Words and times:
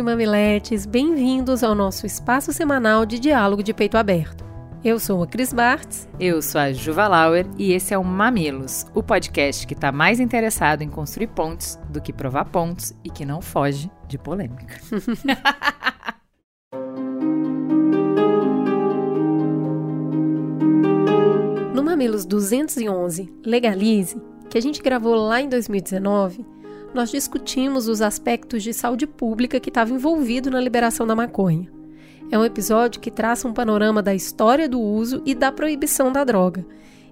e 0.00 0.02
mamiletes, 0.02 0.84
bem-vindos 0.86 1.62
ao 1.62 1.74
nosso 1.74 2.06
espaço 2.06 2.54
semanal 2.54 3.04
de 3.04 3.18
diálogo 3.18 3.62
de 3.62 3.74
peito 3.74 3.98
aberto. 3.98 4.42
Eu 4.82 4.98
sou 4.98 5.22
a 5.22 5.26
Cris 5.26 5.52
Bartz. 5.52 6.08
Eu 6.18 6.40
sou 6.40 6.58
a 6.58 6.72
Juva 6.72 7.06
Lauer 7.06 7.46
e 7.58 7.74
esse 7.74 7.92
é 7.92 7.98
o 7.98 8.04
Mamilos, 8.04 8.86
o 8.94 9.02
podcast 9.02 9.66
que 9.66 9.74
está 9.74 9.92
mais 9.92 10.18
interessado 10.18 10.80
em 10.80 10.88
construir 10.88 11.26
pontes 11.26 11.78
do 11.90 12.00
que 12.00 12.14
provar 12.14 12.46
pontos 12.46 12.94
e 13.04 13.10
que 13.10 13.26
não 13.26 13.42
foge 13.42 13.90
de 14.08 14.16
polêmica. 14.16 14.80
no 21.74 21.84
Mamilos 21.84 22.24
211, 22.24 23.30
Legalize, 23.44 24.18
que 24.48 24.56
a 24.56 24.62
gente 24.62 24.80
gravou 24.80 25.14
lá 25.14 25.42
em 25.42 25.48
2019, 25.50 26.42
nós 26.94 27.10
discutimos 27.10 27.88
os 27.88 28.02
aspectos 28.02 28.62
de 28.62 28.72
saúde 28.72 29.06
pública 29.06 29.60
que 29.60 29.70
estavam 29.70 29.96
envolvidos 29.96 30.52
na 30.52 30.60
liberação 30.60 31.06
da 31.06 31.14
maconha. 31.14 31.70
É 32.30 32.38
um 32.38 32.44
episódio 32.44 33.00
que 33.00 33.10
traça 33.10 33.48
um 33.48 33.52
panorama 33.52 34.02
da 34.02 34.14
história 34.14 34.68
do 34.68 34.80
uso 34.80 35.22
e 35.26 35.34
da 35.34 35.50
proibição 35.50 36.12
da 36.12 36.24
droga 36.24 36.64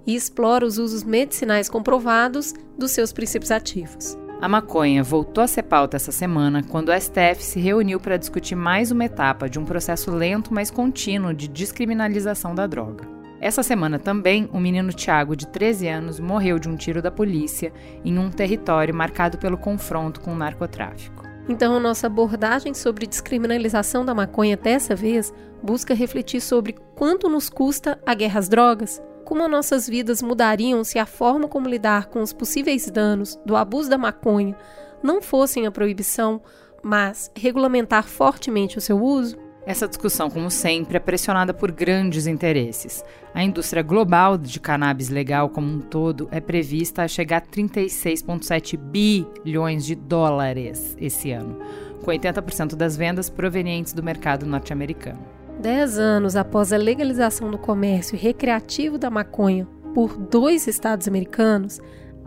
e 0.06 0.14
explora 0.14 0.64
os 0.64 0.78
usos 0.78 1.04
medicinais 1.04 1.68
comprovados 1.68 2.54
dos 2.78 2.92
seus 2.92 3.12
princípios 3.12 3.50
ativos. 3.50 4.16
A 4.40 4.48
maconha 4.48 5.02
voltou 5.02 5.42
a 5.42 5.48
ser 5.48 5.64
pauta 5.64 5.96
essa 5.96 6.12
semana 6.12 6.62
quando 6.62 6.90
o 6.90 7.00
STF 7.00 7.42
se 7.42 7.58
reuniu 7.58 7.98
para 7.98 8.16
discutir 8.16 8.54
mais 8.54 8.92
uma 8.92 9.04
etapa 9.04 9.48
de 9.48 9.58
um 9.58 9.64
processo 9.64 10.12
lento, 10.12 10.54
mas 10.54 10.70
contínuo 10.70 11.34
de 11.34 11.48
descriminalização 11.48 12.54
da 12.54 12.66
droga. 12.66 13.17
Essa 13.40 13.62
semana 13.62 13.98
também, 13.98 14.48
o 14.52 14.58
menino 14.58 14.92
Tiago, 14.92 15.36
de 15.36 15.46
13 15.46 15.86
anos, 15.88 16.18
morreu 16.18 16.58
de 16.58 16.68
um 16.68 16.76
tiro 16.76 17.00
da 17.00 17.10
polícia 17.10 17.72
em 18.04 18.18
um 18.18 18.30
território 18.30 18.94
marcado 18.94 19.38
pelo 19.38 19.56
confronto 19.56 20.20
com 20.20 20.32
o 20.32 20.36
narcotráfico. 20.36 21.24
Então, 21.48 21.76
a 21.76 21.80
nossa 21.80 22.08
abordagem 22.08 22.74
sobre 22.74 23.06
descriminalização 23.06 24.04
da 24.04 24.14
maconha 24.14 24.56
dessa 24.56 24.94
vez 24.94 25.32
busca 25.62 25.94
refletir 25.94 26.40
sobre 26.40 26.74
quanto 26.94 27.28
nos 27.28 27.48
custa 27.48 27.98
a 28.04 28.12
guerra 28.12 28.40
às 28.40 28.48
drogas, 28.48 29.00
como 29.24 29.46
nossas 29.46 29.88
vidas 29.88 30.20
mudariam 30.20 30.82
se 30.82 30.98
a 30.98 31.06
forma 31.06 31.46
como 31.48 31.68
lidar 31.68 32.06
com 32.06 32.22
os 32.22 32.32
possíveis 32.32 32.90
danos 32.90 33.38
do 33.46 33.56
abuso 33.56 33.88
da 33.88 33.98
maconha 33.98 34.56
não 35.02 35.22
fossem 35.22 35.66
a 35.66 35.70
proibição, 35.70 36.42
mas 36.82 37.30
regulamentar 37.36 38.04
fortemente 38.04 38.78
o 38.78 38.80
seu 38.80 39.00
uso. 39.00 39.36
Essa 39.68 39.86
discussão, 39.86 40.30
como 40.30 40.50
sempre, 40.50 40.96
é 40.96 41.00
pressionada 41.00 41.52
por 41.52 41.70
grandes 41.70 42.26
interesses. 42.26 43.04
A 43.34 43.44
indústria 43.44 43.82
global 43.82 44.38
de 44.38 44.58
cannabis 44.58 45.10
legal 45.10 45.50
como 45.50 45.70
um 45.70 45.78
todo 45.78 46.26
é 46.30 46.40
prevista 46.40 47.02
a 47.02 47.06
chegar 47.06 47.36
a 47.36 47.40
36,7 47.42 48.78
bilhões 48.78 49.84
de 49.84 49.94
dólares 49.94 50.96
esse 50.98 51.32
ano, 51.32 51.58
com 52.02 52.10
80% 52.10 52.76
das 52.76 52.96
vendas 52.96 53.28
provenientes 53.28 53.92
do 53.92 54.02
mercado 54.02 54.46
norte-americano. 54.46 55.20
Dez 55.60 55.98
anos 55.98 56.34
após 56.34 56.72
a 56.72 56.78
legalização 56.78 57.50
do 57.50 57.58
comércio 57.58 58.16
recreativo 58.16 58.96
da 58.96 59.10
maconha 59.10 59.68
por 59.94 60.16
dois 60.16 60.66
estados 60.66 61.06
americanos, 61.06 61.78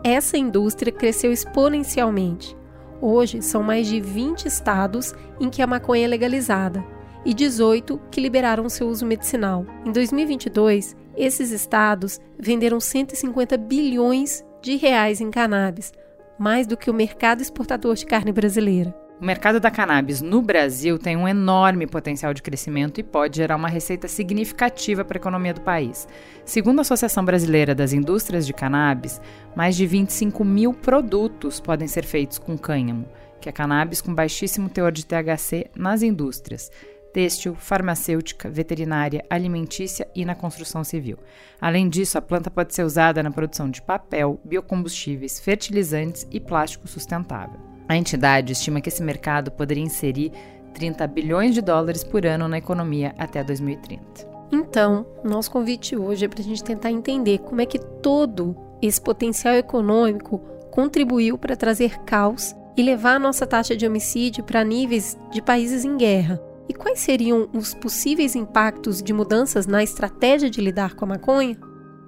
essa 0.04 0.38
indústria 0.38 0.92
cresceu 0.92 1.32
exponencialmente. 1.32 2.56
Hoje, 3.00 3.42
são 3.42 3.64
mais 3.64 3.88
de 3.88 4.00
20 4.00 4.46
estados 4.46 5.12
em 5.40 5.50
que 5.50 5.60
a 5.60 5.66
maconha 5.66 6.04
é 6.04 6.08
legalizada 6.08 6.91
e 7.24 7.32
18 7.32 8.00
que 8.10 8.20
liberaram 8.20 8.68
seu 8.68 8.88
uso 8.88 9.06
medicinal. 9.06 9.64
Em 9.84 9.92
2022, 9.92 10.96
esses 11.16 11.50
estados 11.50 12.20
venderam 12.38 12.80
150 12.80 13.56
bilhões 13.56 14.44
de 14.62 14.76
reais 14.76 15.20
em 15.20 15.30
cannabis, 15.30 15.92
mais 16.38 16.66
do 16.66 16.76
que 16.76 16.90
o 16.90 16.94
mercado 16.94 17.42
exportador 17.42 17.94
de 17.94 18.06
carne 18.06 18.32
brasileira. 18.32 18.94
O 19.20 19.24
mercado 19.24 19.60
da 19.60 19.70
cannabis 19.70 20.20
no 20.20 20.42
Brasil 20.42 20.98
tem 20.98 21.16
um 21.16 21.28
enorme 21.28 21.86
potencial 21.86 22.34
de 22.34 22.42
crescimento 22.42 22.98
e 22.98 23.04
pode 23.04 23.36
gerar 23.36 23.54
uma 23.54 23.68
receita 23.68 24.08
significativa 24.08 25.04
para 25.04 25.16
a 25.16 25.20
economia 25.20 25.54
do 25.54 25.60
país. 25.60 26.08
Segundo 26.44 26.80
a 26.80 26.82
Associação 26.82 27.24
Brasileira 27.24 27.72
das 27.72 27.92
Indústrias 27.92 28.44
de 28.44 28.52
Cannabis, 28.52 29.20
mais 29.54 29.76
de 29.76 29.86
25 29.86 30.44
mil 30.44 30.74
produtos 30.74 31.60
podem 31.60 31.86
ser 31.86 32.04
feitos 32.04 32.36
com 32.36 32.58
cânhamo, 32.58 33.06
que 33.40 33.48
é 33.48 33.52
cannabis 33.52 34.00
com 34.00 34.12
baixíssimo 34.12 34.68
teor 34.68 34.90
de 34.90 35.06
THC, 35.06 35.70
nas 35.76 36.02
indústrias 36.02 36.68
têxtil, 37.12 37.54
farmacêutica, 37.54 38.50
veterinária, 38.50 39.24
alimentícia 39.28 40.08
e 40.14 40.24
na 40.24 40.34
construção 40.34 40.82
civil. 40.82 41.18
Além 41.60 41.88
disso, 41.88 42.18
a 42.18 42.22
planta 42.22 42.50
pode 42.50 42.74
ser 42.74 42.84
usada 42.84 43.22
na 43.22 43.30
produção 43.30 43.70
de 43.70 43.82
papel, 43.82 44.40
biocombustíveis, 44.44 45.38
fertilizantes 45.38 46.26
e 46.30 46.40
plástico 46.40 46.88
sustentável. 46.88 47.60
A 47.88 47.96
entidade 47.96 48.52
estima 48.52 48.80
que 48.80 48.88
esse 48.88 49.02
mercado 49.02 49.50
poderia 49.50 49.84
inserir 49.84 50.32
30 50.72 51.06
bilhões 51.06 51.54
de 51.54 51.60
dólares 51.60 52.02
por 52.02 52.24
ano 52.24 52.48
na 52.48 52.58
economia 52.58 53.14
até 53.18 53.44
2030. 53.44 54.32
Então, 54.50 55.06
nosso 55.24 55.50
convite 55.50 55.96
hoje 55.96 56.24
é 56.24 56.28
para 56.28 56.40
a 56.40 56.44
gente 56.44 56.62
tentar 56.62 56.90
entender 56.90 57.38
como 57.38 57.60
é 57.60 57.66
que 57.66 57.78
todo 57.78 58.56
esse 58.80 59.00
potencial 59.00 59.54
econômico 59.54 60.38
contribuiu 60.70 61.38
para 61.38 61.56
trazer 61.56 61.98
caos 62.00 62.54
e 62.76 62.82
levar 62.82 63.16
a 63.16 63.18
nossa 63.18 63.46
taxa 63.46 63.76
de 63.76 63.86
homicídio 63.86 64.44
para 64.44 64.64
níveis 64.64 65.18
de 65.30 65.40
países 65.40 65.84
em 65.84 65.96
guerra. 65.96 66.40
E 66.72 66.74
quais 66.74 67.00
seriam 67.00 67.50
os 67.52 67.74
possíveis 67.74 68.34
impactos 68.34 69.02
de 69.02 69.12
mudanças 69.12 69.66
na 69.66 69.82
estratégia 69.82 70.48
de 70.48 70.58
lidar 70.58 70.94
com 70.94 71.04
a 71.04 71.08
maconha? 71.08 71.54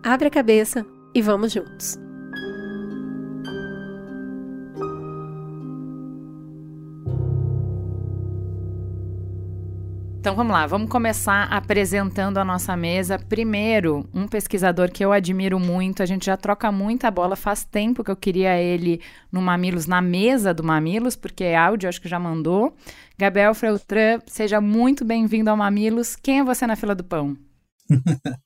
Abre 0.02 0.28
a 0.28 0.30
cabeça 0.30 0.86
e 1.14 1.20
vamos 1.20 1.52
juntos! 1.52 1.98
Então 10.24 10.34
vamos 10.34 10.54
lá, 10.54 10.66
vamos 10.66 10.88
começar 10.88 11.42
apresentando 11.52 12.38
a 12.38 12.44
nossa 12.46 12.74
mesa. 12.74 13.18
Primeiro, 13.18 14.08
um 14.14 14.26
pesquisador 14.26 14.90
que 14.90 15.04
eu 15.04 15.12
admiro 15.12 15.60
muito, 15.60 16.02
a 16.02 16.06
gente 16.06 16.24
já 16.24 16.34
troca 16.34 16.72
muita 16.72 17.10
bola, 17.10 17.36
faz 17.36 17.62
tempo 17.62 18.02
que 18.02 18.10
eu 18.10 18.16
queria 18.16 18.58
ele 18.58 19.02
no 19.30 19.42
Mamilos, 19.42 19.86
na 19.86 20.00
mesa 20.00 20.54
do 20.54 20.64
Mamilos, 20.64 21.14
porque 21.14 21.44
é 21.44 21.54
áudio, 21.54 21.90
acho 21.90 22.00
que 22.00 22.08
já 22.08 22.18
mandou. 22.18 22.74
Gabriel 23.16 23.54
Freutran, 23.54 24.20
seja 24.26 24.60
muito 24.60 25.04
bem-vindo 25.04 25.48
ao 25.48 25.56
Mamilos. 25.56 26.16
Quem 26.16 26.40
é 26.40 26.44
você 26.44 26.66
na 26.66 26.74
fila 26.74 26.96
do 26.96 27.04
pão? 27.04 27.36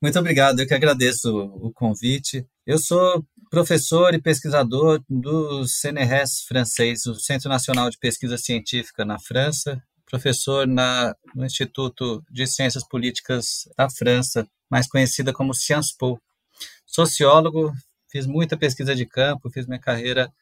muito 0.00 0.18
obrigado, 0.18 0.60
eu 0.60 0.66
que 0.66 0.72
agradeço 0.72 1.36
o 1.36 1.70
convite. 1.70 2.46
Eu 2.66 2.78
sou 2.78 3.22
professor 3.50 4.14
e 4.14 4.20
pesquisador 4.20 5.04
do 5.06 5.66
CNRS 5.66 6.44
francês, 6.48 7.04
o 7.04 7.14
Centro 7.14 7.50
Nacional 7.50 7.90
de 7.90 7.98
Pesquisa 7.98 8.38
Científica 8.38 9.04
na 9.04 9.18
França, 9.18 9.82
professor 10.06 10.66
na, 10.66 11.14
no 11.34 11.44
Instituto 11.44 12.24
de 12.30 12.46
Ciências 12.46 12.88
Políticas 12.88 13.68
da 13.76 13.90
França, 13.90 14.48
mais 14.70 14.88
conhecida 14.88 15.30
como 15.30 15.54
Sciences 15.54 15.94
Po. 15.94 16.18
Sociólogo, 16.86 17.70
fiz 18.10 18.26
muita 18.26 18.56
pesquisa 18.56 18.94
de 18.94 19.04
campo, 19.04 19.50
fiz 19.50 19.66
minha 19.66 19.78
carreira 19.78 20.32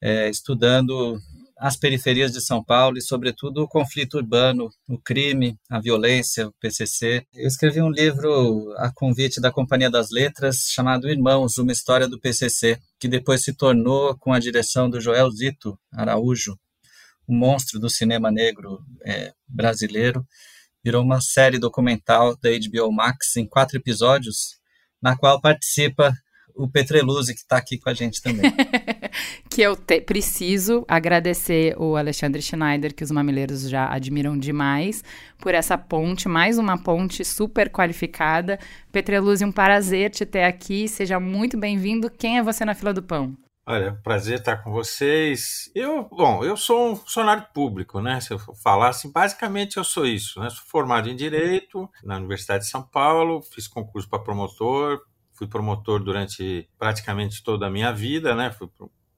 é, 0.00 0.30
estudando 0.30 1.20
as 1.60 1.76
periferias 1.76 2.32
de 2.32 2.40
São 2.40 2.64
Paulo 2.64 2.96
e, 2.96 3.02
sobretudo, 3.02 3.62
o 3.62 3.68
conflito 3.68 4.16
urbano, 4.16 4.70
o 4.88 4.98
crime, 4.98 5.58
a 5.68 5.78
violência, 5.78 6.48
o 6.48 6.52
PCC. 6.58 7.26
Eu 7.34 7.46
escrevi 7.46 7.82
um 7.82 7.90
livro 7.90 8.72
a 8.78 8.90
convite 8.90 9.42
da 9.42 9.52
Companhia 9.52 9.90
das 9.90 10.10
Letras 10.10 10.68
chamado 10.70 11.10
Irmãos, 11.10 11.58
uma 11.58 11.70
história 11.70 12.08
do 12.08 12.18
PCC, 12.18 12.80
que 12.98 13.06
depois 13.06 13.44
se 13.44 13.52
tornou 13.52 14.16
com 14.16 14.32
a 14.32 14.38
direção 14.38 14.88
do 14.88 15.02
Joel 15.02 15.30
Zito 15.30 15.78
Araújo, 15.92 16.58
um 17.28 17.36
monstro 17.36 17.78
do 17.78 17.90
cinema 17.90 18.30
negro 18.30 18.82
é, 19.04 19.34
brasileiro, 19.46 20.26
virou 20.82 21.04
uma 21.04 21.20
série 21.20 21.58
documental 21.58 22.38
da 22.40 22.48
HBO 22.48 22.90
Max 22.90 23.36
em 23.36 23.46
quatro 23.46 23.76
episódios, 23.76 24.58
na 25.00 25.14
qual 25.14 25.38
participa 25.38 26.14
o 26.54 26.70
Petreluzzi, 26.70 27.34
que 27.34 27.40
está 27.40 27.58
aqui 27.58 27.78
com 27.78 27.90
a 27.90 27.94
gente 27.94 28.22
também. 28.22 28.50
que 29.50 29.62
eu 29.62 29.76
te, 29.76 30.00
preciso 30.00 30.84
agradecer 30.88 31.74
o 31.78 31.96
Alexandre 31.96 32.40
Schneider, 32.40 32.94
que 32.94 33.04
os 33.04 33.10
mamileiros 33.10 33.68
já 33.68 33.92
admiram 33.92 34.38
demais, 34.38 35.02
por 35.38 35.54
essa 35.54 35.76
ponte, 35.76 36.28
mais 36.28 36.58
uma 36.58 36.76
ponte 36.78 37.24
super 37.24 37.70
qualificada. 37.70 38.58
Petreluzzi, 38.92 39.44
um 39.44 39.52
prazer 39.52 40.10
te 40.10 40.24
ter 40.26 40.44
aqui, 40.44 40.88
seja 40.88 41.18
muito 41.18 41.58
bem-vindo. 41.58 42.10
Quem 42.10 42.38
é 42.38 42.42
você 42.42 42.64
na 42.64 42.74
fila 42.74 42.92
do 42.92 43.02
pão? 43.02 43.36
Olha, 43.66 43.92
prazer 44.02 44.40
estar 44.40 44.56
com 44.56 44.72
vocês. 44.72 45.70
Eu, 45.74 46.08
bom, 46.10 46.42
eu 46.42 46.56
sou 46.56 46.92
um 46.92 46.96
funcionário 46.96 47.46
público, 47.54 48.00
né? 48.00 48.20
Se 48.20 48.32
eu 48.32 48.38
falar 48.38 48.88
assim, 48.88 49.12
basicamente 49.12 49.76
eu 49.76 49.84
sou 49.84 50.06
isso, 50.06 50.40
né? 50.40 50.50
Sou 50.50 50.64
formado 50.66 51.08
em 51.08 51.14
Direito 51.14 51.88
na 52.02 52.16
Universidade 52.16 52.64
de 52.64 52.70
São 52.70 52.82
Paulo, 52.82 53.40
fiz 53.42 53.68
concurso 53.68 54.08
para 54.08 54.18
promotor, 54.18 55.00
fui 55.34 55.46
promotor 55.46 56.02
durante 56.02 56.68
praticamente 56.78 57.44
toda 57.44 57.66
a 57.66 57.70
minha 57.70 57.92
vida, 57.92 58.34
né? 58.34 58.50
Fui 58.50 58.68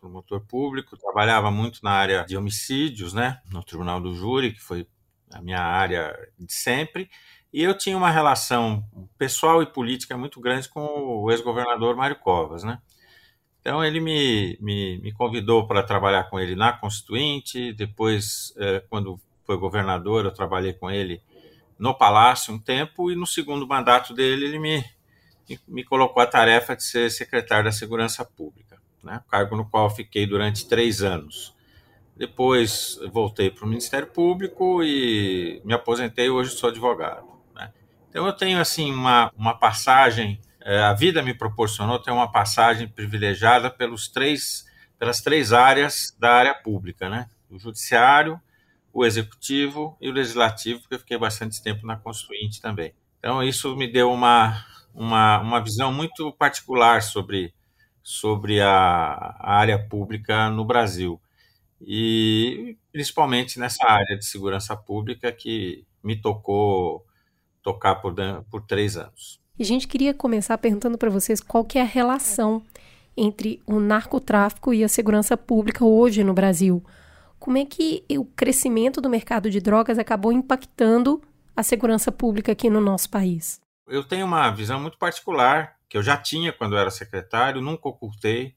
promotor 0.03 0.41
público, 0.41 0.97
trabalhava 0.97 1.49
muito 1.49 1.79
na 1.81 1.93
área 1.93 2.25
de 2.25 2.37
homicídios, 2.37 3.13
né? 3.13 3.41
No 3.53 3.63
Tribunal 3.63 4.01
do 4.01 4.13
Júri, 4.13 4.53
que 4.53 4.61
foi 4.61 4.85
a 5.33 5.41
minha 5.41 5.61
área 5.61 6.13
de 6.37 6.53
sempre. 6.53 7.09
E 7.53 7.63
eu 7.63 7.79
tinha 7.79 7.97
uma 7.97 8.11
relação 8.11 8.85
pessoal 9.17 9.63
e 9.63 9.67
política 9.67 10.19
muito 10.19 10.41
grande 10.41 10.69
com 10.69 10.81
o 10.81 11.31
ex-governador 11.31 11.95
Mário 11.95 12.17
Covas, 12.17 12.65
né? 12.65 12.81
Então 13.61 13.85
ele 13.85 14.01
me, 14.01 14.59
me, 14.61 14.99
me 14.99 15.13
convidou 15.13 15.69
para 15.69 15.85
trabalhar 15.85 16.25
com 16.25 16.41
ele 16.41 16.57
na 16.57 16.73
Constituinte, 16.73 17.73
depois, 17.73 18.53
é, 18.57 18.81
quando 18.91 19.21
foi 19.45 19.57
governador, 19.57 20.25
eu 20.25 20.35
trabalhei 20.35 20.73
com 20.73 20.91
ele 20.91 21.23
no 21.79 21.95
Palácio 21.95 22.53
um 22.53 22.59
tempo, 22.59 23.09
e 23.09 23.15
no 23.15 23.27
segundo 23.27 23.67
mandato 23.69 24.13
dele 24.15 24.47
ele 24.47 24.59
me, 24.59 24.85
me 25.69 25.85
colocou 25.85 26.21
a 26.21 26.27
tarefa 26.27 26.75
de 26.75 26.83
ser 26.83 27.09
secretário 27.11 27.67
da 27.67 27.73
Segurança 27.73 28.25
Pública, 28.25 28.82
né? 29.03 29.21
cargo 29.31 29.57
no 29.57 29.65
qual 29.65 29.91
fiquei 29.91 30.27
durante 30.27 30.69
três 30.69 31.03
anos. 31.03 31.55
Depois 32.17 32.99
voltei 33.13 33.51
para 33.51 33.65
o 33.65 33.69
Ministério 33.69 34.07
Público 34.07 34.83
e 34.83 35.61
me 35.65 35.73
aposentei, 35.73 36.29
hoje 36.29 36.51
sou 36.51 36.71
advogado. 36.71 37.27
Né? 37.55 37.73
Então 38.11 38.27
eu 38.27 38.33
tenho 38.33 38.61
assim 38.61 38.93
uma, 38.93 39.33
uma 39.37 39.55
passagem 39.55 40.41
é, 40.65 40.81
a 40.81 40.93
vida 40.93 41.23
me 41.23 41.35
proporcionou 41.35 41.99
ter 41.99 42.11
uma 42.11 42.31
passagem 42.31 42.87
privilegiada 42.87 43.71
pelos 43.71 44.09
três, 44.09 44.65
pelas 44.99 45.21
três 45.21 45.53
áreas 45.53 46.17
da 46.19 46.33
área 46.33 46.55
pública, 46.55 47.09
né? 47.09 47.29
O 47.51 47.59
judiciário, 47.59 48.41
o 48.93 49.05
executivo 49.05 49.97
e 50.01 50.09
o 50.09 50.13
legislativo, 50.13 50.81
porque 50.81 50.95
eu 50.95 50.99
fiquei 51.01 51.19
bastante 51.19 51.63
tempo 51.63 51.87
na 51.87 51.97
Constituinte 51.97 52.61
também. 52.61 52.95
Então 53.19 53.43
isso 53.43 53.75
me 53.77 53.91
deu 53.91 54.13
uma, 54.13 54.65
uma, 54.95 55.41
uma 55.41 55.61
visão 55.61 55.93
muito 55.93 56.33
particular 56.33 57.03
sobre, 57.03 57.53
sobre 58.03 58.61
a, 58.61 58.69
a 58.69 59.55
área 59.55 59.79
pública 59.79 60.49
no 60.51 60.65
Brasil 60.65 61.21
e 61.81 62.77
principalmente 62.93 63.59
nessa 63.59 63.85
área 63.87 64.17
de 64.17 64.25
segurança 64.25 64.77
pública 64.77 65.33
que 65.33 65.85
me 66.03 66.21
tocou 66.21 67.05
tocar 67.63 67.97
por, 67.97 68.15
por 68.51 68.63
três 68.63 68.97
anos. 68.97 69.41
E 69.59 69.63
a 69.63 69.67
gente 69.67 69.87
queria 69.87 70.15
começar 70.15 70.57
perguntando 70.59 70.99
para 70.99 71.11
vocês 71.11 71.41
qual 71.41 71.65
que 71.65 71.79
é 71.79 71.83
a 71.83 71.87
relação 71.87 72.63
entre 73.17 73.61
o 73.67 73.79
narcotráfico 73.79 74.73
e 74.73 74.83
a 74.83 74.89
segurança 74.89 75.37
pública 75.37 75.85
hoje 75.85 76.25
no 76.25 76.33
Brasil. 76.33 76.83
Como 77.39 77.59
é 77.59 77.65
que 77.65 78.05
o 78.11 78.25
crescimento 78.25 79.01
do 79.01 79.11
mercado 79.11 79.51
de 79.51 79.61
drogas 79.61 79.99
acabou 79.99 80.33
impactando 80.33 81.21
a 81.55 81.63
segurança 81.63 82.11
pública 82.11 82.53
aqui 82.53 82.71
no 82.71 82.81
nosso 82.81 83.11
país? 83.11 83.61
Eu 83.87 84.05
tenho 84.05 84.25
uma 84.25 84.51
visão 84.51 84.81
muito 84.81 84.97
particular, 84.97 85.77
que 85.93 85.99
eu 85.99 86.03
já 86.03 86.17
tinha 86.17 86.55
quando 86.55 86.75
era 86.75 86.91
secretário, 86.91 87.61
nunca 87.61 87.87
ocultei, 87.87 88.57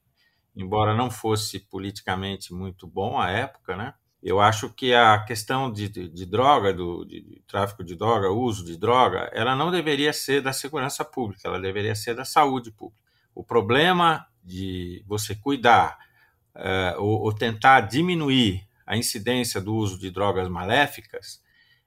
embora 0.56 0.94
não 0.94 1.10
fosse 1.10 1.60
politicamente 1.60 2.54
muito 2.54 2.86
bom 2.86 3.20
à 3.20 3.30
época, 3.30 3.76
né? 3.76 3.92
Eu 4.22 4.40
acho 4.40 4.70
que 4.70 4.94
a 4.94 5.22
questão 5.22 5.70
de, 5.70 5.86
de, 5.86 6.08
de 6.08 6.24
droga, 6.24 6.72
do 6.72 7.04
de, 7.04 7.20
de 7.20 7.42
tráfico 7.46 7.84
de 7.84 7.94
droga, 7.94 8.30
uso 8.30 8.64
de 8.64 8.78
droga, 8.78 9.30
ela 9.34 9.54
não 9.54 9.70
deveria 9.70 10.14
ser 10.14 10.40
da 10.40 10.50
segurança 10.50 11.04
pública, 11.04 11.46
ela 11.46 11.60
deveria 11.60 11.94
ser 11.94 12.14
da 12.14 12.24
saúde 12.24 12.70
pública. 12.70 13.04
O 13.34 13.44
problema 13.44 14.26
de 14.42 15.04
você 15.06 15.34
cuidar 15.34 15.98
uh, 16.54 16.98
ou, 17.02 17.24
ou, 17.24 17.34
tentar 17.34 17.82
diminuir 17.82 18.66
a 18.86 18.96
incidência 18.96 19.60
do 19.60 19.74
uso 19.74 19.98
de 19.98 20.10
drogas 20.10 20.48
maléficas, 20.48 21.42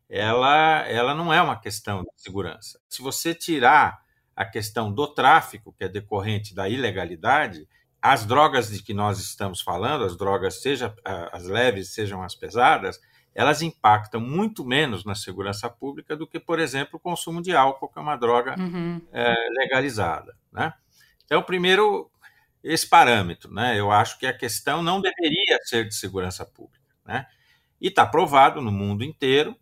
ela, 0.07 0.87
ela 0.87 1.15
não 1.15 1.33
é 1.33 1.41
uma 1.41 1.59
questão 1.59 2.03
de 2.03 2.21
segurança. 2.21 2.79
Se 2.87 3.01
você 3.01 3.33
tirar 3.33 4.07
a 4.39 4.45
questão 4.45 4.89
do 4.89 5.05
tráfico, 5.05 5.73
que 5.77 5.83
é 5.83 5.89
decorrente 5.89 6.55
da 6.55 6.69
ilegalidade, 6.69 7.67
as 8.01 8.25
drogas 8.25 8.71
de 8.71 8.81
que 8.81 8.93
nós 8.93 9.19
estamos 9.19 9.59
falando, 9.59 10.05
as 10.05 10.15
drogas, 10.15 10.61
seja 10.61 10.95
as 11.03 11.43
leves, 11.43 11.93
sejam 11.93 12.23
as 12.23 12.35
pesadas, 12.35 13.01
elas 13.35 13.61
impactam 13.61 14.21
muito 14.21 14.63
menos 14.63 15.03
na 15.03 15.13
segurança 15.13 15.69
pública 15.69 16.15
do 16.15 16.25
que, 16.25 16.39
por 16.39 16.57
exemplo, 16.57 16.91
o 16.95 16.99
consumo 17.01 17.41
de 17.41 17.53
álcool, 17.53 17.89
que 17.89 17.99
é 17.99 18.01
uma 18.01 18.15
droga 18.15 18.55
uhum. 18.57 19.01
é, 19.11 19.35
legalizada. 19.61 20.33
Né? 20.53 20.73
Então, 21.25 21.43
primeiro, 21.43 22.09
esse 22.63 22.87
parâmetro. 22.87 23.53
Né? 23.53 23.77
Eu 23.77 23.91
acho 23.91 24.17
que 24.17 24.25
a 24.25 24.31
questão 24.31 24.81
não 24.81 25.01
deveria 25.01 25.59
ser 25.65 25.85
de 25.85 25.95
segurança 25.95 26.45
pública. 26.45 26.85
Né? 27.05 27.25
E 27.81 27.89
está 27.89 28.05
provado 28.05 28.61
no 28.61 28.71
mundo 28.71 29.03
inteiro 29.03 29.53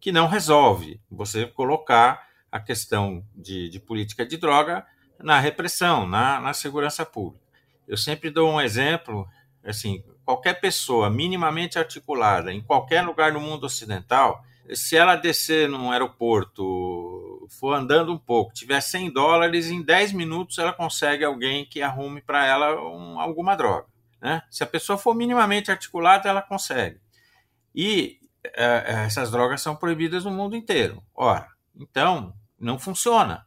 que 0.00 0.10
não 0.10 0.26
resolve 0.26 0.98
você 1.10 1.46
colocar 1.46 2.31
a 2.52 2.60
questão 2.60 3.24
de, 3.34 3.70
de 3.70 3.80
política 3.80 4.26
de 4.26 4.36
droga 4.36 4.86
na 5.18 5.40
repressão, 5.40 6.06
na, 6.06 6.38
na 6.38 6.52
segurança 6.52 7.06
pública. 7.06 7.42
Eu 7.88 7.96
sempre 7.96 8.30
dou 8.30 8.50
um 8.50 8.60
exemplo, 8.60 9.26
assim, 9.64 10.04
qualquer 10.24 10.60
pessoa 10.60 11.08
minimamente 11.08 11.78
articulada 11.78 12.52
em 12.52 12.60
qualquer 12.60 13.02
lugar 13.02 13.32
no 13.32 13.40
mundo 13.40 13.64
ocidental, 13.64 14.44
se 14.74 14.96
ela 14.96 15.16
descer 15.16 15.68
num 15.68 15.90
aeroporto, 15.90 17.48
for 17.58 17.74
andando 17.74 18.12
um 18.12 18.18
pouco, 18.18 18.52
tiver 18.52 18.80
100 18.80 19.12
dólares, 19.12 19.70
em 19.70 19.82
10 19.82 20.12
minutos 20.12 20.58
ela 20.58 20.72
consegue 20.72 21.24
alguém 21.24 21.64
que 21.64 21.82
arrume 21.82 22.20
para 22.20 22.46
ela 22.46 22.80
um, 22.80 23.18
alguma 23.18 23.56
droga. 23.56 23.86
Né? 24.20 24.42
Se 24.50 24.62
a 24.62 24.66
pessoa 24.66 24.96
for 24.96 25.14
minimamente 25.14 25.70
articulada, 25.70 26.28
ela 26.28 26.40
consegue. 26.40 27.00
E 27.74 28.18
é, 28.44 29.04
essas 29.06 29.30
drogas 29.30 29.60
são 29.60 29.74
proibidas 29.74 30.24
no 30.24 30.30
mundo 30.30 30.54
inteiro. 30.54 31.02
Ora, 31.14 31.48
então, 31.74 32.32
não 32.62 32.78
funciona. 32.78 33.46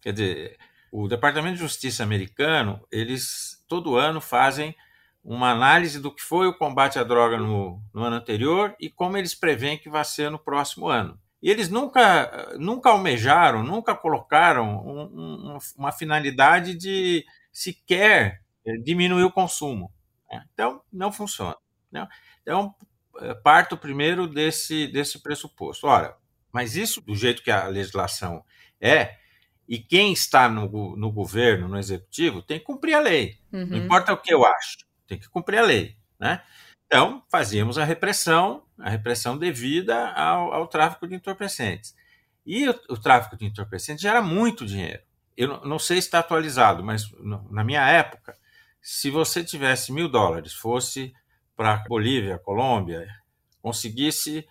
Quer 0.00 0.12
dizer, 0.12 0.58
o 0.90 1.08
Departamento 1.08 1.54
de 1.54 1.60
Justiça 1.60 2.02
americano, 2.02 2.84
eles 2.90 3.64
todo 3.68 3.96
ano 3.96 4.20
fazem 4.20 4.74
uma 5.22 5.50
análise 5.50 6.00
do 6.00 6.14
que 6.14 6.22
foi 6.22 6.46
o 6.46 6.56
combate 6.56 6.98
à 6.98 7.04
droga 7.04 7.36
no, 7.36 7.82
no 7.92 8.02
ano 8.02 8.16
anterior 8.16 8.74
e 8.78 8.88
como 8.88 9.16
eles 9.16 9.34
preveem 9.34 9.78
que 9.78 9.90
vai 9.90 10.04
ser 10.04 10.30
no 10.30 10.38
próximo 10.38 10.88
ano. 10.88 11.18
E 11.42 11.50
eles 11.50 11.68
nunca, 11.68 12.56
nunca 12.58 12.90
almejaram, 12.90 13.62
nunca 13.62 13.94
colocaram 13.94 14.84
um, 14.84 15.02
um, 15.02 15.58
uma 15.76 15.92
finalidade 15.92 16.74
de 16.74 17.24
sequer 17.52 18.42
eh, 18.64 18.76
diminuir 18.82 19.24
o 19.24 19.32
consumo. 19.32 19.92
Né? 20.30 20.44
Então, 20.52 20.80
não 20.92 21.12
funciona. 21.12 21.56
Né? 21.90 22.06
Então, 22.42 22.74
eh, 23.20 23.34
parto 23.34 23.76
primeiro 23.76 24.26
desse, 24.26 24.86
desse 24.86 25.22
pressuposto. 25.22 25.86
Ora, 25.86 26.16
mas 26.52 26.74
isso, 26.74 27.00
do 27.00 27.14
jeito 27.14 27.42
que 27.42 27.50
a 27.50 27.66
legislação 27.66 28.42
é, 28.80 29.16
e 29.68 29.78
quem 29.78 30.12
está 30.12 30.48
no, 30.48 30.96
no 30.96 31.10
governo, 31.10 31.68
no 31.68 31.78
executivo, 31.78 32.42
tem 32.42 32.58
que 32.58 32.64
cumprir 32.64 32.94
a 32.94 33.00
lei. 33.00 33.38
Uhum. 33.52 33.66
Não 33.66 33.76
importa 33.78 34.12
o 34.12 34.16
que 34.16 34.32
eu 34.32 34.46
acho, 34.46 34.78
tem 35.06 35.18
que 35.18 35.28
cumprir 35.28 35.58
a 35.58 35.62
lei. 35.62 35.96
Né? 36.18 36.40
Então, 36.86 37.22
fazíamos 37.30 37.78
a 37.78 37.84
repressão, 37.84 38.64
a 38.78 38.88
repressão 38.88 39.36
devida 39.36 40.10
ao, 40.12 40.52
ao 40.52 40.68
tráfico 40.68 41.06
de 41.08 41.16
entorpecentes. 41.16 41.94
E 42.44 42.68
o, 42.68 42.80
o, 42.90 42.96
tráfico 42.96 43.36
de 43.36 43.44
entorpecentes 43.44 44.02
gera 44.02 44.22
muito 44.22 44.64
dinheiro. 44.64 45.02
Eu 45.36 45.48
não, 45.48 45.64
não 45.64 45.78
sei 45.78 46.00
se 46.00 46.06
está 46.06 46.20
atualizado, 46.20 46.84
mas 46.84 47.10
no, 47.18 47.50
na 47.50 47.64
minha 47.64 47.84
época, 47.88 48.36
se 48.80 49.10
você 49.10 49.42
tivesse 49.42 49.92
mil 49.92 50.08
dólares, 50.08 50.52
fosse 50.52 51.12
para 51.56 51.82
Bolívia, 51.88 52.38
Colômbia, 52.38 53.04
conseguisse 53.60 54.46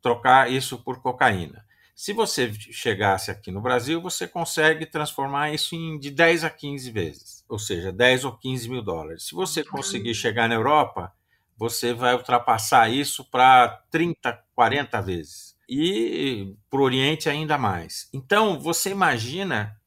trocar 0.00 0.50
isso 0.50 0.78
por 0.78 1.02
cocaína 1.02 1.64
se 1.94 2.12
você 2.12 2.52
chegasse 2.52 3.30
aqui 3.30 3.50
no 3.50 3.60
Brasil, 3.60 4.00
você 4.00 4.26
consegue 4.26 4.86
transformar 4.86 5.52
isso 5.52 5.74
em 5.74 5.98
de 5.98 6.10
10 6.10 6.44
a 6.44 6.50
15 6.50 6.90
vezes, 6.90 7.44
ou 7.48 7.58
seja, 7.58 7.92
10 7.92 8.24
ou 8.24 8.36
15 8.36 8.68
mil 8.68 8.82
dólares. 8.82 9.24
Se 9.24 9.34
você 9.34 9.62
conseguir 9.62 10.14
chegar 10.14 10.48
na 10.48 10.54
Europa, 10.54 11.12
você 11.56 11.92
vai 11.92 12.14
ultrapassar 12.14 12.90
isso 12.90 13.22
para 13.24 13.68
30, 13.90 14.32
40 14.54 15.02
vezes. 15.02 15.54
E 15.68 16.54
para 16.70 16.80
o 16.80 16.82
Oriente 16.82 17.28
ainda 17.28 17.58
mais. 17.58 18.08
Então, 18.12 18.58
você 18.58 18.90
imagina 18.90 19.78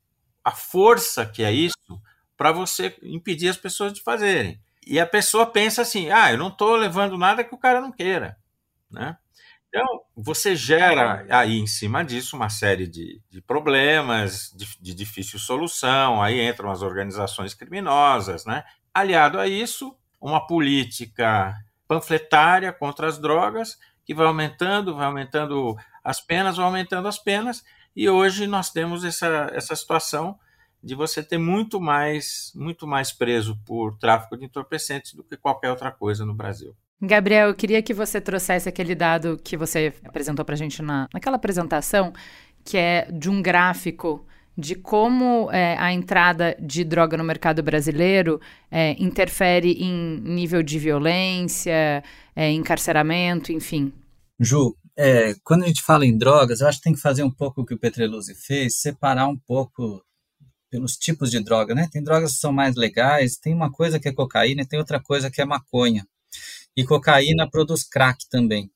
a 0.43 0.51
força 0.51 1.25
que 1.25 1.43
é 1.43 1.51
isso 1.51 2.01
para 2.37 2.51
você 2.51 2.95
impedir 3.01 3.49
as 3.49 3.57
pessoas 3.57 3.91
de 3.91 4.01
fazerem. 4.01 4.61
E 4.85 4.99
a 4.99 5.05
pessoa 5.05 5.45
pensa 5.45 5.81
assim: 5.81 6.09
ah, 6.09 6.31
eu 6.31 6.37
não 6.37 6.49
estou 6.49 6.75
levando 6.75 7.17
nada 7.17 7.43
que 7.43 7.55
o 7.55 7.57
cara 7.57 7.81
não 7.81 7.91
queira. 7.91 8.37
Né? 8.91 9.17
Então, 9.75 10.01
você 10.15 10.55
gera 10.55 11.25
aí 11.31 11.57
em 11.57 11.65
cima 11.65 12.05
disso 12.05 12.35
uma 12.35 12.47
série 12.47 12.85
de, 12.85 13.19
de 13.27 13.41
problemas 13.41 14.53
de, 14.55 14.67
de, 14.79 14.93
difícil 14.93 15.39
solução, 15.39 16.21
aí 16.21 16.47
entram 16.47 16.69
as 16.69 16.83
organizações 16.83 17.55
criminosas, 17.55 18.45
né? 18.45 18.63
Aliado 18.93 19.39
a 19.39 19.47
isso, 19.47 19.97
uma 20.21 20.45
política 20.45 21.55
panfletária 21.87 22.71
contra 22.71 23.07
as 23.07 23.17
drogas, 23.17 23.79
que 24.05 24.13
vai 24.13 24.27
aumentando, 24.27 24.95
vai 24.95 25.07
aumentando 25.07 25.75
as 26.03 26.21
penas, 26.21 26.57
vai 26.57 26.67
aumentando 26.67 27.07
as 27.07 27.17
penas, 27.17 27.63
e 27.95 28.07
hoje 28.07 28.45
nós 28.45 28.69
temos 28.69 29.03
essa, 29.03 29.49
essa 29.55 29.75
situação 29.75 30.37
de 30.83 30.93
você 30.93 31.23
ter 31.23 31.39
muito 31.39 31.81
mais, 31.81 32.51
muito 32.53 32.85
mais 32.85 33.11
preso 33.11 33.57
por 33.65 33.97
tráfico 33.97 34.37
de 34.37 34.45
entorpecentes 34.45 35.15
do 35.15 35.23
que 35.23 35.35
qualquer 35.35 35.71
outra 35.71 35.91
coisa 35.91 36.23
no 36.23 36.35
Brasil. 36.35 36.75
Gabriel, 37.05 37.49
eu 37.49 37.53
queria 37.53 37.81
que 37.81 37.93
você 37.93 38.21
trouxesse 38.21 38.69
aquele 38.69 38.95
dado 38.95 39.37
que 39.43 39.57
você 39.57 39.93
apresentou 40.05 40.45
para 40.45 40.55
a 40.55 40.57
gente 40.57 40.81
na, 40.81 41.09
naquela 41.13 41.35
apresentação, 41.35 42.13
que 42.63 42.77
é 42.77 43.11
de 43.11 43.29
um 43.29 43.41
gráfico 43.41 44.25
de 44.57 44.73
como 44.73 45.51
é, 45.51 45.75
a 45.77 45.91
entrada 45.91 46.55
de 46.61 46.85
droga 46.85 47.17
no 47.17 47.23
mercado 47.23 47.61
brasileiro 47.61 48.39
é, 48.71 48.91
interfere 49.03 49.73
em 49.83 50.21
nível 50.21 50.63
de 50.63 50.79
violência, 50.79 52.01
é, 52.33 52.49
encarceramento, 52.51 53.51
enfim. 53.51 53.91
Ju, 54.39 54.73
é, 54.97 55.35
quando 55.43 55.63
a 55.63 55.67
gente 55.67 55.81
fala 55.81 56.05
em 56.05 56.17
drogas, 56.17 56.61
eu 56.61 56.69
acho 56.69 56.77
que 56.77 56.85
tem 56.85 56.93
que 56.93 57.01
fazer 57.01 57.23
um 57.23 57.31
pouco 57.31 57.61
o 57.61 57.65
que 57.65 57.73
o 57.73 57.79
Petreluzzi 57.79 58.33
fez, 58.33 58.79
separar 58.79 59.27
um 59.27 59.37
pouco 59.37 60.01
pelos 60.71 60.93
tipos 60.93 61.29
de 61.29 61.43
droga, 61.43 61.75
né? 61.75 61.89
Tem 61.91 62.01
drogas 62.01 62.31
que 62.33 62.39
são 62.39 62.53
mais 62.53 62.77
legais, 62.77 63.35
tem 63.35 63.53
uma 63.53 63.69
coisa 63.69 63.99
que 63.99 64.07
é 64.07 64.13
cocaína 64.13 64.61
e 64.61 64.65
tem 64.65 64.79
outra 64.79 65.01
coisa 65.01 65.29
que 65.29 65.41
é 65.41 65.45
maconha. 65.45 66.07
E 66.75 66.83
cocaína 66.83 67.49
produz 67.49 67.83
crack 67.83 68.27
também. 68.29 68.69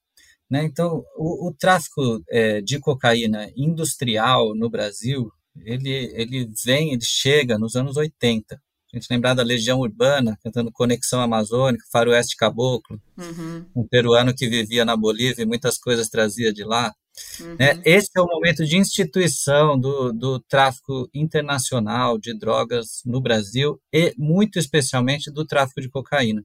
Né? 0.50 0.64
Então, 0.64 1.04
o, 1.16 1.48
o 1.48 1.54
tráfico 1.54 2.24
é, 2.30 2.62
de 2.62 2.80
cocaína 2.80 3.52
industrial 3.56 4.56
no 4.56 4.70
Brasil, 4.70 5.32
ele, 5.66 6.12
ele 6.14 6.50
vem, 6.64 6.94
ele 6.94 7.04
chega 7.04 7.58
nos 7.58 7.76
anos 7.76 7.98
80. 7.98 8.56
A 8.94 8.98
gente 8.98 9.08
lembrar 9.12 9.34
da 9.34 9.44
Legião 9.44 9.80
Urbana, 9.80 10.38
cantando 10.42 10.72
Conexão 10.72 11.20
Amazônica, 11.20 11.84
Faroeste 11.92 12.38
Caboclo, 12.38 13.02
uhum. 13.18 13.66
um 13.76 13.86
peruano 13.86 14.34
que 14.34 14.48
vivia 14.48 14.86
na 14.86 14.96
Bolívia 14.96 15.44
e 15.44 15.46
muitas 15.46 15.78
coisas 15.78 16.08
trazia 16.08 16.54
de 16.54 16.64
lá. 16.64 16.94
Uhum. 17.40 17.56
Né? 17.60 17.82
Esse 17.84 18.10
é 18.16 18.22
o 18.22 18.26
momento 18.26 18.66
de 18.66 18.78
instituição 18.78 19.78
do, 19.78 20.14
do 20.14 20.40
tráfico 20.40 21.10
internacional 21.14 22.18
de 22.18 22.34
drogas 22.34 23.02
no 23.06 23.20
Brasil 23.20 23.78
e, 23.92 24.14
muito 24.18 24.58
especialmente, 24.58 25.30
do 25.30 25.46
tráfico 25.46 25.82
de 25.82 25.90
cocaína. 25.90 26.42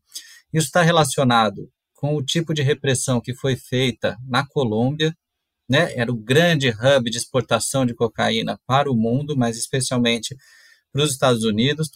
Isso 0.52 0.66
está 0.66 0.82
relacionado 0.82 1.70
com 1.94 2.16
o 2.16 2.22
tipo 2.22 2.52
de 2.52 2.62
repressão 2.62 3.20
que 3.20 3.34
foi 3.34 3.56
feita 3.56 4.16
na 4.26 4.46
Colômbia, 4.46 5.16
né? 5.68 5.92
Era 5.94 6.10
o 6.10 6.16
grande 6.16 6.68
hub 6.68 7.10
de 7.10 7.16
exportação 7.16 7.86
de 7.86 7.94
cocaína 7.94 8.60
para 8.66 8.90
o 8.90 8.96
mundo, 8.96 9.36
mas 9.36 9.56
especialmente 9.56 10.36
para 10.92 11.02
os 11.02 11.12
Estados 11.12 11.44
Unidos. 11.44 11.90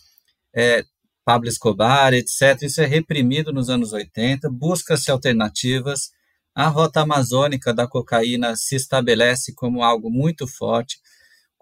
É, 0.54 0.84
Pablo 1.25 1.48
Escobar, 1.48 2.14
etc. 2.14 2.62
Isso 2.62 2.80
é 2.80 2.86
reprimido 2.86 3.52
nos 3.52 3.68
anos 3.68 3.92
80, 3.92 4.48
busca-se 4.48 5.10
alternativas. 5.10 6.10
A 6.54 6.68
rota 6.68 7.00
amazônica 7.00 7.75
da 7.75 7.86
cocaína 7.86 8.54
se 8.54 8.76
estabelece 8.76 9.52
como 9.52 9.82
algo 9.82 10.08
muito 10.08 10.46
forte. 10.46 10.98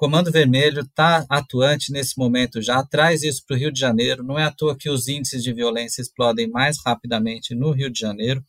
Comando 0.04 0.30
Vermelho 0.30 0.82
está 0.82 1.24
atuante 1.30 1.90
nesse 1.90 2.18
momento 2.18 2.60
já, 2.60 2.84
traz 2.84 3.22
isso 3.22 3.42
para 3.46 3.56
o 3.56 3.58
Rio 3.58 3.72
de 3.72 3.80
Janeiro. 3.80 4.22
Não 4.22 4.38
é 4.38 4.44
à 4.44 4.50
toa 4.50 4.76
que 4.76 4.90
os 4.90 5.08
índices 5.08 5.42
de 5.42 5.50
violência 5.50 6.02
explodem 6.02 6.46
mais 6.46 6.76
rapidamente 6.84 7.54
no 7.54 7.70
Rio 7.70 7.88
de 7.88 8.00
Janeiro. 8.00 8.44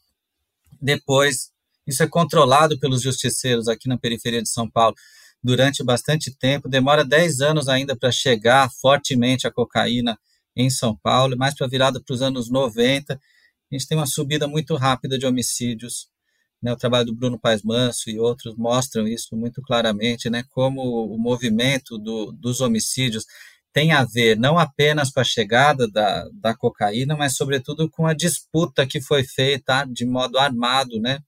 Depois, 0.81 1.51
isso 1.88 2.03
é 2.03 2.07
controlado 2.09 2.77
pelos 2.77 3.01
justiceiros 3.01 3.69
aqui 3.69 3.88
na 3.88 3.97
periferia 3.97 4.41
de 4.41 4.50
São 4.50 4.69
Paulo 4.69 4.97
durante 5.41 5.81
bastante 5.81 6.29
tempo. 6.38 6.67
Demora 6.67 7.05
10 7.05 7.39
anos 7.39 7.69
ainda 7.69 7.95
para 7.95 8.12
chegar 8.12 8.69
fortemente 8.69 9.47
a 9.47 9.51
cocaína 9.51 10.19
em 10.57 10.69
São 10.69 10.93
Paulo, 10.93 11.38
mais 11.38 11.55
para 11.55 11.69
virada 11.69 12.01
para 12.01 12.13
os 12.13 12.21
anos 12.21 12.50
90. 12.50 13.13
A 13.13 13.19
gente 13.74 13.88
tem 13.88 13.97
uma 13.97 14.05
subida 14.05 14.45
muito 14.45 14.75
rápida 14.75 15.17
de 15.17 15.25
homicídios. 15.25 16.09
Né? 16.62 16.74
O 16.74 16.77
trabalho 16.77 17.05
do 17.05 17.15
Bruno 17.15 17.39
Paes 17.39 17.63
Manso 17.63 18.09
e 18.09 18.19
outros 18.19 18.55
mostram 18.55 19.07
isso 19.07 19.35
muito 19.35 19.62
claramente, 19.62 20.29
né? 20.29 20.43
como 20.50 20.81
o 20.81 21.17
movimento 21.17 21.97
do, 21.97 22.31
dos 22.31 22.62
homicídios 22.62 23.25
tem 23.75 23.91
a 23.91 24.05
ver 24.05 24.38
não 24.39 24.57
apenas 24.57 25.12
com 25.12 25.19
a 25.19 25.24
chegada 25.25 25.85
da, 25.85 26.29
da 26.31 26.55
cocaína, 26.55 27.13
mas 27.13 27.35
sobretudo 27.35 27.89
com 27.89 28.07
a 28.07 28.13
disputa 28.13 28.88
que 28.88 29.01
foi 29.01 29.21
feita 29.25 29.83
de 29.83 30.05
modo 30.05 30.39
armado, 30.39 30.97
né, 30.97 31.19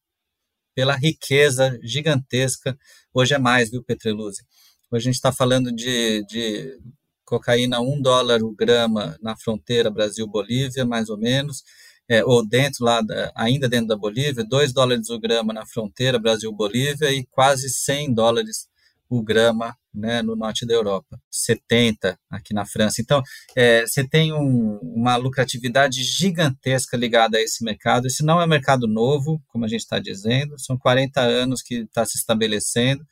pela 0.74 0.96
riqueza 0.96 1.78
gigantesca. 1.84 2.78
Hoje 3.14 3.34
é 3.34 3.38
mais, 3.38 3.70
viu, 3.70 3.84
Petreluzzi? 3.84 4.44
Hoje 4.90 5.02
a 5.02 5.12
gente 5.12 5.16
está 5.16 5.34
falando 5.34 5.74
de, 5.74 6.24
de 6.26 6.80
cocaína 7.26 7.82
um 7.82 8.02
dólar 8.02 8.42
o 8.42 8.56
grama 8.56 9.18
na 9.22 9.36
fronteira 9.36 9.92
Brasil-Bolívia, 9.92 10.86
mais 10.86 11.10
ou 11.10 11.18
menos, 11.18 11.64
é, 12.10 12.24
ou 12.24 12.46
dentro 12.46 12.86
lá, 12.86 13.02
da, 13.02 13.32
ainda 13.36 13.68
dentro 13.68 13.88
da 13.88 13.98
Bolívia, 13.98 14.44
2 14.44 14.74
dólares 14.74 15.10
o 15.10 15.20
grama 15.20 15.54
na 15.54 15.66
fronteira 15.66 16.20
Brasil-Bolívia 16.20 17.12
e 17.12 17.26
quase 17.26 17.70
100 17.70 18.14
dólares 18.14 18.68
o 19.10 19.22
grama 19.22 19.76
né, 19.94 20.22
no 20.22 20.36
norte 20.36 20.66
da 20.66 20.74
Europa, 20.74 21.20
70 21.32 22.20
aqui 22.30 22.54
na 22.54 22.66
França. 22.66 23.02
Então, 23.02 23.22
é, 23.56 23.86
você 23.86 24.08
tem 24.08 24.34
um, 24.34 24.78
uma 24.82 25.16
lucratividade 25.16 26.04
gigantesca 26.04 26.96
ligada 26.96 27.38
a 27.38 27.42
esse 27.42 27.64
mercado. 27.64 28.06
Esse 28.06 28.24
não 28.24 28.40
é 28.40 28.46
um 28.46 28.50
mercado 28.50 28.88
novo, 28.88 29.42
como 29.48 29.66
a 29.66 29.68
gente 29.68 29.82
está 29.82 29.98
dizendo, 29.98 30.60
são 30.60 30.78
40 30.78 31.22
anos 31.22 31.62
que 31.62 31.76
está 31.76 32.06
se 32.06 32.18
estabelecendo, 32.18 33.06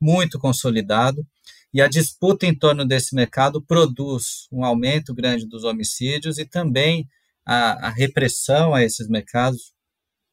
muito 0.00 0.38
consolidado, 0.38 1.24
e 1.72 1.80
a 1.80 1.88
disputa 1.88 2.44
em 2.44 2.54
torno 2.54 2.84
desse 2.84 3.14
mercado 3.14 3.62
produz 3.62 4.46
um 4.50 4.64
aumento 4.64 5.14
grande 5.14 5.46
dos 5.46 5.64
homicídios 5.64 6.38
e 6.38 6.44
também 6.44 7.08
a, 7.44 7.88
a 7.88 7.90
repressão 7.90 8.74
a 8.74 8.82
esses 8.82 9.08
mercados, 9.08 9.72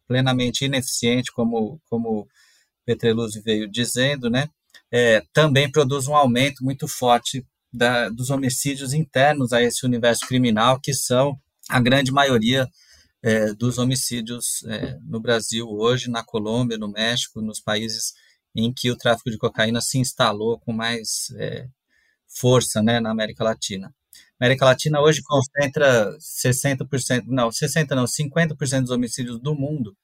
plenamente 0.08 0.66
ineficiente, 0.66 1.32
como, 1.32 1.80
como 1.90 2.28
Petreluzzi 2.86 3.42
veio 3.42 3.70
dizendo, 3.70 4.30
né? 4.30 4.50
é, 4.92 5.24
também 5.34 5.72
produz 5.72 6.08
um 6.08 6.16
aumento 6.16 6.64
muito 6.64 6.88
forte 6.88 7.46
da, 7.72 8.10
dos 8.10 8.30
homicídios 8.30 8.94
internos 8.94 9.54
a 9.54 9.62
esse 9.62 9.86
universo 9.86 10.26
criminal, 10.28 10.80
que 10.80 10.94
são 10.94 11.40
a 11.70 11.80
grande 11.80 12.12
maioria 12.12 12.68
é, 13.22 13.54
dos 13.54 13.78
homicídios 13.78 14.64
é, 14.66 14.98
no 15.04 15.20
Brasil 15.20 15.68
hoje, 15.70 16.10
na 16.10 16.24
Colômbia, 16.24 16.78
no 16.78 16.88
México, 16.88 17.42
nos 17.42 17.60
países 17.60 18.14
em 18.56 18.74
que 18.74 18.90
o 18.90 18.98
tráfico 18.98 19.30
de 19.30 19.38
cocaína 19.38 19.80
se 19.82 20.00
instalou 20.00 20.60
com 20.60 20.74
mais 20.74 21.30
é, 21.38 21.68
força 22.28 22.82
né, 22.82 23.00
na 23.00 23.12
América 23.12 23.44
Latina. 23.44 23.94
América 24.40 24.66
Latina 24.66 25.02
hoje 25.02 25.22
concentra 25.22 26.18
60%, 26.18 27.26
não, 27.28 27.50
60% 27.50 27.90
não, 27.90 28.06
50% 28.06 28.82
dos 28.82 28.92
homicídios 28.92 29.40
do 29.40 29.54
mundo 29.54 29.96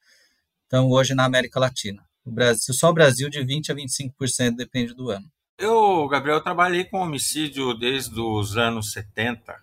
estão 0.63 0.89
hoje 0.89 1.15
na 1.15 1.23
América 1.23 1.59
Latina. 1.59 2.03
O 2.25 2.31
Brasil, 2.31 2.73
só 2.73 2.89
o 2.89 2.93
Brasil 2.93 3.29
de 3.29 3.41
20 3.43 3.71
a 3.71 3.75
25% 3.75 4.55
depende 4.57 4.93
do 4.93 5.09
ano. 5.09 5.25
Eu, 5.57 6.05
Gabriel, 6.09 6.41
trabalhei 6.41 6.83
com 6.83 6.99
homicídio 6.99 7.73
desde 7.73 8.19
os 8.19 8.57
anos 8.57 8.91
70, 8.91 9.55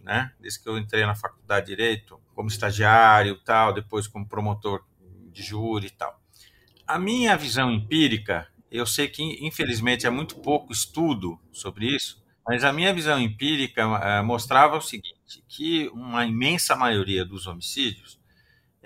né? 0.00 0.32
Desde 0.40 0.60
que 0.60 0.68
eu 0.68 0.76
entrei 0.76 1.06
na 1.06 1.14
faculdade 1.14 1.66
de 1.66 1.76
direito, 1.76 2.20
como 2.34 2.48
estagiário, 2.48 3.38
tal, 3.44 3.72
depois 3.72 4.08
como 4.08 4.28
promotor 4.28 4.84
de 5.30 5.42
júri 5.42 5.86
e 5.86 5.90
tal. 5.90 6.20
A 6.84 6.98
minha 6.98 7.36
visão 7.36 7.70
empírica, 7.70 8.48
eu 8.72 8.86
sei 8.86 9.06
que 9.06 9.22
infelizmente 9.46 10.04
é 10.04 10.10
muito 10.10 10.36
pouco 10.36 10.72
estudo 10.72 11.38
sobre 11.52 11.94
isso, 11.94 12.25
mas 12.46 12.64
a 12.64 12.72
minha 12.72 12.92
visão 12.94 13.20
empírica 13.20 13.86
uh, 13.86 14.24
mostrava 14.24 14.76
o 14.76 14.80
seguinte, 14.80 15.42
que 15.48 15.88
uma 15.88 16.24
imensa 16.24 16.76
maioria 16.76 17.24
dos 17.24 17.46
homicídios 17.46 18.18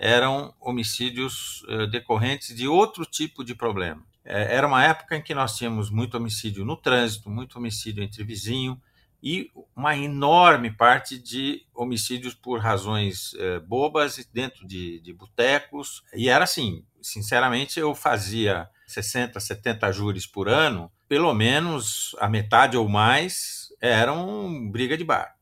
eram 0.01 0.51
homicídios 0.59 1.63
eh, 1.69 1.85
decorrentes 1.85 2.55
de 2.55 2.67
outro 2.67 3.05
tipo 3.05 3.43
de 3.43 3.53
problema. 3.53 4.03
É, 4.25 4.55
era 4.55 4.65
uma 4.65 4.83
época 4.83 5.15
em 5.15 5.21
que 5.21 5.35
nós 5.35 5.55
tínhamos 5.55 5.91
muito 5.91 6.17
homicídio 6.17 6.65
no 6.65 6.75
trânsito, 6.75 7.29
muito 7.29 7.59
homicídio 7.59 8.03
entre 8.03 8.23
vizinho 8.23 8.81
e 9.21 9.51
uma 9.75 9.95
enorme 9.95 10.71
parte 10.71 11.19
de 11.19 11.63
homicídios 11.71 12.33
por 12.33 12.59
razões 12.59 13.35
eh, 13.35 13.59
bobas 13.59 14.27
dentro 14.33 14.65
de, 14.65 14.99
de 15.01 15.13
botecos. 15.13 16.03
E 16.15 16.27
era 16.27 16.45
assim, 16.45 16.83
sinceramente, 16.99 17.79
eu 17.79 17.93
fazia 17.93 18.67
60, 18.87 19.39
70 19.39 19.91
júris 19.91 20.25
por 20.25 20.49
ano, 20.49 20.91
pelo 21.11 21.33
menos 21.33 22.15
a 22.21 22.29
metade 22.29 22.77
ou 22.77 22.87
mais 22.87 23.67
eram 23.81 24.71
briga 24.71 24.95
de 24.95 25.03
bar, 25.03 25.35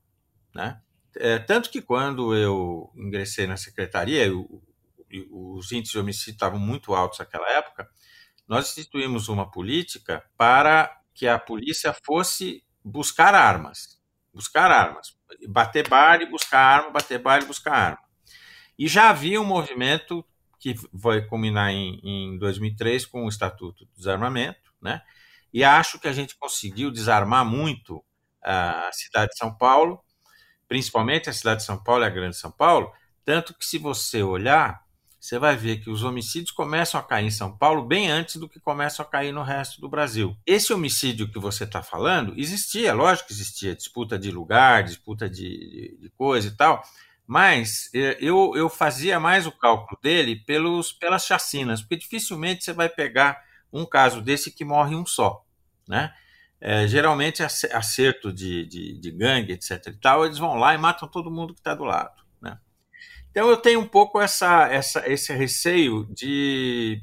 né? 0.51 0.81
É, 1.15 1.37
tanto 1.37 1.69
que 1.69 1.79
quando 1.79 2.33
eu 2.33 2.91
ingressei 2.95 3.45
na 3.45 3.55
secretaria, 3.55 4.25
eu, 4.25 4.63
os 5.29 5.71
índices 5.71 5.91
de 5.91 5.99
homicídio 5.99 6.31
estavam 6.31 6.57
muito 6.57 6.95
altos 6.95 7.19
naquela 7.19 7.47
época, 7.51 7.87
nós 8.47 8.71
instituímos 8.71 9.29
uma 9.29 9.51
política 9.51 10.25
para 10.35 10.91
que 11.13 11.27
a 11.27 11.37
polícia 11.37 11.95
fosse 12.03 12.63
buscar 12.83 13.35
armas. 13.35 14.01
Buscar 14.33 14.71
armas. 14.71 15.15
Bater 15.47 15.87
bar 15.87 16.19
e 16.19 16.25
buscar 16.25 16.61
arma, 16.61 16.89
bater 16.89 17.19
bar 17.19 17.43
e 17.43 17.45
buscar 17.45 17.73
arma. 17.73 18.03
E 18.75 18.87
já 18.87 19.11
havia 19.11 19.39
um 19.39 19.45
movimento 19.45 20.25
que 20.59 20.73
vai 20.91 21.21
culminar 21.21 21.69
em, 21.69 21.99
em 22.03 22.39
2003 22.39 23.05
com 23.05 23.25
o 23.25 23.29
Estatuto 23.29 23.85
do 23.85 23.91
Desarmamento, 23.95 24.73
né? 24.81 25.03
E 25.53 25.63
acho 25.63 25.99
que 25.99 26.07
a 26.07 26.13
gente 26.13 26.35
conseguiu 26.37 26.91
desarmar 26.91 27.45
muito 27.45 28.03
a 28.43 28.89
cidade 28.93 29.31
de 29.31 29.37
São 29.37 29.55
Paulo 29.55 30.01
principalmente 30.69 31.29
a 31.29 31.33
cidade 31.33 31.61
de 31.61 31.65
São 31.65 31.83
Paulo 31.83 32.03
e 32.03 32.05
a 32.05 32.11
Grande 32.11 32.37
São 32.37 32.51
Paulo, 32.51 32.93
tanto 33.25 33.55
que 33.55 33.65
se 33.65 33.79
você 33.79 34.21
olhar, 34.21 34.83
você 35.19 35.39
vai 35.39 35.57
ver 35.57 35.77
que 35.77 35.89
os 35.89 36.03
homicídios 36.03 36.51
começam 36.51 36.97
a 36.97 37.03
cair 37.03 37.25
em 37.25 37.31
São 37.31 37.57
Paulo 37.57 37.83
bem 37.83 38.09
antes 38.09 38.37
do 38.37 38.47
que 38.47 38.59
começam 38.59 39.03
a 39.03 39.09
cair 39.09 39.33
no 39.33 39.41
resto 39.41 39.81
do 39.81 39.89
Brasil. 39.89 40.37
Esse 40.45 40.71
homicídio 40.71 41.29
que 41.29 41.39
você 41.39 41.63
está 41.63 41.81
falando 41.81 42.35
existia, 42.37 42.93
lógico 42.93 43.27
que 43.27 43.33
existia, 43.33 43.75
disputa 43.75 44.17
de 44.17 44.31
lugar, 44.31 44.83
disputa 44.83 45.27
de, 45.27 45.97
de, 45.99 46.09
coisa 46.15 46.47
e 46.47 46.51
tal, 46.51 46.83
mas 47.25 47.89
é, 47.93 48.17
eu, 48.21 48.53
eu 48.55 48.69
fazia 48.69 49.19
mais 49.19 49.47
o 49.47 49.51
cálculo 49.51 49.99
dele 50.01 50.35
pelos, 50.35 50.93
pelas 50.93 51.25
chacinas, 51.25 51.81
porque 51.81 51.97
dificilmente 51.97 52.63
você 52.63 52.73
vai 52.73 52.87
pegar 52.87 53.43
um 53.71 53.85
caso 53.85 54.21
desse 54.21 54.51
que 54.51 54.65
morre 54.65 54.95
um 54.95 55.05
só, 55.05 55.43
né? 55.87 56.13
É, 56.61 56.85
geralmente 56.87 57.41
acerto 57.41 58.33
de, 58.33 58.65
de, 58.65 58.99
de 58.99 59.11
gangue, 59.11 59.53
etc 59.53 59.87
e 59.87 59.93
tal, 59.93 60.25
eles 60.25 60.37
vão 60.37 60.55
lá 60.55 60.73
e 60.73 60.77
matam 60.77 61.07
todo 61.07 61.31
mundo 61.31 61.53
que 61.53 61.61
está 61.61 61.73
do 61.73 61.85
lado. 61.85 62.19
Então 63.31 63.47
eu 63.49 63.57
tenho 63.57 63.79
um 63.79 63.87
pouco 63.87 64.19
essa, 64.19 64.67
essa, 64.67 65.07
esse 65.07 65.33
receio 65.33 66.05
de 66.13 67.01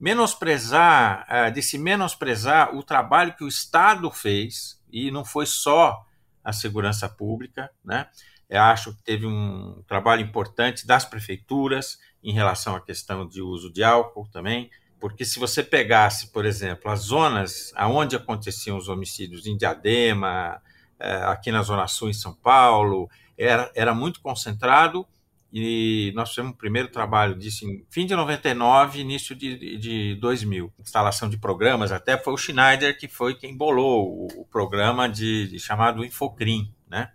menosprezar, 0.00 1.26
eh, 1.28 1.50
de 1.50 1.62
se 1.62 1.78
menosprezar 1.78 2.74
o 2.74 2.82
trabalho 2.82 3.34
que 3.34 3.44
o 3.44 3.48
Estado 3.48 4.10
fez, 4.10 4.80
e 4.90 5.10
não 5.10 5.24
foi 5.24 5.46
só 5.46 6.04
a 6.42 6.52
segurança 6.52 7.08
pública, 7.08 7.70
né? 7.84 8.08
Eu 8.48 8.62
acho 8.62 8.94
que 8.94 9.02
teve 9.02 9.26
um 9.26 9.82
trabalho 9.86 10.22
importante 10.22 10.86
das 10.86 11.04
prefeituras 11.04 11.98
em 12.22 12.32
relação 12.32 12.76
à 12.76 12.80
questão 12.80 13.26
de 13.26 13.42
uso 13.42 13.72
de 13.72 13.82
álcool 13.82 14.28
também, 14.28 14.70
porque 15.00 15.24
se 15.24 15.38
você 15.38 15.62
pegasse, 15.62 16.28
por 16.28 16.44
exemplo, 16.44 16.90
as 16.90 17.00
zonas 17.00 17.72
aonde 17.74 18.16
aconteciam 18.16 18.76
os 18.76 18.88
homicídios 18.88 19.46
em 19.46 19.56
Diadema, 19.56 20.60
eh, 20.98 21.22
aqui 21.24 21.52
na 21.52 21.62
Zona 21.62 21.86
Sul 21.86 22.08
em 22.08 22.14
São 22.14 22.34
Paulo, 22.34 23.08
era, 23.36 23.70
era 23.74 23.94
muito 23.94 24.20
concentrado 24.20 25.06
e 25.52 26.12
nós 26.14 26.30
fizemos 26.30 26.52
o 26.52 26.56
primeiro 26.56 26.88
trabalho 26.88 27.34
disso 27.34 27.66
em 27.66 27.84
fim 27.88 28.04
de 28.04 28.14
99, 28.14 29.00
início 29.00 29.34
de, 29.34 29.78
de 29.78 30.14
2000. 30.16 30.72
Instalação 30.78 31.28
de 31.28 31.38
programas, 31.38 31.92
até 31.92 32.16
foi 32.18 32.34
o 32.34 32.36
Schneider 32.36 32.98
que 32.98 33.08
foi 33.08 33.34
quem 33.34 33.56
bolou 33.56 34.06
o, 34.06 34.42
o 34.42 34.44
programa 34.44 35.08
de, 35.08 35.48
de, 35.48 35.58
chamado 35.58 36.04
Infocrim, 36.04 36.72
né? 36.88 37.10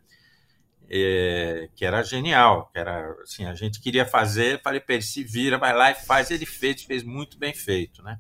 É, 0.94 1.70
que 1.74 1.86
era 1.86 2.04
genial, 2.04 2.70
que 2.74 2.78
era 2.78 3.16
assim, 3.22 3.46
a 3.46 3.56
gente 3.56 3.80
queria 3.80 4.06
fazer, 4.06 4.62
falei 4.62 4.82
para 4.82 4.96
ele, 4.96 5.04
se 5.04 5.24
vira, 5.24 5.58
vai 5.58 5.74
lá 5.74 5.92
e 5.92 5.96
faz, 5.96 6.30
ele 6.30 6.46
fez, 6.46 6.84
fez 6.84 7.02
muito 7.02 7.38
bem 7.40 7.54
feito, 7.54 8.04
né? 8.04 8.20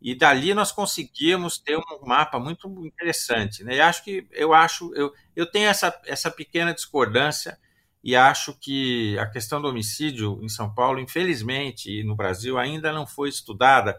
E 0.00 0.14
dali 0.14 0.54
nós 0.54 0.72
conseguimos 0.72 1.58
ter 1.58 1.76
um 1.76 1.82
mapa 2.06 2.38
muito 2.38 2.68
interessante, 2.86 3.62
né? 3.62 3.74
E 3.74 3.80
acho 3.80 4.02
que 4.04 4.26
eu 4.32 4.54
acho, 4.54 4.90
eu, 4.94 5.12
eu 5.36 5.44
tenho 5.50 5.68
essa, 5.68 6.00
essa 6.06 6.30
pequena 6.30 6.72
discordância 6.72 7.58
e 8.02 8.16
acho 8.16 8.54
que 8.58 9.18
a 9.18 9.26
questão 9.26 9.60
do 9.60 9.68
homicídio 9.68 10.38
em 10.42 10.48
São 10.48 10.72
Paulo, 10.72 11.00
infelizmente, 11.00 11.90
e 11.90 12.04
no 12.04 12.16
Brasil, 12.16 12.56
ainda 12.56 12.90
não 12.90 13.06
foi 13.06 13.28
estudada 13.28 13.94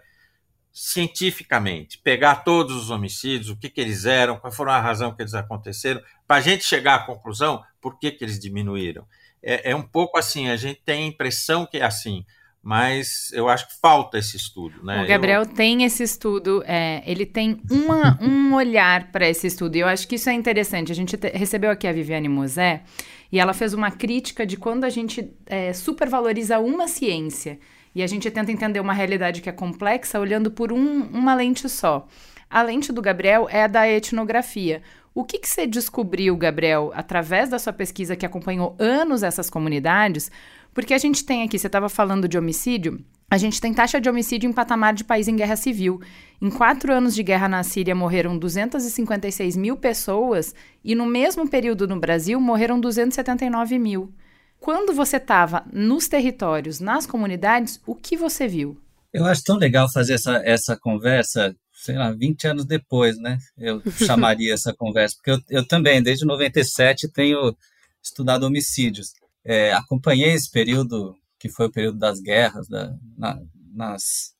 cientificamente. 0.71 1.97
Pegar 1.97 2.43
todos 2.43 2.75
os 2.75 2.89
homicídios, 2.89 3.49
o 3.49 3.57
que, 3.57 3.69
que 3.69 3.81
eles 3.81 4.05
eram, 4.05 4.37
qual 4.37 4.51
foram 4.51 4.71
a 4.71 4.79
razão 4.79 5.13
que 5.13 5.21
eles 5.21 5.33
aconteceram, 5.33 6.01
para 6.27 6.37
a 6.37 6.41
gente 6.41 6.63
chegar 6.63 6.95
à 6.95 7.05
conclusão 7.05 7.61
por 7.81 7.99
que, 7.99 8.11
que 8.11 8.23
eles 8.23 8.39
diminuíram. 8.39 9.05
É, 9.41 9.71
é 9.71 9.75
um 9.75 9.81
pouco 9.81 10.17
assim, 10.17 10.49
a 10.49 10.55
gente 10.55 10.81
tem 10.85 11.03
a 11.03 11.07
impressão 11.07 11.65
que 11.65 11.77
é 11.77 11.83
assim, 11.83 12.25
mas 12.61 13.31
eu 13.33 13.47
acho 13.47 13.67
que 13.67 13.79
falta 13.79 14.17
esse 14.17 14.35
estudo. 14.35 14.83
Né? 14.83 15.03
O 15.03 15.07
Gabriel 15.07 15.41
eu... 15.41 15.45
tem 15.45 15.83
esse 15.83 16.03
estudo, 16.03 16.61
é, 16.65 17.01
ele 17.05 17.25
tem 17.25 17.61
uma, 17.71 18.19
um 18.21 18.53
olhar 18.53 19.11
para 19.11 19.27
esse 19.27 19.47
estudo, 19.47 19.75
e 19.75 19.79
eu 19.79 19.87
acho 19.87 20.07
que 20.07 20.15
isso 20.15 20.29
é 20.29 20.33
interessante. 20.33 20.91
A 20.91 20.95
gente 20.95 21.17
te, 21.17 21.29
recebeu 21.29 21.71
aqui 21.71 21.87
a 21.87 21.93
Viviane 21.93 22.27
Mosé, 22.27 22.83
e 23.31 23.39
ela 23.39 23.53
fez 23.53 23.73
uma 23.73 23.91
crítica 23.91 24.45
de 24.45 24.57
quando 24.57 24.83
a 24.83 24.89
gente 24.89 25.31
é, 25.45 25.71
supervaloriza 25.71 26.59
uma 26.59 26.87
ciência 26.87 27.59
e 27.93 28.03
a 28.03 28.07
gente 28.07 28.29
tenta 28.29 28.51
entender 28.51 28.79
uma 28.79 28.93
realidade 28.93 29.41
que 29.41 29.49
é 29.49 29.51
complexa 29.51 30.19
olhando 30.19 30.51
por 30.51 30.71
um, 30.71 31.01
uma 31.11 31.33
lente 31.33 31.67
só. 31.67 32.07
A 32.49 32.61
lente 32.61 32.91
do 32.91 33.01
Gabriel 33.01 33.47
é 33.49 33.63
a 33.63 33.67
da 33.67 33.87
etnografia. 33.87 34.81
O 35.13 35.23
que, 35.23 35.39
que 35.39 35.49
você 35.49 35.67
descobriu, 35.67 36.35
Gabriel, 36.37 36.91
através 36.95 37.49
da 37.49 37.59
sua 37.59 37.73
pesquisa 37.73 38.15
que 38.15 38.25
acompanhou 38.25 38.75
anos 38.79 39.23
essas 39.23 39.49
comunidades? 39.49 40.31
Porque 40.73 40.93
a 40.93 40.97
gente 40.97 41.25
tem 41.25 41.43
aqui, 41.43 41.57
você 41.57 41.67
estava 41.67 41.89
falando 41.89 42.27
de 42.27 42.37
homicídio, 42.37 43.03
a 43.31 43.37
gente 43.37 43.61
tem 43.61 43.71
taxa 43.73 44.01
de 44.01 44.09
homicídio 44.09 44.49
em 44.49 44.53
patamar 44.53 44.93
de 44.93 45.03
país 45.03 45.27
em 45.27 45.35
guerra 45.35 45.55
civil. 45.55 46.01
Em 46.41 46.49
quatro 46.49 46.91
anos 46.91 47.13
de 47.13 47.21
guerra 47.21 47.47
na 47.47 47.61
Síria 47.61 47.93
morreram 47.93 48.35
256 48.37 49.55
mil 49.55 49.77
pessoas 49.77 50.55
e 50.83 50.95
no 50.95 51.05
mesmo 51.05 51.47
período 51.47 51.87
no 51.87 51.99
Brasil 51.99 52.41
morreram 52.41 52.79
279 52.79 53.77
mil. 53.77 54.11
Quando 54.59 54.93
você 54.93 55.17
estava 55.17 55.65
nos 55.71 56.07
territórios, 56.07 56.79
nas 56.79 57.05
comunidades, 57.05 57.79
o 57.85 57.95
que 57.95 58.17
você 58.17 58.47
viu? 58.47 58.79
Eu 59.13 59.25
acho 59.25 59.43
tão 59.43 59.57
legal 59.57 59.91
fazer 59.91 60.13
essa, 60.13 60.35
essa 60.45 60.77
conversa, 60.77 61.55
sei 61.73 61.95
lá, 61.95 62.11
20 62.11 62.47
anos 62.47 62.65
depois, 62.65 63.17
né? 63.17 63.37
Eu 63.57 63.81
chamaria 64.05 64.53
essa 64.53 64.73
conversa, 64.73 65.15
porque 65.15 65.31
eu, 65.31 65.59
eu 65.61 65.67
também, 65.67 66.03
desde 66.03 66.25
97, 66.25 67.07
tenho 67.07 67.55
estudado 68.03 68.43
homicídios. 68.43 69.13
É, 69.45 69.71
acompanhei 69.73 70.33
esse 70.33 70.51
período 70.51 71.15
que 71.39 71.49
foi 71.49 71.67
o 71.67 71.71
período 71.71 71.97
das 71.97 72.19
guerras 72.19 72.67
da, 72.67 72.93
na, 73.17 73.39
nas 73.73 74.33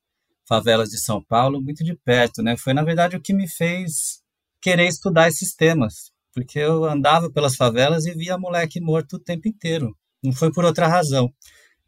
favelas 0.48 0.90
de 0.90 1.00
São 1.00 1.24
Paulo 1.24 1.62
muito 1.62 1.84
de 1.84 1.96
perto, 1.96 2.42
né? 2.42 2.58
Foi 2.58 2.74
na 2.74 2.84
verdade 2.84 3.16
o 3.16 3.22
que 3.22 3.34
me 3.34 3.48
fez 3.48 4.22
querer 4.62 4.88
estudar 4.88 5.30
esses 5.30 5.56
temas, 5.56 6.12
porque 6.34 6.60
eu 6.60 6.84
andava 6.84 7.32
pelas 7.32 7.56
favelas 7.56 8.06
e 8.06 8.14
via 8.14 8.38
moleque 8.38 8.82
morto 8.82 9.16
o 9.16 9.20
tempo 9.20 9.48
inteiro. 9.48 9.96
Não 10.24 10.34
foi 10.34 10.52
por 10.52 10.66
outra 10.66 10.88
razão. 10.88 11.34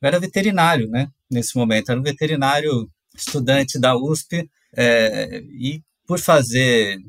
Eu 0.02 0.08
era 0.08 0.20
veterinário, 0.20 0.88
né? 0.90 1.10
Nesse 1.30 1.56
momento, 1.56 1.92
era 1.92 2.00
um 2.00 2.04
veterinário 2.04 2.90
estudante 3.16 3.80
da 3.80 3.96
USP 3.96 4.50
é, 4.76 5.42
e 5.50 5.84
por 6.08 6.20
fazer 6.20 7.00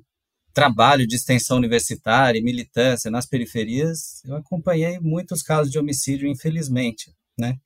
trabalho 0.52 1.06
de 1.06 1.16
extensão 1.16 1.56
universitária 1.56 2.38
e 2.38 2.42
militância 2.42 3.10
nas 3.10 3.26
periferias, 3.26 4.22
eu 4.24 4.36
acompanhei 4.36 4.98
muitos 5.00 5.42
casos 5.42 5.72
de 5.72 5.78
homicídio, 5.78 6.28
infelizmente, 6.28 7.12
né? 7.38 7.56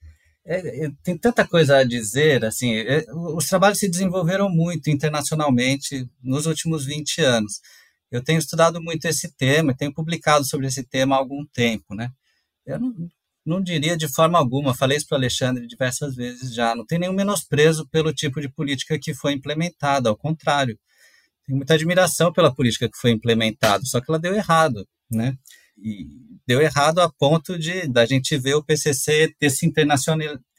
É, 0.48 0.86
é, 0.86 0.90
tem 1.02 1.18
tanta 1.18 1.44
coisa 1.46 1.78
a 1.78 1.84
dizer, 1.84 2.44
assim, 2.44 2.76
é, 2.76 3.04
os 3.12 3.46
trabalhos 3.46 3.80
se 3.80 3.88
desenvolveram 3.88 4.48
muito 4.48 4.88
internacionalmente 4.88 6.08
nos 6.22 6.46
últimos 6.46 6.86
20 6.86 7.20
anos. 7.20 7.60
Eu 8.12 8.22
tenho 8.22 8.38
estudado 8.38 8.80
muito 8.80 9.06
esse 9.06 9.32
tema, 9.32 9.74
tenho 9.76 9.92
publicado 9.92 10.44
sobre 10.44 10.68
esse 10.68 10.84
tema 10.84 11.16
há 11.16 11.18
algum 11.18 11.44
tempo, 11.46 11.96
né? 11.96 12.10
Eu 12.64 12.78
não, 12.78 12.94
não 13.46 13.62
diria 13.62 13.96
de 13.96 14.09
forma 14.09 14.38
alguma, 14.38 14.74
falei 14.74 14.96
isso 14.96 15.06
para 15.06 15.16
o 15.16 15.18
Alexandre 15.18 15.66
diversas 15.66 16.16
vezes 16.16 16.52
já, 16.54 16.74
não 16.74 16.85
tem 16.85 16.98
nenhum 16.98 17.12
menosprezo 17.12 17.88
pelo 17.88 18.12
tipo 18.12 18.40
de 18.40 18.48
política 18.48 18.98
que 18.98 19.14
foi 19.14 19.32
implementada, 19.32 20.09
ao 20.09 20.16
contrário. 20.16 20.76
Tenho 21.46 21.56
muita 21.59 21.74
admiração 21.74 22.32
pela 22.32 22.52
política 22.52 22.88
que 22.88 22.98
foi 22.98 23.12
implementada, 23.12 23.85
só 23.85 24.00
que 24.00 24.11
ela 24.11 24.18
deu 24.18 24.35
errado, 24.35 24.87
né? 25.11 25.37
E 25.78 26.06
deu 26.46 26.61
errado 26.61 27.00
a 27.00 27.09
ponto 27.11 27.59
de 27.59 27.87
da 27.87 28.04
gente 28.06 28.37
ver 28.37 28.54
o 28.54 28.64
PCC 28.64 29.32
ter 29.38 29.50
se 29.50 29.70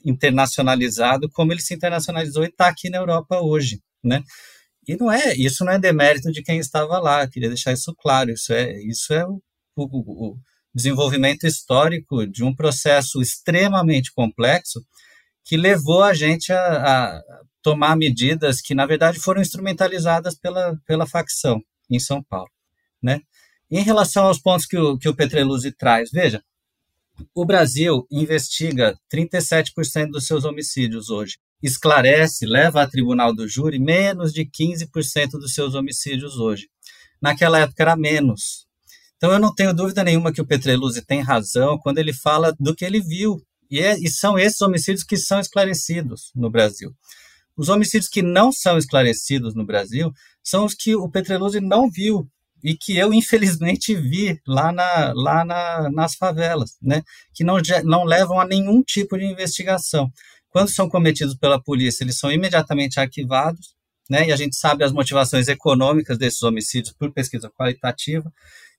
internacionalizado 0.06 1.30
como 1.32 1.52
ele 1.52 1.62
se 1.62 1.74
internacionalizou 1.74 2.44
e 2.44 2.48
está 2.48 2.68
aqui 2.68 2.90
na 2.90 2.98
Europa 2.98 3.40
hoje, 3.42 3.82
né? 4.04 4.24
E 4.88 4.96
não 4.96 5.12
é 5.12 5.36
isso 5.36 5.66
não 5.66 5.74
é 5.74 5.80
demérito 5.80 6.32
de 6.32 6.42
quem 6.42 6.60
estava 6.60 7.00
lá. 7.00 7.28
Queria 7.28 7.50
deixar 7.50 7.74
isso 7.74 7.94
claro. 8.00 8.32
Isso 8.32 8.54
é 8.54 8.80
isso 8.84 9.14
é 9.14 9.26
o, 9.28 9.42
o, 9.76 10.32
o 10.32 10.38
desenvolvimento 10.78 11.46
histórico 11.46 12.26
de 12.28 12.44
um 12.44 12.56
processo 12.56 13.22
extremamente 13.22 14.14
complexo 14.14 14.86
que 15.44 15.58
levou 15.58 16.04
a 16.04 16.14
gente 16.14 16.54
a, 16.54 16.58
a 16.58 17.22
tomar 17.62 17.98
medidas 17.98 18.62
que 18.62 18.76
na 18.76 18.86
verdade 18.86 19.20
foram 19.20 19.42
instrumentalizadas 19.42 20.36
pela 20.36 20.78
pela 20.86 21.08
facção 21.08 21.62
em 21.90 22.00
São 22.00 22.24
Paulo, 22.24 22.52
né? 23.02 23.22
Em 23.70 23.82
relação 23.82 24.28
aos 24.28 24.40
pontos 24.40 24.66
que 24.66 24.78
o, 24.78 24.98
que 24.98 25.10
o 25.10 25.16
Petreluzzi 25.16 25.72
traz, 25.72 26.10
veja, 26.12 26.42
o 27.34 27.44
Brasil 27.44 28.06
investiga 28.12 28.98
37% 29.12 30.12
dos 30.12 30.28
seus 30.28 30.46
homicídios 30.46 31.10
hoje. 31.10 31.38
Esclarece, 31.62 32.46
leva 32.46 32.84
a 32.84 32.88
tribunal 32.88 33.34
do 33.34 33.48
júri 33.48 33.80
menos 33.80 34.32
de 34.32 34.46
15% 34.46 35.32
dos 35.32 35.54
seus 35.54 35.74
homicídios 35.74 36.38
hoje. 36.38 36.70
Naquela 37.22 37.60
época 37.60 37.84
era 37.84 37.96
menos. 37.96 38.67
Então 39.18 39.32
eu 39.32 39.40
não 39.40 39.54
tenho 39.54 39.74
dúvida 39.74 40.04
nenhuma 40.04 40.32
que 40.32 40.42
o 40.42 40.46
Petreluzzi 40.46 41.06
tem 41.06 41.22
razão 41.22 41.78
quando 41.78 41.98
ele 41.98 42.14
fala 42.14 42.56
do 42.60 42.76
que 42.76 42.86
ele 42.86 43.02
viu. 43.02 43.42
E, 43.70 43.80
é, 43.80 43.98
e 44.00 44.10
são 44.10 44.40
esses 44.40 44.62
homicídios 44.62 45.04
que 45.04 45.18
são 45.18 45.40
esclarecidos 45.40 46.32
no 46.36 46.50
Brasil. 46.50 46.92
Os 47.58 47.70
homicídios 47.70 48.10
que 48.10 48.22
não 48.22 48.52
são 48.52 48.78
esclarecidos 48.78 49.56
no 49.56 49.66
Brasil 49.66 50.12
são 50.44 50.64
os 50.64 50.74
que 50.74 50.96
o 50.96 51.10
Petreluzzi 51.10 51.60
não 51.60 51.90
viu, 51.90 52.30
e 52.64 52.76
que 52.76 52.98
eu 52.98 53.14
infelizmente 53.14 53.96
vi 53.96 54.40
lá, 54.46 54.72
na, 54.72 55.14
lá 55.16 55.46
na, 55.46 55.90
nas 55.92 56.16
favelas, 56.16 56.78
né, 56.82 57.04
que 57.34 57.44
não, 57.44 57.58
não 57.84 58.04
levam 58.04 58.40
a 58.40 58.46
nenhum 58.46 58.82
tipo 58.84 59.18
de 59.18 59.26
investigação. 59.26 60.12
Quando 60.50 60.70
são 60.70 60.90
cometidos 60.90 61.36
pela 61.36 61.62
polícia, 61.62 62.04
eles 62.04 62.18
são 62.18 62.32
imediatamente 62.32 63.00
arquivados, 63.00 63.76
né, 64.10 64.28
e 64.28 64.32
a 64.32 64.36
gente 64.36 64.56
sabe 64.56 64.84
as 64.84 64.92
motivações 64.92 65.48
econômicas 65.48 66.18
desses 66.18 66.42
homicídios 66.42 66.96
por 66.98 67.12
pesquisa 67.12 67.50
qualitativa. 67.50 68.32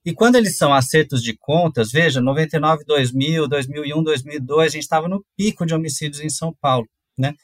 E 0.08 0.14
quando 0.14 0.36
eles 0.36 0.56
são 0.56 0.72
acertos 0.72 1.22
de 1.22 1.36
contas, 1.36 1.92
veja, 1.92 2.18
99, 2.18 2.82
2000, 2.86 3.46
2001, 3.46 4.02
2002, 4.02 4.66
a 4.66 4.70
gente 4.70 4.82
estava 4.82 5.06
no 5.06 5.22
pico 5.36 5.66
de 5.66 5.74
homicídios 5.74 6.22
em 6.22 6.30
São 6.30 6.50
Paulo. 6.62 6.88
né? 7.18 7.34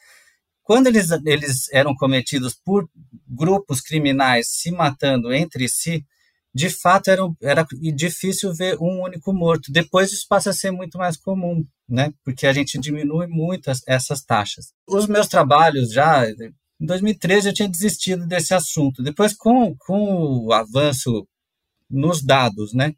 Quando 0.63 0.87
eles, 0.87 1.11
eles 1.27 1.71
eram 1.75 1.95
cometidos 1.95 2.55
por 2.55 2.89
grupos 3.29 3.83
criminais 3.83 4.49
se 4.49 4.71
matando 4.71 5.31
entre 5.31 5.69
si, 5.69 6.07
de 6.55 6.71
fato 6.71 7.11
era, 7.11 7.21
era 7.43 7.67
difícil 7.95 8.55
ver 8.55 8.79
um 8.81 9.03
único 9.03 9.31
morto. 9.31 9.71
Depois 9.71 10.11
isso 10.11 10.25
passa 10.27 10.49
a 10.49 10.55
ser 10.55 10.71
muito 10.71 10.97
mais 10.97 11.19
comum, 11.19 11.63
né? 11.87 12.15
Porque 12.25 12.47
a 12.47 12.53
gente 12.55 12.79
diminui 12.79 13.27
muito 13.27 13.71
as, 13.71 13.83
essas 13.87 14.25
taxas. 14.25 14.73
Os 14.89 15.07
meus 15.07 15.29
trabalhos 15.29 15.93
já 15.93 16.27
em 16.81 16.87
2013 16.87 17.49
eu 17.49 17.53
tinha 17.53 17.69
desistido 17.69 18.27
desse 18.27 18.55
assunto. 18.55 19.03
Depois 19.03 19.35
com, 19.35 19.77
com 19.77 20.47
o 20.47 20.53
avanço 20.55 21.29
nos 21.91 22.23
dados, 22.23 22.73
né? 22.75 22.95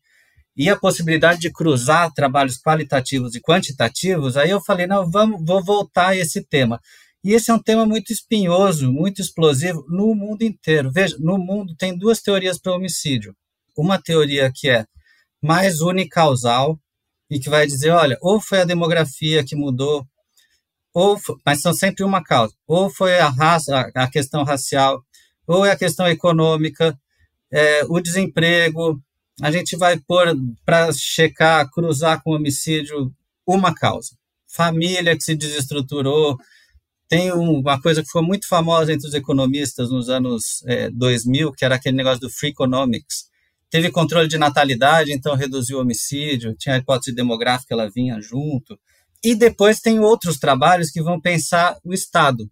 E 0.57 0.71
a 0.71 0.77
possibilidade 0.77 1.41
de 1.41 1.53
cruzar 1.53 2.13
trabalhos 2.15 2.59
qualitativos 2.59 3.35
e 3.35 3.41
quantitativos, 3.41 4.37
aí 4.37 4.51
eu 4.51 4.61
falei, 4.61 4.87
não, 4.87 5.11
vamos, 5.11 5.45
vou 5.45 5.63
voltar 5.63 6.09
a 6.09 6.17
esse 6.17 6.43
tema. 6.43 6.81
E 7.23 7.33
esse 7.33 7.51
é 7.51 7.55
um 7.55 7.63
tema 7.63 7.85
muito 7.85 8.13
espinhoso, 8.13 8.91
muito 8.91 9.21
explosivo 9.21 9.85
no 9.89 10.15
mundo 10.15 10.43
inteiro. 10.43 10.91
Veja, 10.93 11.17
no 11.19 11.37
mundo 11.37 11.75
tem 11.77 11.97
duas 11.97 12.21
teorias 12.21 12.59
para 12.59 12.73
homicídio 12.73 13.35
uma 13.77 14.01
teoria 14.01 14.51
que 14.53 14.69
é 14.69 14.87
mais 15.43 15.81
unicausal 15.81 16.81
e 17.31 17.39
que 17.39 17.51
vai 17.51 17.67
dizer, 17.67 17.91
olha, 17.91 18.17
ou 18.21 18.41
foi 18.41 18.61
a 18.61 18.65
demografia 18.65 19.45
que 19.45 19.55
mudou, 19.55 20.07
ou 20.95 21.19
mas 21.45 21.61
são 21.61 21.75
sempre 21.75 22.03
uma 22.05 22.23
causa, 22.25 22.55
ou 22.67 22.89
foi 22.89 23.19
a 23.19 23.29
raça, 23.29 23.91
a 23.95 24.09
questão 24.09 24.45
racial, 24.45 25.05
ou 25.47 25.67
é 25.67 25.73
a 25.73 25.77
questão 25.77 26.09
econômica, 26.09 26.99
é, 27.53 27.85
o 27.89 28.01
desemprego. 28.01 29.01
A 29.43 29.51
gente 29.51 29.77
vai 29.77 29.99
pôr 29.99 30.35
para 30.65 30.91
checar, 30.93 31.71
cruzar 31.71 32.23
com 32.23 32.33
homicídio 32.33 33.13
uma 33.47 33.75
causa. 33.75 34.17
Família 34.49 35.17
que 35.17 35.23
se 35.23 35.35
desestruturou. 35.35 36.37
Tem 37.09 37.33
uma 37.33 37.81
coisa 37.81 38.03
que 38.03 38.09
foi 38.09 38.23
muito 38.23 38.49
famosa 38.49 38.93
entre 38.93 39.07
os 39.07 39.15
economistas 39.15 39.91
nos 39.91 40.09
anos 40.09 40.63
é, 40.67 40.91
2000, 40.91 41.53
que 41.53 41.65
era 41.65 41.77
aquele 41.77 41.97
negócio 41.97 42.21
do 42.21 42.31
free 42.31 42.51
economics, 42.51 43.27
Teve 43.69 43.91
controle 43.91 44.29
de 44.29 44.39
natalidade, 44.39 45.13
então 45.13 45.35
reduziu 45.35 45.79
o 45.79 45.81
homicídio, 45.81 46.55
tinha 46.57 46.77
a 46.77 46.79
hipótese 46.79 47.15
demográfica, 47.15 47.75
ela 47.75 47.91
vinha 47.91 48.21
junto. 48.21 48.79
E 49.25 49.35
depois 49.35 49.81
tem 49.81 49.99
outros 49.99 50.39
trabalhos 50.39 50.91
que 50.91 51.03
vão 51.03 51.21
pensar 51.21 51.77
o 51.85 51.93
Estado. 51.93 52.49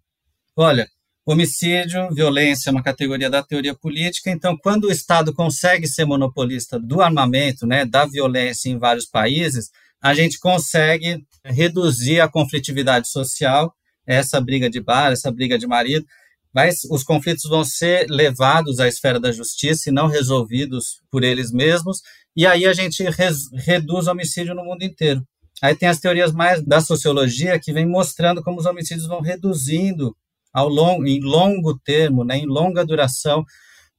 Olha, 0.55 0.89
homicídio, 1.25 2.13
violência 2.13 2.69
é 2.69 2.71
uma 2.71 2.83
categoria 2.83 3.29
da 3.29 3.41
teoria 3.41 3.73
política, 3.73 4.29
então 4.29 4.55
quando 4.55 4.85
o 4.85 4.91
Estado 4.91 5.33
consegue 5.33 5.87
ser 5.87 6.05
monopolista 6.05 6.79
do 6.79 7.01
armamento, 7.01 7.65
né, 7.65 7.83
da 7.83 8.05
violência 8.05 8.69
em 8.69 8.77
vários 8.77 9.05
países, 9.05 9.71
a 9.99 10.13
gente 10.13 10.39
consegue 10.39 11.25
reduzir 11.43 12.19
a 12.19 12.27
conflitividade 12.27 13.09
social, 13.09 13.73
essa 14.05 14.39
briga 14.39 14.69
de 14.69 14.79
bar, 14.79 15.11
essa 15.11 15.31
briga 15.31 15.57
de 15.57 15.65
marido, 15.65 16.05
mas 16.53 16.83
os 16.91 17.03
conflitos 17.03 17.49
vão 17.49 17.63
ser 17.63 18.05
levados 18.07 18.79
à 18.79 18.87
esfera 18.87 19.19
da 19.19 19.31
justiça 19.31 19.89
e 19.89 19.93
não 19.93 20.07
resolvidos 20.07 21.01
por 21.09 21.23
eles 21.23 21.51
mesmos, 21.51 22.01
e 22.35 22.45
aí 22.45 22.67
a 22.67 22.73
gente 22.73 23.03
res, 23.03 23.49
reduz 23.51 24.05
o 24.05 24.11
homicídio 24.11 24.53
no 24.53 24.63
mundo 24.63 24.83
inteiro. 24.83 25.25
Aí 25.61 25.75
tem 25.75 25.89
as 25.89 25.99
teorias 25.99 26.31
mais 26.31 26.63
da 26.63 26.81
sociologia 26.81 27.59
que 27.59 27.73
vem 27.73 27.87
mostrando 27.87 28.43
como 28.43 28.59
os 28.59 28.65
homicídios 28.65 29.07
vão 29.07 29.21
reduzindo 29.21 30.15
ao 30.55 30.69
longo, 30.69 31.05
em 31.05 31.19
longo 31.19 31.77
termo, 31.77 32.23
né, 32.23 32.37
em 32.37 32.45
longa 32.45 32.85
duração, 32.85 33.43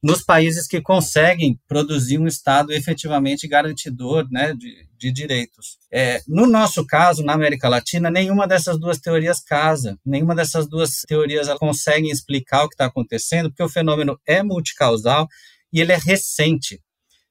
nos 0.01 0.23
países 0.23 0.67
que 0.67 0.81
conseguem 0.81 1.59
produzir 1.67 2.17
um 2.17 2.25
Estado 2.25 2.71
efetivamente 2.71 3.47
garantidor 3.47 4.27
né, 4.31 4.55
de, 4.55 4.87
de 4.97 5.11
direitos. 5.11 5.77
É, 5.91 6.19
no 6.27 6.47
nosso 6.47 6.83
caso, 6.85 7.23
na 7.23 7.33
América 7.33 7.69
Latina, 7.69 8.09
nenhuma 8.09 8.47
dessas 8.47 8.79
duas 8.79 8.97
teorias 8.97 9.39
casa, 9.39 9.99
nenhuma 10.03 10.33
dessas 10.33 10.67
duas 10.67 11.01
teorias 11.07 11.47
conseguem 11.59 12.09
explicar 12.09 12.63
o 12.63 12.69
que 12.69 12.73
está 12.73 12.85
acontecendo, 12.85 13.49
porque 13.49 13.63
o 13.63 13.69
fenômeno 13.69 14.19
é 14.25 14.41
multicausal 14.41 15.27
e 15.71 15.79
ele 15.79 15.91
é 15.91 15.97
recente. 15.97 16.81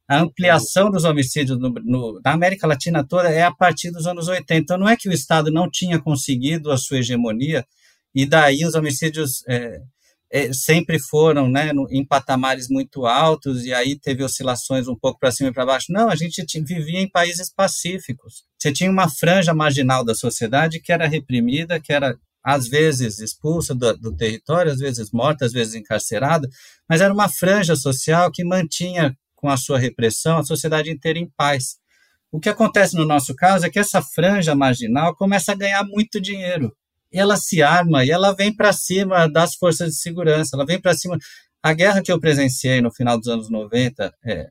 A 0.09 0.21
ampliação 0.21 0.89
dos 0.89 1.05
homicídios 1.05 1.59
no, 1.59 1.69
no, 1.85 2.21
na 2.25 2.33
América 2.33 2.65
Latina 2.65 3.05
toda 3.05 3.29
é 3.29 3.43
a 3.43 3.53
partir 3.53 3.91
dos 3.91 4.07
anos 4.07 4.29
80. 4.29 4.55
Então, 4.55 4.79
não 4.79 4.89
é 4.89 4.97
que 4.97 5.09
o 5.09 5.13
Estado 5.13 5.51
não 5.51 5.69
tinha 5.69 5.99
conseguido 5.99 6.71
a 6.71 6.79
sua 6.79 6.99
hegemonia, 6.99 7.67
e 8.17 8.25
daí 8.25 8.65
os 8.65 8.75
homicídios 8.75 9.45
é, 9.47 9.79
é, 10.33 10.51
sempre 10.51 10.99
foram 10.99 11.51
né, 11.51 11.71
no, 11.75 11.87
em 11.91 12.03
patamares 12.03 12.67
muito 12.67 13.05
altos 13.05 13.67
e 13.67 13.75
aí 13.75 14.01
teve 14.01 14.25
oscilações 14.25 14.89
um 14.89 14.97
pouco 14.97 15.21
para 15.21 15.31
cima 15.31 15.51
e 15.51 15.53
para 15.53 15.67
baixo. 15.67 15.93
Não, 15.93 16.09
a 16.09 16.17
gente 16.17 16.43
vivia 16.63 16.99
em 16.99 17.11
países 17.11 17.53
pacíficos. 17.53 18.45
Você 18.59 18.73
tinha 18.73 18.91
uma 18.91 19.07
franja 19.07 19.53
marginal 19.53 20.03
da 20.03 20.15
sociedade 20.15 20.81
que 20.81 20.91
era 20.91 21.07
reprimida, 21.07 21.79
que 21.79 21.93
era 21.93 22.17
às 22.43 22.67
vezes 22.67 23.19
expulsa 23.19 23.75
do, 23.75 23.95
do 23.99 24.17
território, 24.17 24.73
às 24.73 24.79
vezes 24.79 25.11
morta, 25.13 25.45
às 25.45 25.53
vezes 25.53 25.75
encarcerada, 25.75 26.49
mas 26.89 27.03
era 27.03 27.13
uma 27.13 27.29
franja 27.29 27.77
social 27.77 28.33
que 28.33 28.43
mantinha 28.45 29.15
com 29.35 29.51
a 29.51 29.59
sua 29.59 29.79
repressão 29.79 30.39
a 30.39 30.43
sociedade 30.43 30.91
inteira 30.91 31.19
em 31.19 31.31
paz. 31.37 31.77
O 32.33 32.41
que 32.41 32.49
acontece 32.49 32.97
no 32.97 33.05
nosso 33.05 33.35
caso 33.35 33.67
é 33.67 33.71
que 33.71 33.79
essa 33.79 34.01
franja 34.01 34.55
marginal 34.55 35.15
começa 35.15 35.53
a 35.53 35.55
ganhar 35.55 35.85
muito 35.85 36.19
dinheiro 36.19 36.73
ela 37.13 37.37
se 37.37 37.63
arma 37.63 38.05
e 38.05 38.11
ela 38.11 38.35
vem 38.35 38.55
para 38.55 38.73
cima 38.73 39.29
das 39.29 39.55
forças 39.55 39.91
de 39.91 40.01
segurança, 40.01 40.57
ela 40.57 40.67
vem 40.67 40.81
para 40.81 40.95
cima. 40.95 41.19
A 41.63 41.73
guerra 41.73 42.03
que 42.03 42.13
eu 42.13 42.21
presenciei 42.21 42.81
no 42.81 42.93
final 42.93 43.19
dos 43.19 43.29
anos 43.29 43.51
90, 43.51 44.15
é, 44.25 44.49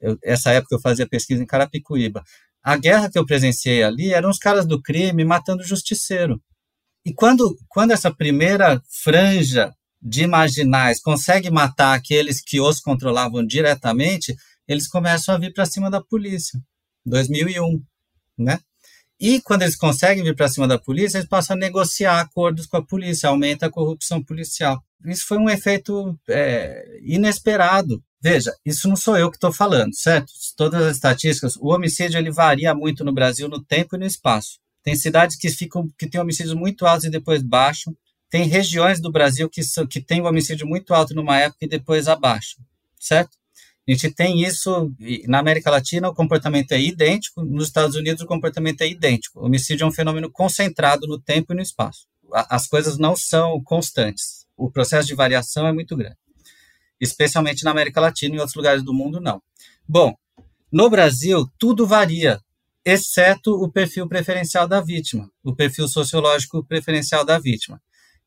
eu, 0.00 0.18
essa 0.22 0.50
época 0.52 0.76
eu 0.76 0.80
fazia 0.80 1.08
pesquisa 1.08 1.42
em 1.42 1.46
Carapicuíba, 1.46 2.22
a 2.62 2.76
guerra 2.76 3.10
que 3.10 3.18
eu 3.18 3.26
presenciei 3.26 3.82
ali 3.82 4.12
eram 4.12 4.30
os 4.30 4.38
caras 4.38 4.66
do 4.66 4.80
crime 4.80 5.24
matando 5.24 5.62
o 5.62 5.66
justiceiro. 5.66 6.40
E 7.04 7.14
quando, 7.14 7.56
quando 7.68 7.92
essa 7.92 8.14
primeira 8.14 8.82
franja 9.02 9.72
de 10.00 10.26
marginais 10.26 11.00
consegue 11.00 11.50
matar 11.50 11.94
aqueles 11.94 12.42
que 12.42 12.60
os 12.60 12.80
controlavam 12.80 13.44
diretamente, 13.44 14.34
eles 14.66 14.86
começam 14.86 15.34
a 15.34 15.38
vir 15.38 15.52
para 15.52 15.66
cima 15.66 15.90
da 15.90 16.02
polícia. 16.02 16.60
2001, 17.06 17.82
né? 18.36 18.60
E 19.20 19.40
quando 19.40 19.62
eles 19.62 19.76
conseguem 19.76 20.22
vir 20.22 20.36
para 20.36 20.48
cima 20.48 20.68
da 20.68 20.78
polícia, 20.78 21.18
eles 21.18 21.28
passam 21.28 21.56
a 21.56 21.58
negociar 21.58 22.20
acordos 22.20 22.66
com 22.66 22.76
a 22.76 22.84
polícia, 22.84 23.28
aumenta 23.28 23.66
a 23.66 23.70
corrupção 23.70 24.22
policial. 24.22 24.82
Isso 25.04 25.26
foi 25.26 25.38
um 25.38 25.50
efeito 25.50 26.18
é, 26.28 27.00
inesperado. 27.02 28.02
Veja, 28.20 28.52
isso 28.64 28.88
não 28.88 28.96
sou 28.96 29.16
eu 29.16 29.30
que 29.30 29.36
estou 29.36 29.52
falando, 29.52 29.94
certo? 29.94 30.32
Todas 30.56 30.82
as 30.82 30.96
estatísticas, 30.96 31.56
o 31.56 31.68
homicídio 31.68 32.18
ele 32.18 32.30
varia 32.30 32.74
muito 32.74 33.04
no 33.04 33.12
Brasil 33.12 33.48
no 33.48 33.62
tempo 33.62 33.96
e 33.96 33.98
no 33.98 34.06
espaço. 34.06 34.58
Tem 34.82 34.94
cidades 34.96 35.36
que 35.36 35.48
ficam 35.50 35.88
que 35.98 36.08
têm 36.08 36.20
homicídios 36.20 36.54
muito 36.54 36.86
altos 36.86 37.04
e 37.04 37.10
depois 37.10 37.42
baixam. 37.42 37.96
Tem 38.30 38.44
regiões 38.44 39.00
do 39.00 39.10
Brasil 39.10 39.48
que, 39.48 39.60
que 39.88 40.00
têm 40.00 40.20
um 40.20 40.26
homicídio 40.26 40.66
muito 40.66 40.92
alto 40.94 41.14
numa 41.14 41.38
época 41.38 41.64
e 41.64 41.68
depois 41.68 42.08
abaixo, 42.08 42.56
certo? 42.98 43.37
A 43.88 43.90
gente 43.90 44.10
tem 44.10 44.42
isso 44.42 44.92
na 45.26 45.38
América 45.38 45.70
Latina, 45.70 46.10
o 46.10 46.14
comportamento 46.14 46.72
é 46.72 46.80
idêntico, 46.80 47.42
nos 47.42 47.68
Estados 47.68 47.96
Unidos 47.96 48.22
o 48.22 48.26
comportamento 48.26 48.82
é 48.82 48.86
idêntico. 48.86 49.40
O 49.40 49.46
homicídio 49.46 49.84
é 49.84 49.86
um 49.86 49.92
fenômeno 49.92 50.30
concentrado 50.30 51.06
no 51.06 51.18
tempo 51.18 51.54
e 51.54 51.56
no 51.56 51.62
espaço. 51.62 52.06
As 52.30 52.66
coisas 52.66 52.98
não 52.98 53.16
são 53.16 53.62
constantes. 53.64 54.46
O 54.54 54.70
processo 54.70 55.08
de 55.08 55.14
variação 55.14 55.66
é 55.66 55.72
muito 55.72 55.96
grande, 55.96 56.18
especialmente 57.00 57.64
na 57.64 57.70
América 57.70 57.98
Latina 57.98 58.34
e 58.34 58.36
em 58.36 58.40
outros 58.40 58.56
lugares 58.56 58.82
do 58.82 58.92
mundo 58.92 59.22
não. 59.22 59.40
Bom, 59.88 60.14
no 60.70 60.90
Brasil 60.90 61.50
tudo 61.58 61.86
varia, 61.86 62.42
exceto 62.84 63.52
o 63.52 63.72
perfil 63.72 64.06
preferencial 64.06 64.68
da 64.68 64.82
vítima, 64.82 65.30
o 65.42 65.54
perfil 65.54 65.88
sociológico 65.88 66.62
preferencial 66.62 67.24
da 67.24 67.38
vítima. 67.38 67.80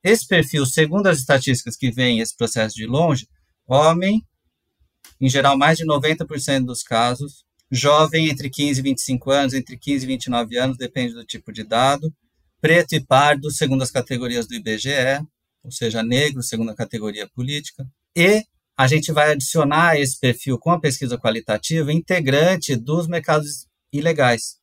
Esse 0.03 0.27
perfil, 0.27 0.65
segundo 0.65 1.05
as 1.05 1.19
estatísticas 1.19 1.75
que 1.75 1.91
vêm 1.91 2.19
esse 2.19 2.35
processo 2.35 2.75
de 2.75 2.87
longe, 2.87 3.27
homem, 3.67 4.25
em 5.21 5.29
geral, 5.29 5.55
mais 5.55 5.77
de 5.77 5.85
90% 5.85 6.65
dos 6.65 6.81
casos. 6.81 7.45
Jovem 7.69 8.27
entre 8.27 8.49
15 8.49 8.79
e 8.79 8.83
25 8.83 9.31
anos, 9.31 9.53
entre 9.53 9.77
15 9.77 10.03
e 10.03 10.07
29 10.07 10.57
anos, 10.57 10.77
depende 10.77 11.13
do 11.13 11.23
tipo 11.23 11.53
de 11.53 11.63
dado. 11.63 12.11
Preto 12.59 12.93
e 12.93 12.99
pardo, 12.99 13.51
segundo 13.51 13.83
as 13.83 13.91
categorias 13.91 14.47
do 14.47 14.55
IBGE, 14.55 15.25
ou 15.63 15.71
seja, 15.71 16.03
negro, 16.03 16.43
segundo 16.43 16.71
a 16.71 16.75
categoria 16.75 17.29
política. 17.29 17.87
E 18.15 18.43
a 18.77 18.87
gente 18.87 19.11
vai 19.11 19.31
adicionar 19.31 19.99
esse 19.99 20.19
perfil 20.19 20.57
com 20.57 20.71
a 20.71 20.79
pesquisa 20.79 21.17
qualitativa 21.17 21.93
integrante 21.93 22.75
dos 22.75 23.07
mercados 23.07 23.67
ilegais, 23.93 24.57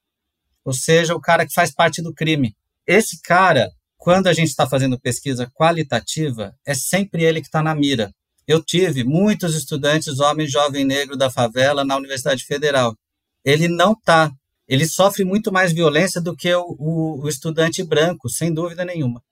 ou 0.65 0.73
seja, 0.73 1.15
o 1.15 1.21
cara 1.21 1.47
que 1.47 1.53
faz 1.53 1.71
parte 1.73 2.03
do 2.03 2.13
crime. 2.13 2.57
Esse 2.87 3.21
cara, 3.23 3.71
quando 3.97 4.27
a 4.27 4.33
gente 4.33 4.49
está 4.49 4.67
fazendo 4.67 4.99
pesquisa 4.99 5.51
qualitativa, 5.55 6.55
é 6.67 6.75
sempre 6.75 7.23
ele 7.23 7.41
que 7.41 7.47
está 7.47 7.63
na 7.63 7.75
mira. 7.75 8.13
Eu 8.49 8.63
tive 8.65 9.05
muitos 9.05 9.55
estudantes, 9.55 10.21
homem 10.21 10.47
jovem 10.47 10.83
negro 10.83 11.19
da 11.19 11.31
favela, 11.31 11.85
na 11.85 11.99
Universidade 11.99 12.47
Federal. 12.47 12.97
Ele 13.45 13.69
não 13.69 13.93
está. 13.93 14.33
Ele 14.67 14.87
sofre 14.87 15.23
muito 15.23 15.53
mais 15.53 15.71
violência 15.71 16.19
do 16.19 16.35
que 16.35 16.53
o, 16.55 16.65
o, 16.79 17.21
o 17.23 17.29
estudante 17.29 17.85
branco, 17.85 18.31
sem 18.31 18.53
dúvida 18.53 18.87
nenhuma. 18.87 19.23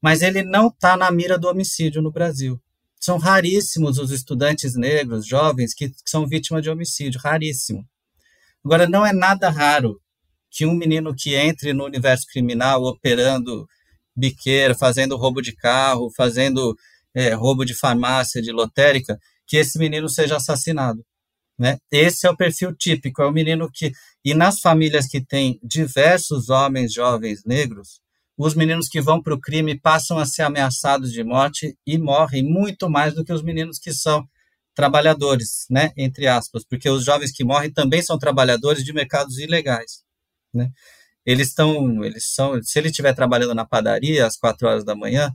Mas 0.00 0.22
ele 0.22 0.44
não 0.44 0.68
está 0.68 0.96
na 0.96 1.10
mira 1.10 1.36
do 1.36 1.48
homicídio 1.48 2.00
no 2.00 2.12
Brasil. 2.12 2.60
São 3.00 3.18
raríssimos 3.18 3.98
os 3.98 4.12
estudantes 4.12 4.76
negros, 4.76 5.26
jovens, 5.26 5.74
que, 5.74 5.88
que 5.88 5.96
são 6.04 6.24
vítimas 6.24 6.62
de 6.62 6.70
homicídio, 6.70 7.20
raríssimo. 7.20 7.84
Agora, 8.64 8.88
não 8.88 9.04
é 9.04 9.12
nada 9.12 9.50
raro 9.50 10.00
que 10.48 10.64
um 10.64 10.74
menino 10.74 11.12
que 11.12 11.34
entre 11.34 11.72
no 11.72 11.84
universo 11.84 12.24
criminal 12.32 12.84
operando 12.84 13.66
biqueira, 14.14 14.76
fazendo 14.76 15.16
roubo 15.16 15.42
de 15.42 15.56
carro, 15.56 16.08
fazendo 16.16 16.76
é, 17.14 17.32
roubo 17.34 17.64
de 17.64 17.74
farmácia, 17.74 18.42
de 18.42 18.52
lotérica, 18.52 19.18
que 19.46 19.56
esse 19.56 19.78
menino 19.78 20.08
seja 20.08 20.36
assassinado. 20.36 21.04
Né? 21.58 21.76
Esse 21.90 22.26
é 22.26 22.30
o 22.30 22.36
perfil 22.36 22.74
típico, 22.74 23.20
é 23.20 23.26
o 23.26 23.32
menino 23.32 23.70
que. 23.72 23.92
E 24.24 24.32
nas 24.34 24.60
famílias 24.60 25.06
que 25.06 25.20
têm 25.20 25.58
diversos 25.62 26.48
homens 26.48 26.92
jovens 26.92 27.42
negros, 27.44 28.00
os 28.38 28.54
meninos 28.54 28.88
que 28.88 29.00
vão 29.00 29.22
para 29.22 29.34
o 29.34 29.40
crime 29.40 29.78
passam 29.78 30.18
a 30.18 30.24
ser 30.24 30.42
ameaçados 30.42 31.12
de 31.12 31.22
morte 31.22 31.76
e 31.86 31.98
morrem 31.98 32.42
muito 32.42 32.88
mais 32.88 33.14
do 33.14 33.22
que 33.22 33.32
os 33.32 33.42
meninos 33.42 33.78
que 33.78 33.92
são 33.92 34.26
trabalhadores, 34.74 35.66
né, 35.68 35.90
entre 35.96 36.26
aspas, 36.26 36.64
porque 36.64 36.88
os 36.88 37.04
jovens 37.04 37.32
que 37.32 37.44
morrem 37.44 37.70
também 37.70 38.00
são 38.00 38.18
trabalhadores 38.18 38.82
de 38.82 38.94
mercados 38.94 39.38
ilegais, 39.38 40.02
né? 40.54 40.70
Eles 41.26 41.48
estão, 41.48 42.02
eles 42.02 42.32
são, 42.32 42.62
se 42.62 42.78
ele 42.78 42.88
estiver 42.88 43.12
trabalhando 43.12 43.54
na 43.54 43.66
padaria 43.66 44.26
às 44.26 44.38
quatro 44.38 44.66
horas 44.66 44.84
da 44.84 44.96
manhã, 44.96 45.30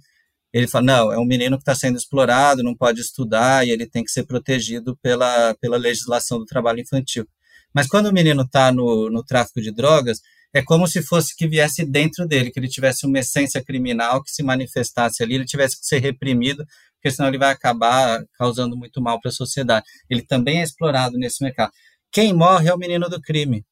ele 0.57 0.67
fala, 0.67 0.85
não, 0.85 1.11
é 1.11 1.19
um 1.19 1.25
menino 1.25 1.57
que 1.57 1.63
está 1.63 1.75
sendo 1.75 1.97
explorado, 1.97 2.63
não 2.63 2.73
pode 2.73 3.01
estudar 3.01 3.67
e 3.67 3.71
ele 3.71 3.85
tem 3.85 4.05
que 4.05 4.11
ser 4.11 4.23
protegido 4.23 4.97
pela, 5.01 5.53
pela 5.55 5.75
legislação 5.75 6.39
do 6.39 6.45
trabalho 6.45 6.79
infantil. 6.79 7.27
Mas 7.73 7.87
quando 7.87 8.05
o 8.05 8.13
menino 8.13 8.43
está 8.43 8.71
no, 8.71 9.09
no 9.09 9.21
tráfico 9.21 9.59
de 9.59 9.69
drogas, 9.69 10.21
é 10.53 10.61
como 10.63 10.87
se 10.87 11.01
fosse 11.01 11.35
que 11.35 11.45
viesse 11.45 11.83
dentro 11.83 12.25
dele, 12.25 12.51
que 12.51 12.57
ele 12.57 12.69
tivesse 12.69 13.05
uma 13.05 13.19
essência 13.19 13.61
criminal 13.61 14.23
que 14.23 14.31
se 14.31 14.41
manifestasse 14.43 15.21
ali, 15.21 15.35
ele 15.35 15.43
tivesse 15.43 15.77
que 15.77 15.85
ser 15.85 15.99
reprimido, 15.99 16.65
porque 16.95 17.11
senão 17.11 17.27
ele 17.27 17.37
vai 17.37 17.51
acabar 17.51 18.23
causando 18.37 18.77
muito 18.77 19.01
mal 19.01 19.19
para 19.19 19.27
a 19.31 19.33
sociedade. 19.33 19.85
Ele 20.09 20.21
também 20.21 20.61
é 20.61 20.63
explorado 20.63 21.17
nesse 21.17 21.43
mercado. 21.43 21.73
Quem 22.09 22.31
morre 22.31 22.69
é 22.69 22.73
o 22.73 22.77
menino 22.77 23.09
do 23.09 23.21
crime. 23.21 23.65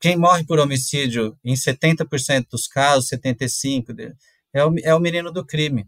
Quem 0.00 0.16
morre 0.16 0.44
por 0.44 0.58
homicídio, 0.58 1.38
em 1.44 1.54
70% 1.54 2.46
dos 2.50 2.66
casos, 2.66 3.08
75%, 3.10 4.12
é 4.52 4.64
o, 4.64 4.74
é 4.82 4.92
o 4.92 4.98
menino 4.98 5.30
do 5.30 5.46
crime. 5.46 5.86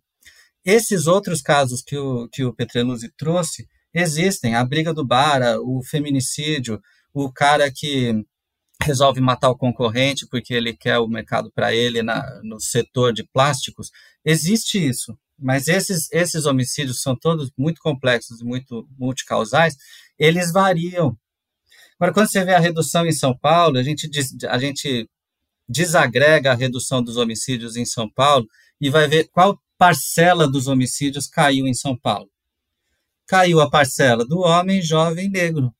Esses 0.64 1.06
outros 1.06 1.40
casos 1.40 1.82
que 1.82 1.96
o, 1.96 2.28
que 2.28 2.44
o 2.44 2.52
Petreluzzi 2.52 3.10
trouxe 3.16 3.66
existem. 3.94 4.54
A 4.54 4.64
briga 4.64 4.92
do 4.92 5.06
bar, 5.06 5.40
o 5.60 5.82
feminicídio, 5.82 6.80
o 7.12 7.32
cara 7.32 7.70
que 7.70 8.24
resolve 8.82 9.20
matar 9.20 9.50
o 9.50 9.56
concorrente 9.56 10.26
porque 10.26 10.54
ele 10.54 10.72
quer 10.72 10.98
o 10.98 11.08
mercado 11.08 11.50
para 11.52 11.74
ele 11.74 12.02
na, 12.02 12.40
no 12.42 12.60
setor 12.60 13.12
de 13.12 13.24
plásticos. 13.24 13.90
Existe 14.24 14.78
isso, 14.78 15.18
mas 15.38 15.68
esses, 15.68 16.10
esses 16.12 16.46
homicídios 16.46 17.02
são 17.02 17.16
todos 17.16 17.50
muito 17.56 17.80
complexos 17.80 18.40
e 18.40 18.44
muito 18.44 18.88
multicausais, 18.98 19.76
eles 20.18 20.52
variam. 20.52 21.16
Agora, 21.98 22.14
quando 22.14 22.30
você 22.30 22.44
vê 22.44 22.54
a 22.54 22.60
redução 22.60 23.04
em 23.04 23.12
São 23.12 23.36
Paulo, 23.36 23.78
a 23.78 23.82
gente, 23.82 24.08
a 24.48 24.58
gente 24.58 25.08
desagrega 25.68 26.52
a 26.52 26.56
redução 26.56 27.02
dos 27.02 27.16
homicídios 27.16 27.76
em 27.76 27.84
São 27.84 28.08
Paulo 28.08 28.46
e 28.80 28.88
vai 28.88 29.08
ver 29.08 29.28
qual 29.32 29.58
parcela 29.78 30.50
dos 30.50 30.66
homicídios 30.66 31.26
caiu 31.26 31.66
em 31.66 31.74
São 31.74 31.96
Paulo. 31.96 32.28
Caiu 33.26 33.60
a 33.60 33.70
parcela 33.70 34.26
do 34.26 34.40
homem 34.40 34.82
jovem 34.82 35.30
negro 35.30 35.72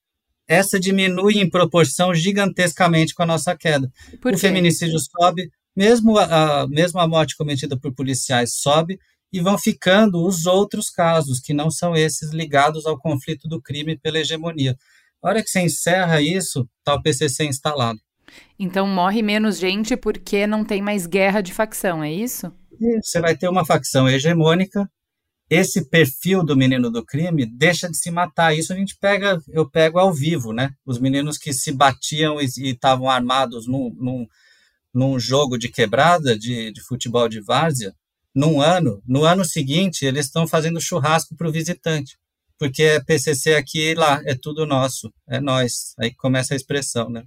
essa 0.48 0.80
diminui 0.80 1.38
em 1.38 1.48
proporção 1.48 2.14
gigantescamente 2.14 3.14
com 3.14 3.22
a 3.22 3.26
nossa 3.26 3.54
queda. 3.54 3.92
O 4.24 4.38
feminicídio 4.38 4.98
sobe, 4.98 5.50
mesmo 5.76 6.16
a, 6.16 6.62
a, 6.62 6.66
mesmo 6.66 6.98
a 6.98 7.06
morte 7.06 7.36
cometida 7.36 7.78
por 7.78 7.94
policiais 7.94 8.54
sobe, 8.54 8.98
e 9.30 9.40
vão 9.42 9.58
ficando 9.58 10.26
os 10.26 10.46
outros 10.46 10.88
casos, 10.88 11.38
que 11.38 11.52
não 11.52 11.70
são 11.70 11.94
esses 11.94 12.32
ligados 12.32 12.86
ao 12.86 12.98
conflito 12.98 13.46
do 13.46 13.60
crime 13.60 13.98
pela 13.98 14.18
hegemonia. 14.18 14.74
A 15.22 15.28
hora 15.28 15.42
que 15.42 15.50
você 15.50 15.60
encerra 15.60 16.22
isso, 16.22 16.66
está 16.78 16.94
o 16.94 17.02
PCC 17.02 17.44
instalado. 17.44 18.00
Então 18.58 18.86
morre 18.86 19.20
menos 19.20 19.58
gente 19.58 19.98
porque 19.98 20.46
não 20.46 20.64
tem 20.64 20.80
mais 20.80 21.06
guerra 21.06 21.42
de 21.42 21.52
facção, 21.52 22.02
é 22.02 22.10
isso? 22.10 22.50
Você 23.02 23.20
vai 23.20 23.36
ter 23.36 23.48
uma 23.48 23.64
facção 23.64 24.08
hegemônica 24.08 24.88
esse 25.50 25.88
perfil 25.88 26.44
do 26.44 26.56
menino 26.56 26.90
do 26.90 27.04
crime 27.04 27.46
deixa 27.46 27.88
de 27.88 27.96
se 27.96 28.10
matar. 28.10 28.54
Isso 28.54 28.72
a 28.72 28.76
gente 28.76 28.96
pega, 28.98 29.40
eu 29.48 29.68
pego 29.68 29.98
ao 29.98 30.12
vivo, 30.12 30.52
né? 30.52 30.72
Os 30.84 30.98
meninos 30.98 31.38
que 31.38 31.52
se 31.52 31.72
batiam 31.72 32.40
e 32.40 32.44
estavam 32.44 33.08
armados 33.08 33.66
num, 33.66 33.94
num, 33.98 34.26
num, 34.92 35.18
jogo 35.18 35.56
de 35.56 35.68
quebrada 35.68 36.38
de, 36.38 36.70
de 36.70 36.80
futebol 36.82 37.28
de 37.28 37.40
várzea, 37.40 37.94
num 38.34 38.60
ano, 38.60 39.02
no 39.06 39.24
ano 39.24 39.44
seguinte 39.44 40.04
eles 40.04 40.26
estão 40.26 40.46
fazendo 40.46 40.80
churrasco 40.80 41.34
para 41.34 41.48
o 41.48 41.52
visitante, 41.52 42.18
porque 42.58 42.82
é 42.82 43.00
PCC 43.02 43.54
aqui 43.54 43.80
e 43.80 43.94
lá, 43.94 44.20
é 44.26 44.34
tudo 44.34 44.66
nosso, 44.66 45.12
é 45.26 45.40
nós. 45.40 45.94
Aí 45.98 46.14
começa 46.14 46.52
a 46.52 46.56
expressão, 46.56 47.08
né? 47.08 47.24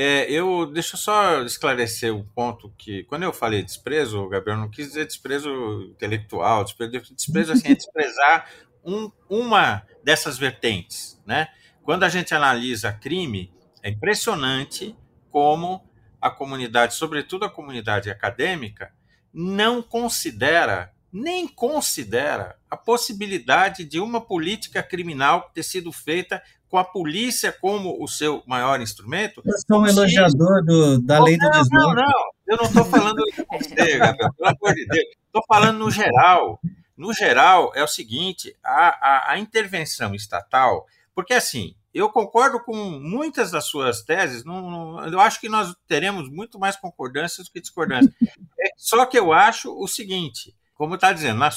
É, 0.00 0.30
eu 0.30 0.64
deixa 0.64 0.94
eu 0.94 1.00
só 1.00 1.42
esclarecer 1.42 2.14
um 2.14 2.22
ponto 2.22 2.72
que 2.78 3.02
quando 3.02 3.24
eu 3.24 3.32
falei 3.32 3.64
desprezo, 3.64 4.28
Gabriel, 4.28 4.56
não 4.56 4.70
quis 4.70 4.86
dizer 4.86 5.04
desprezo 5.04 5.50
intelectual, 5.90 6.62
desprezo, 6.62 7.12
desprezo 7.12 7.52
assim, 7.52 7.72
é 7.72 7.74
desprezar 7.74 8.48
um, 8.84 9.10
uma 9.28 9.82
dessas 10.04 10.38
vertentes, 10.38 11.20
né? 11.26 11.48
Quando 11.82 12.04
a 12.04 12.08
gente 12.08 12.32
analisa 12.32 12.92
crime, 12.92 13.52
é 13.82 13.90
impressionante 13.90 14.96
como 15.32 15.84
a 16.20 16.30
comunidade, 16.30 16.94
sobretudo 16.94 17.44
a 17.44 17.50
comunidade 17.50 18.08
acadêmica, 18.08 18.92
não 19.34 19.82
considera 19.82 20.92
nem 21.12 21.48
considera 21.48 22.56
a 22.70 22.76
possibilidade 22.76 23.84
de 23.84 23.98
uma 23.98 24.20
política 24.20 24.82
criminal 24.82 25.50
ter 25.54 25.62
sido 25.62 25.90
feita 25.90 26.42
com 26.68 26.76
a 26.76 26.84
polícia 26.84 27.50
como 27.50 28.02
o 28.02 28.06
seu 28.06 28.42
maior 28.46 28.80
instrumento. 28.80 29.42
Eu 29.44 29.54
sou 29.66 29.80
um 29.80 29.86
elogiador 29.86 30.62
do, 30.64 31.00
da 31.00 31.22
lei 31.22 31.38
do 31.38 31.50
desmonte. 31.50 31.72
Não, 31.72 31.94
não, 31.94 32.30
eu 32.46 32.56
não 32.56 32.64
estou 32.64 32.84
falando 32.84 33.22
de 33.24 33.46
você, 33.50 33.98
Gabriel, 33.98 34.32
pelo 34.36 34.48
amor 34.48 34.74
de 34.74 34.86
Deus. 34.86 35.06
Estou 35.26 35.42
falando 35.48 35.78
no 35.78 35.90
geral. 35.90 36.60
No 36.96 37.12
geral, 37.12 37.72
é 37.74 37.82
o 37.82 37.88
seguinte, 37.88 38.54
a, 38.62 38.88
a, 38.88 39.32
a, 39.32 39.38
intervenção 39.38 40.16
estatal, 40.16 40.84
porque 41.14 41.32
assim, 41.32 41.76
eu 41.94 42.10
concordo 42.10 42.58
com 42.58 42.74
muitas 42.74 43.52
das 43.52 43.66
suas 43.66 44.02
teses, 44.02 44.44
não, 44.44 44.68
não, 44.68 45.06
eu 45.06 45.20
acho 45.20 45.40
que 45.40 45.48
nós 45.48 45.72
teremos 45.86 46.28
muito 46.28 46.58
mais 46.58 46.74
concordâncias 46.74 47.46
do 47.46 47.52
que 47.52 47.60
discordâncias. 47.60 48.12
É, 48.60 48.70
só 48.76 49.06
que 49.06 49.16
eu 49.16 49.32
acho 49.32 49.72
o 49.80 49.86
seguinte, 49.86 50.52
como 50.78 50.94
está 50.94 51.12
dizendo, 51.12 51.40
na, 51.40 51.50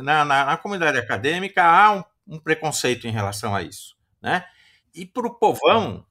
na, 0.00 0.24
na, 0.24 0.44
na, 0.46 0.56
comunidade 0.56 0.96
acadêmica 0.96 1.64
há 1.64 1.92
um, 1.94 2.04
um 2.28 2.38
preconceito 2.38 3.08
em 3.08 3.10
relação 3.10 3.54
a 3.54 3.60
isso, 3.60 3.96
né? 4.22 4.44
E 4.94 5.04
para 5.04 5.26
o 5.26 5.34
povão, 5.34 6.06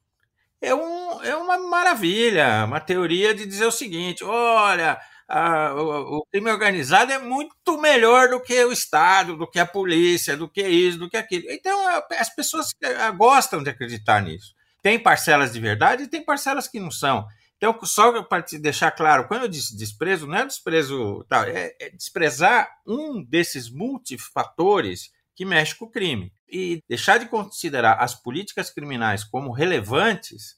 é, 0.62 0.76
um, 0.76 1.24
é 1.24 1.34
uma 1.36 1.58
maravilha, 1.58 2.66
uma 2.66 2.82
teoria 2.82 3.34
de 3.34 3.46
dizer 3.46 3.66
o 3.66 3.72
seguinte: 3.72 4.22
olha, 4.22 5.00
a, 5.30 5.74
o, 5.74 6.18
o, 6.18 6.26
crime 6.30 6.52
organizado 6.52 7.12
é 7.12 7.18
muito 7.18 7.78
melhor 7.80 8.28
do 8.30 8.42
que 8.42 8.62
o 8.66 8.72
Estado, 8.72 9.38
do 9.38 9.50
que 9.50 9.60
a 9.60 9.66
polícia, 9.66 10.36
do 10.36 10.50
que 10.50 10.68
isso, 10.68 11.00
do 11.00 11.10
que 11.10 11.16
aquilo. 11.16 11.50
Então, 11.50 11.88
as 12.20 12.30
pessoas 12.36 12.68
gostam 13.16 13.64
de 13.64 13.70
acreditar 13.70 14.22
nisso. 14.22 14.54
Tem 14.82 15.00
parcelas 15.00 15.54
de 15.54 15.60
verdade 15.60 16.04
e 16.04 16.08
tem 16.08 16.24
parcelas 16.24 16.68
que 16.68 16.82
não 16.82 16.92
são. 16.92 17.26
Então, 17.58 17.78
só 17.84 18.22
para 18.24 18.46
deixar 18.60 18.92
claro, 18.92 19.28
quando 19.28 19.44
eu 19.44 19.48
disse 19.48 19.76
desprezo, 19.76 20.28
não 20.28 20.38
é 20.38 20.46
desprezo, 20.46 21.26
tá, 21.28 21.50
é, 21.50 21.76
é 21.80 21.90
desprezar 21.90 22.70
um 22.86 23.24
desses 23.24 23.70
multifatores 23.70 25.12
que 25.36 25.44
mexe 25.44 25.76
com 25.76 25.86
o 25.86 25.92
crime. 25.92 26.32
E 26.48 26.84
deixar 26.88 27.18
de 27.18 27.26
considerar 27.26 27.94
as 27.96 28.14
políticas 28.14 28.70
criminais 28.70 29.24
como 29.24 29.52
relevantes, 29.52 30.56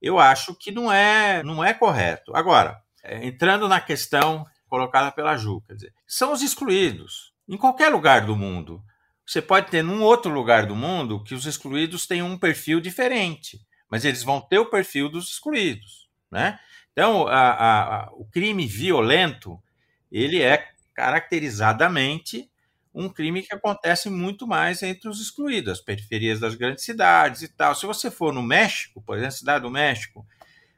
eu 0.00 0.18
acho 0.18 0.54
que 0.54 0.72
não 0.72 0.90
é, 0.90 1.42
não 1.42 1.62
é 1.62 1.74
correto. 1.74 2.34
Agora, 2.34 2.80
é, 3.02 3.26
entrando 3.26 3.68
na 3.68 3.80
questão 3.80 4.46
colocada 4.68 5.12
pela 5.12 5.36
Ju, 5.36 5.60
quer 5.66 5.74
dizer, 5.74 5.94
são 6.06 6.32
os 6.32 6.42
excluídos. 6.42 7.32
Em 7.48 7.56
qualquer 7.56 7.90
lugar 7.90 8.26
do 8.26 8.36
mundo. 8.36 8.82
Você 9.26 9.42
pode 9.42 9.70
ter 9.70 9.82
num 9.82 10.02
outro 10.02 10.32
lugar 10.32 10.66
do 10.66 10.74
mundo 10.74 11.22
que 11.22 11.34
os 11.34 11.44
excluídos 11.44 12.06
têm 12.06 12.22
um 12.22 12.38
perfil 12.38 12.80
diferente, 12.80 13.60
mas 13.90 14.04
eles 14.04 14.22
vão 14.22 14.40
ter 14.40 14.58
o 14.58 14.70
perfil 14.70 15.10
dos 15.10 15.30
excluídos. 15.30 16.07
Né? 16.30 16.58
Então, 16.92 17.26
a, 17.26 17.50
a, 17.50 17.94
a, 17.96 18.10
o 18.12 18.24
crime 18.24 18.66
violento 18.66 19.60
ele 20.10 20.42
é 20.42 20.68
caracterizadamente 20.94 22.50
um 22.94 23.08
crime 23.08 23.42
que 23.42 23.54
acontece 23.54 24.10
muito 24.10 24.46
mais 24.46 24.82
entre 24.82 25.08
os 25.08 25.20
excluídos, 25.20 25.74
as 25.74 25.80
periferias 25.80 26.40
das 26.40 26.54
grandes 26.54 26.84
cidades 26.84 27.42
e 27.42 27.48
tal. 27.48 27.74
Se 27.74 27.86
você 27.86 28.10
for 28.10 28.32
no 28.32 28.42
México, 28.42 29.00
por 29.00 29.16
exemplo, 29.16 29.36
cidade 29.36 29.62
do 29.62 29.70
México, 29.70 30.26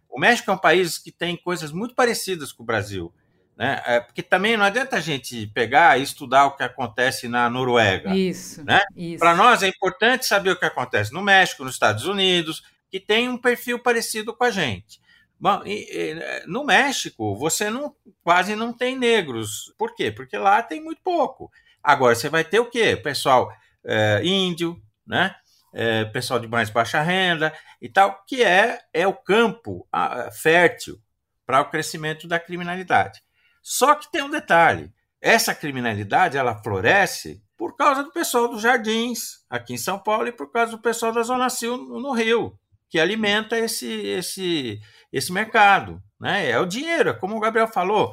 o 0.09 0.21
México 0.21 0.51
é 0.51 0.55
um 0.55 0.59
país 0.59 0.99
que 0.99 1.11
tem 1.11 1.37
coisas 1.37 1.73
muito 1.73 1.95
parecidas 1.95 2.53
com 2.53 2.63
o 2.63 2.67
Brasil. 2.67 3.15
Né? 3.57 3.81
É, 3.87 4.01
porque 4.01 4.23
também 4.23 4.57
não 4.57 4.65
adianta 4.65 4.97
a 4.97 5.01
gente 5.01 5.47
pegar 5.49 5.99
e 5.99 6.03
estudar 6.03 6.47
o 6.47 6.57
que 6.57 6.63
acontece 6.63 7.29
na 7.29 7.49
Noruega. 7.49 8.15
Isso. 8.15 8.65
Né? 8.65 8.81
isso. 8.97 9.21
Para 9.21 9.35
nós 9.35 9.63
é 9.63 9.69
importante 9.69 10.27
saber 10.27 10.51
o 10.51 10.59
que 10.59 10.65
acontece 10.65 11.13
no 11.13 11.23
México, 11.23 11.65
nos 11.65 11.75
Estados 11.75 12.05
Unidos, 12.05 12.63
que 12.91 12.99
tem 12.99 13.29
um 13.29 13.39
perfil 13.39 13.79
parecido 13.79 14.35
com 14.35 14.45
a 14.45 14.51
gente. 14.51 15.01
Bom, 15.41 15.63
e, 15.65 15.87
e, 15.91 16.47
no 16.47 16.65
México, 16.65 17.35
você 17.35 17.71
não, 17.71 17.95
quase 18.23 18.55
não 18.55 18.75
tem 18.75 18.95
negros. 18.95 19.73
Por 19.79 19.95
quê? 19.95 20.11
Porque 20.13 20.37
lá 20.37 20.63
tem 20.63 20.85
muito 20.85 21.01
pouco. 21.03 21.51
Agora, 21.83 22.15
você 22.15 22.29
vai 22.29 22.45
ter 22.45 22.61
o 22.61 22.69
quê? 22.69 22.95
Pessoal 22.95 23.51
é, 23.83 24.21
índio, 24.23 24.81
né? 25.07 25.35
É, 25.73 26.05
pessoal 26.05 26.39
de 26.39 26.49
mais 26.49 26.69
baixa 26.69 27.01
renda 27.01 27.55
e 27.81 27.89
tal, 27.89 28.25
que 28.27 28.43
é, 28.43 28.81
é 28.93 29.07
o 29.07 29.15
campo 29.15 29.87
a, 29.91 30.31
fértil 30.31 31.01
para 31.47 31.61
o 31.61 31.71
crescimento 31.71 32.29
da 32.29 32.39
criminalidade. 32.39 33.23
Só 33.63 33.95
que 33.95 34.11
tem 34.11 34.23
um 34.23 34.31
detalhe: 34.31 34.93
essa 35.23 35.55
criminalidade 35.55 36.37
ela 36.37 36.61
floresce 36.63 37.43
por 37.57 37.77
causa 37.77 38.03
do 38.03 38.13
pessoal 38.13 38.49
dos 38.49 38.61
jardins 38.61 39.45
aqui 39.49 39.73
em 39.73 39.79
São 39.79 39.99
Paulo 39.99 40.29
e 40.29 40.33
por 40.33 40.51
causa 40.51 40.73
do 40.73 40.83
pessoal 40.83 41.13
da 41.13 41.23
Zona 41.23 41.49
Sul 41.49 41.79
no 42.01 42.13
Rio, 42.13 42.59
que 42.91 42.99
alimenta 42.99 43.57
esse, 43.57 43.87
esse, 43.87 44.81
esse 45.13 45.33
mercado. 45.33 46.03
Né? 46.21 46.51
É 46.51 46.59
o 46.59 46.67
dinheiro, 46.67 47.11
é 47.11 47.15
como 47.15 47.37
o 47.37 47.41
Gabriel 47.41 47.69
falou, 47.69 48.13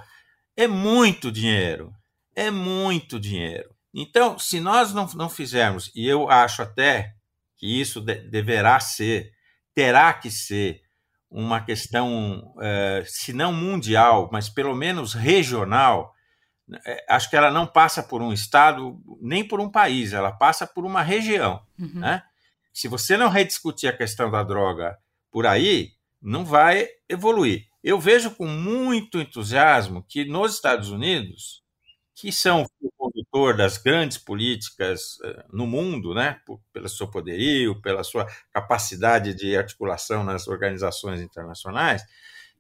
é 0.55 0.67
muito 0.67 1.31
dinheiro. 1.31 1.91
É 2.35 2.51
muito 2.51 3.19
dinheiro. 3.19 3.69
Então, 3.93 4.37
se 4.37 4.59
nós 4.59 4.93
não, 4.93 5.07
não 5.15 5.27
fizermos, 5.27 5.91
e 5.95 6.07
eu 6.07 6.29
acho 6.29 6.61
até 6.61 7.13
que 7.55 7.81
isso 7.81 7.99
de, 7.99 8.15
deverá 8.29 8.79
ser, 8.79 9.31
terá 9.73 10.13
que 10.13 10.29
ser 10.29 10.81
uma 11.29 11.59
questão, 11.59 12.53
é, 12.61 13.03
se 13.05 13.33
não 13.33 13.51
mundial, 13.51 14.29
mas 14.31 14.47
pelo 14.47 14.75
menos 14.75 15.13
regional, 15.13 16.13
é, 16.85 17.05
acho 17.09 17.29
que 17.29 17.35
ela 17.35 17.49
não 17.49 17.65
passa 17.65 18.03
por 18.03 18.21
um 18.21 18.31
estado 18.31 19.01
nem 19.19 19.45
por 19.45 19.59
um 19.59 19.69
país, 19.69 20.13
ela 20.13 20.31
passa 20.31 20.67
por 20.67 20.85
uma 20.85 21.01
região. 21.01 21.61
Uhum. 21.79 22.01
Né? 22.01 22.23
Se 22.77 22.87
você 22.87 23.17
não 23.17 23.27
rediscutir 23.27 23.89
a 23.89 23.97
questão 23.97 24.29
da 24.29 24.43
droga 24.43 24.95
por 25.31 25.47
aí, 25.47 25.93
não 26.21 26.45
vai 26.45 26.87
evoluir. 27.09 27.65
Eu 27.83 27.99
vejo 27.99 28.29
com 28.29 28.45
muito 28.45 29.19
entusiasmo 29.19 30.05
que 30.07 30.25
nos 30.25 30.53
Estados 30.53 30.91
Unidos, 30.91 31.63
que 32.13 32.31
são 32.31 32.67
o 32.79 32.91
condutor 32.95 33.57
das 33.57 33.79
grandes 33.79 34.19
políticas 34.19 35.19
eh, 35.23 35.45
no 35.51 35.65
mundo, 35.65 36.13
né, 36.13 36.39
pelo 36.71 36.87
seu 36.87 37.09
poderio, 37.09 37.81
pela 37.81 38.03
sua 38.03 38.27
capacidade 38.53 39.33
de 39.33 39.57
articulação 39.57 40.23
nas 40.23 40.47
organizações 40.47 41.19
internacionais, 41.19 42.03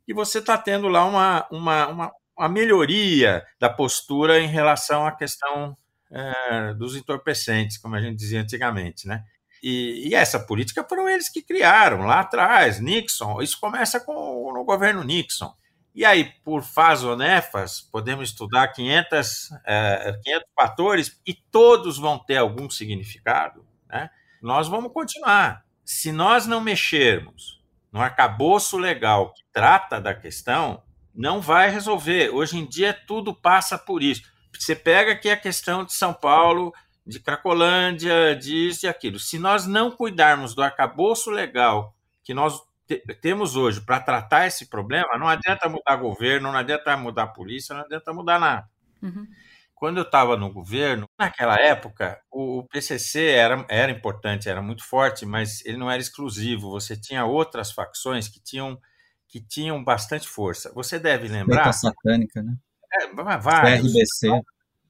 e 0.07 0.13
você 0.15 0.39
está 0.39 0.57
tendo 0.57 0.87
lá 0.87 1.05
uma, 1.05 1.47
uma, 1.51 1.87
uma, 1.89 2.11
uma 2.35 2.49
melhoria 2.49 3.45
da 3.59 3.69
postura 3.69 4.39
em 4.39 4.47
relação 4.47 5.05
à 5.05 5.11
questão 5.11 5.77
é, 6.09 6.73
dos 6.73 6.95
entorpecentes, 6.95 7.77
como 7.77 7.95
a 7.95 8.01
gente 8.01 8.17
dizia 8.17 8.41
antigamente, 8.41 9.07
né? 9.07 9.23
E, 9.61 10.09
e, 10.09 10.15
essa 10.15 10.39
política 10.39 10.83
foram 10.87 11.09
eles 11.09 11.29
que 11.29 11.41
criaram 11.41 12.05
lá 12.05 12.21
atrás, 12.21 12.79
Nixon. 12.79 13.41
Isso 13.41 13.59
começa 13.59 13.99
com 13.99 14.51
no 14.53 14.63
governo 14.63 15.03
Nixon. 15.03 15.53
E 15.95 16.05
aí, 16.05 16.25
por 16.43 16.61
faz 16.61 17.03
ou 17.03 17.17
nefas, 17.17 17.81
podemos 17.81 18.29
estudar 18.29 18.67
500, 18.67 19.49
é, 19.65 20.19
500 20.23 20.47
fatores 20.55 21.21
e 21.25 21.33
todos 21.33 21.97
vão 21.97 22.19
ter 22.19 22.37
algum 22.37 22.69
significado. 22.69 23.65
Né? 23.89 24.09
Nós 24.41 24.67
vamos 24.67 24.93
continuar. 24.93 25.65
Se 25.83 26.11
nós 26.11 26.45
não 26.45 26.61
mexermos 26.61 27.63
no 27.91 27.99
arcabouço 27.99 28.77
legal 28.77 29.33
que 29.33 29.41
trata 29.51 29.99
da 29.99 30.13
questão, 30.13 30.83
não 31.15 31.41
vai 31.41 31.71
resolver. 31.71 32.29
Hoje 32.29 32.59
em 32.59 32.65
dia 32.65 32.93
tudo 32.93 33.33
passa 33.33 33.75
por 33.75 34.03
isso. 34.03 34.21
Você 34.53 34.75
pega 34.75 35.13
aqui 35.13 35.29
a 35.29 35.37
questão 35.37 35.83
de 35.83 35.93
São 35.93 36.13
Paulo, 36.13 36.73
de 37.07 37.19
Cracolândia, 37.19 38.35
disso 38.35 38.85
e 38.85 38.89
aquilo. 38.89 39.17
Se 39.19 39.39
nós 39.39 39.65
não 39.65 39.89
cuidarmos 39.89 40.53
do 40.53 40.61
arcabouço 40.61 41.31
legal 41.31 41.95
que 42.23 42.33
nós 42.33 42.61
te 42.85 42.97
temos 43.21 43.55
hoje 43.55 43.81
para 43.81 43.99
tratar 43.99 44.47
esse 44.47 44.67
problema, 44.67 45.17
não 45.17 45.27
adianta 45.27 45.69
mudar 45.69 45.95
governo, 45.95 46.51
não 46.51 46.57
adianta 46.57 46.95
mudar 46.97 47.27
polícia, 47.27 47.75
não 47.75 47.83
adianta 47.83 48.13
mudar 48.13 48.39
nada. 48.39 48.69
Uhum. 49.01 49.27
Quando 49.75 49.97
eu 49.97 50.03
estava 50.03 50.35
no 50.35 50.51
governo, 50.51 51.07
naquela 51.19 51.55
época, 51.55 52.19
o, 52.31 52.63
PCC 52.63 53.25
era, 53.27 53.65
era 53.69 53.91
importante, 53.91 54.49
era 54.49 54.61
muito 54.61 54.83
forte, 54.83 55.25
mas 55.25 55.63
ele 55.65 55.77
não 55.77 55.91
era 55.91 56.01
exclusivo. 56.01 56.71
Você 56.71 56.97
tinha 56.97 57.25
outras 57.25 57.71
facções 57.71 58.27
que 58.27 58.39
tinham 58.39 58.79
que 59.27 59.41
tinham 59.41 59.83
bastante 59.83 60.27
força. 60.27 60.71
Você 60.73 60.97
deve 60.97 61.27
lembrar. 61.27 61.73
satânica, 61.73 62.41
né? 62.41 62.55
É, 62.93 63.37
vários. 63.37 63.91
RBC. 63.91 64.29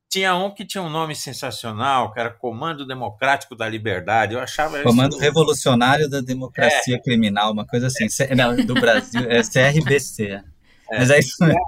Tinha 0.09 0.35
um 0.35 0.53
que 0.53 0.65
tinha 0.65 0.81
um 0.81 0.89
nome 0.89 1.15
sensacional, 1.15 2.13
que 2.13 2.19
era 2.19 2.29
Comando 2.29 2.87
Democrático 2.87 3.55
da 3.55 3.67
Liberdade. 3.67 4.33
Eu 4.33 4.39
achava 4.39 4.81
Comando 4.81 5.13
isso... 5.13 5.19
Revolucionário 5.19 6.09
da 6.09 6.21
Democracia 6.21 6.95
é. 6.95 6.99
Criminal, 6.99 7.51
uma 7.51 7.65
coisa 7.65 7.87
assim. 7.87 8.07
É. 8.23 8.35
Não, 8.35 8.55
do 8.55 8.73
Brasil, 8.75 9.21
é 9.29 9.41
CRBC. 9.41 10.41
É. 10.89 10.99
Mas 10.99 11.09
é 11.09 11.19
isso 11.19 11.35
mesmo. 11.43 11.61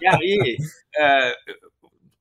E 0.00 0.06
aí, 0.06 0.56
é, 0.96 1.36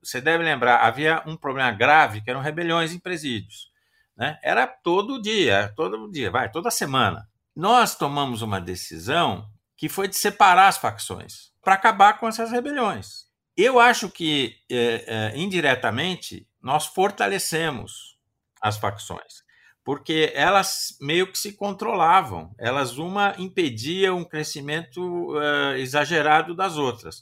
você 0.01 0.19
deve 0.19 0.43
lembrar, 0.43 0.77
havia 0.77 1.21
um 1.27 1.37
problema 1.37 1.71
grave 1.71 2.21
que 2.21 2.29
eram 2.29 2.41
rebeliões 2.41 2.91
em 2.91 2.99
presídios. 2.99 3.69
Né? 4.17 4.39
Era 4.43 4.65
todo 4.65 5.21
dia, 5.21 5.71
todo 5.75 6.11
dia, 6.11 6.31
vai, 6.31 6.49
toda 6.49 6.71
semana 6.71 7.29
nós 7.55 7.95
tomamos 7.95 8.41
uma 8.41 8.61
decisão 8.61 9.45
que 9.75 9.89
foi 9.89 10.07
de 10.07 10.15
separar 10.15 10.67
as 10.67 10.77
facções 10.77 11.51
para 11.61 11.73
acabar 11.73 12.19
com 12.19 12.27
essas 12.27 12.51
rebeliões. 12.51 13.25
Eu 13.55 13.79
acho 13.79 14.09
que, 14.09 14.55
é, 14.69 15.03
é, 15.07 15.37
indiretamente, 15.37 16.47
nós 16.61 16.85
fortalecemos 16.85 18.17
as 18.61 18.77
facções, 18.77 19.43
porque 19.83 20.31
elas 20.35 20.97
meio 21.01 21.31
que 21.31 21.37
se 21.37 21.53
controlavam, 21.53 22.53
elas 22.57 22.97
uma 22.97 23.35
impedia 23.37 24.13
um 24.13 24.23
crescimento 24.23 25.35
é, 25.39 25.79
exagerado 25.79 26.55
das 26.55 26.77
outras. 26.77 27.21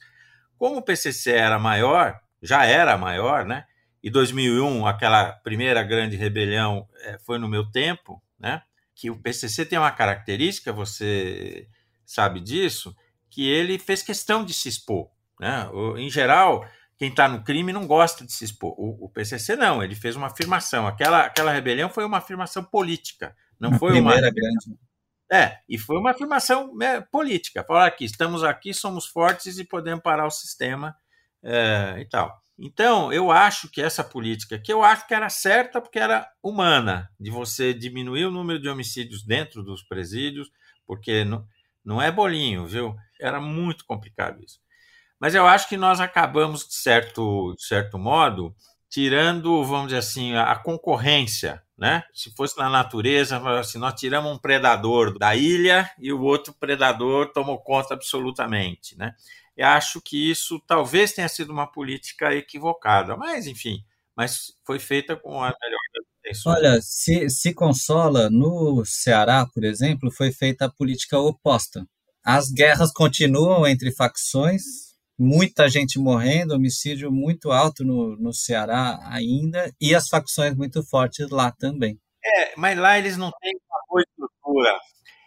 Como 0.58 0.78
o 0.78 0.82
PCC 0.82 1.32
era 1.32 1.58
maior, 1.58 2.20
já 2.42 2.65
era 2.65 2.98
maior, 2.98 3.46
né? 3.46 3.65
E 4.04 4.10
2001, 4.10 4.86
aquela 4.86 5.32
primeira 5.32 5.84
grande 5.84 6.15
rebelião, 6.15 6.88
foi 7.26 7.38
no 7.38 7.50
meu 7.50 7.70
tempo, 7.70 8.22
né? 8.38 8.62
que 9.00 9.10
o 9.10 9.18
PCC 9.18 9.65
tem 9.65 9.80
uma 9.80 9.92
característica, 9.92 10.74
você 10.74 11.70
sabe 12.06 12.42
disso, 12.42 12.94
que 13.30 13.48
ele 13.48 13.80
fez 13.80 14.04
questão 14.04 14.44
de 14.44 14.54
se 14.54 14.68
expor. 14.68 15.10
Né? 15.39 15.69
Em 15.97 16.10
geral, 16.10 16.67
quem 16.97 17.10
está 17.10 17.28
no 17.30 17.43
crime 17.43 17.71
não 17.71 17.88
gosta 17.88 18.25
de 18.25 18.34
se 18.34 18.43
expor. 18.43 18.73
O, 18.78 19.06
o, 19.06 19.10
PCC 19.10 19.56
não, 19.56 19.82
ele 19.82 19.95
fez 19.95 20.15
uma 20.15 20.28
afirmação. 20.28 20.86
Aquela, 20.86 21.21
aquela 21.21 21.52
rebelião 21.52 21.89
foi 21.89 22.04
uma 22.04 22.17
afirmação 22.17 22.63
política, 22.63 23.36
não 23.60 23.73
a 23.73 23.80
foi 23.80 23.91
primeira 23.91 24.28
uma 24.28 24.32
grande. 24.32 24.78
É, 25.32 25.60
e 25.69 25.78
foi 25.78 25.97
uma 25.97 26.12
afirmação 26.12 26.75
é, 26.82 26.99
política. 26.99 27.63
Falar 27.63 27.86
aqui, 27.86 28.04
estamos 28.04 28.43
aqui, 28.43 28.73
somos 28.73 29.06
fortes 29.06 29.60
e 29.60 29.63
podemos 29.63 30.04
parar 30.04 30.25
o 30.25 30.32
sistema 30.32 30.95
é, 31.43 31.97
e 31.99 32.06
tal. 32.06 32.38
Então, 32.58 33.13
eu 33.13 33.32
acho 33.32 33.69
que 33.69 33.82
essa 33.82 34.04
política, 34.04 34.60
que 34.60 34.73
eu 34.73 34.84
acho 34.84 35.08
que 35.08 35.13
era 35.13 35.30
certa 35.30 35.80
porque 35.80 35.99
era 35.99 36.30
humana, 36.43 37.10
de 37.17 37.32
você 37.32 37.73
diminuir 37.73 38.25
o 38.25 38.32
número 38.32 38.60
de 38.60 38.67
homicídios 38.67 39.23
dentro 39.23 39.63
dos 39.63 39.82
presídios, 39.84 40.52
porque 40.86 41.23
não, 41.23 41.47
não 41.86 42.02
é 42.02 42.12
bolinho, 42.12 42.67
viu? 42.67 42.93
Era 43.21 43.39
muito 43.39 43.86
complicado 43.86 44.43
isso. 44.43 44.60
Mas 45.19 45.36
eu 45.36 45.45
acho 45.45 45.67
que 45.67 45.77
nós 45.77 45.99
acabamos, 45.99 46.65
de 46.67 46.75
certo, 46.75 47.53
de 47.55 47.65
certo 47.65 47.99
modo, 47.99 48.55
tirando, 48.89 49.63
vamos 49.63 49.88
dizer 49.88 49.99
assim, 49.99 50.36
a, 50.36 50.55
concorrência. 50.55 51.62
Né? 51.77 52.03
Se 52.13 52.34
fosse 52.36 52.58
na 52.58 52.69
natureza, 52.69 53.38
assim, 53.60 53.77
nós 53.77 53.93
tiramos 53.93 54.32
um 54.32 54.38
predador 54.38 55.17
da 55.17 55.36
ilha 55.36 55.89
e 55.99 56.12
o 56.12 56.21
outro 56.21 56.53
predador 56.53 57.32
tomou 57.32 57.60
conta 57.60 57.93
absolutamente. 57.93 58.97
Né? 58.97 59.13
Eu 59.55 59.67
acho 59.67 60.01
que 60.01 60.29
isso 60.29 60.60
talvez 60.65 61.13
tenha 61.13 61.29
sido 61.29 61.51
uma 61.51 61.67
política 61.67 62.34
equivocada, 62.34 63.15
mas 63.15 63.45
enfim, 63.45 63.84
mas 64.15 64.53
foi 64.65 64.79
feita 64.79 65.15
com 65.15 65.43
a 65.43 65.53
melhor 65.62 65.79
das 65.93 66.05
intenções. 66.19 66.58
Olha, 66.58 66.82
se, 66.82 67.29
se 67.29 67.53
consola, 67.53 68.29
no 68.29 68.84
Ceará, 68.86 69.45
por 69.45 69.63
exemplo, 69.63 70.12
foi 70.12 70.32
feita 70.32 70.65
a 70.65 70.71
política 70.71 71.19
oposta. 71.19 71.86
As 72.23 72.51
guerras 72.51 72.91
continuam 72.91 73.65
entre 73.65 73.91
facções, 73.91 74.88
muita 75.19 75.67
gente 75.67 75.99
morrendo, 75.99 76.55
homicídio 76.55 77.12
muito 77.12 77.51
alto 77.51 77.84
no, 77.84 78.15
no 78.15 78.34
Ceará 78.34 78.97
ainda, 79.03 79.69
e 79.79 79.93
as 79.93 80.08
facções 80.08 80.55
muito 80.55 80.82
fortes 80.82 81.29
lá 81.29 81.51
também. 81.51 81.99
É, 82.23 82.53
mas 82.55 82.77
lá 82.77 82.97
eles 82.97 83.17
não 83.17 83.29
têm 83.41 83.51
uma 83.69 83.79
boa 83.89 84.01
estrutura. 84.01 84.79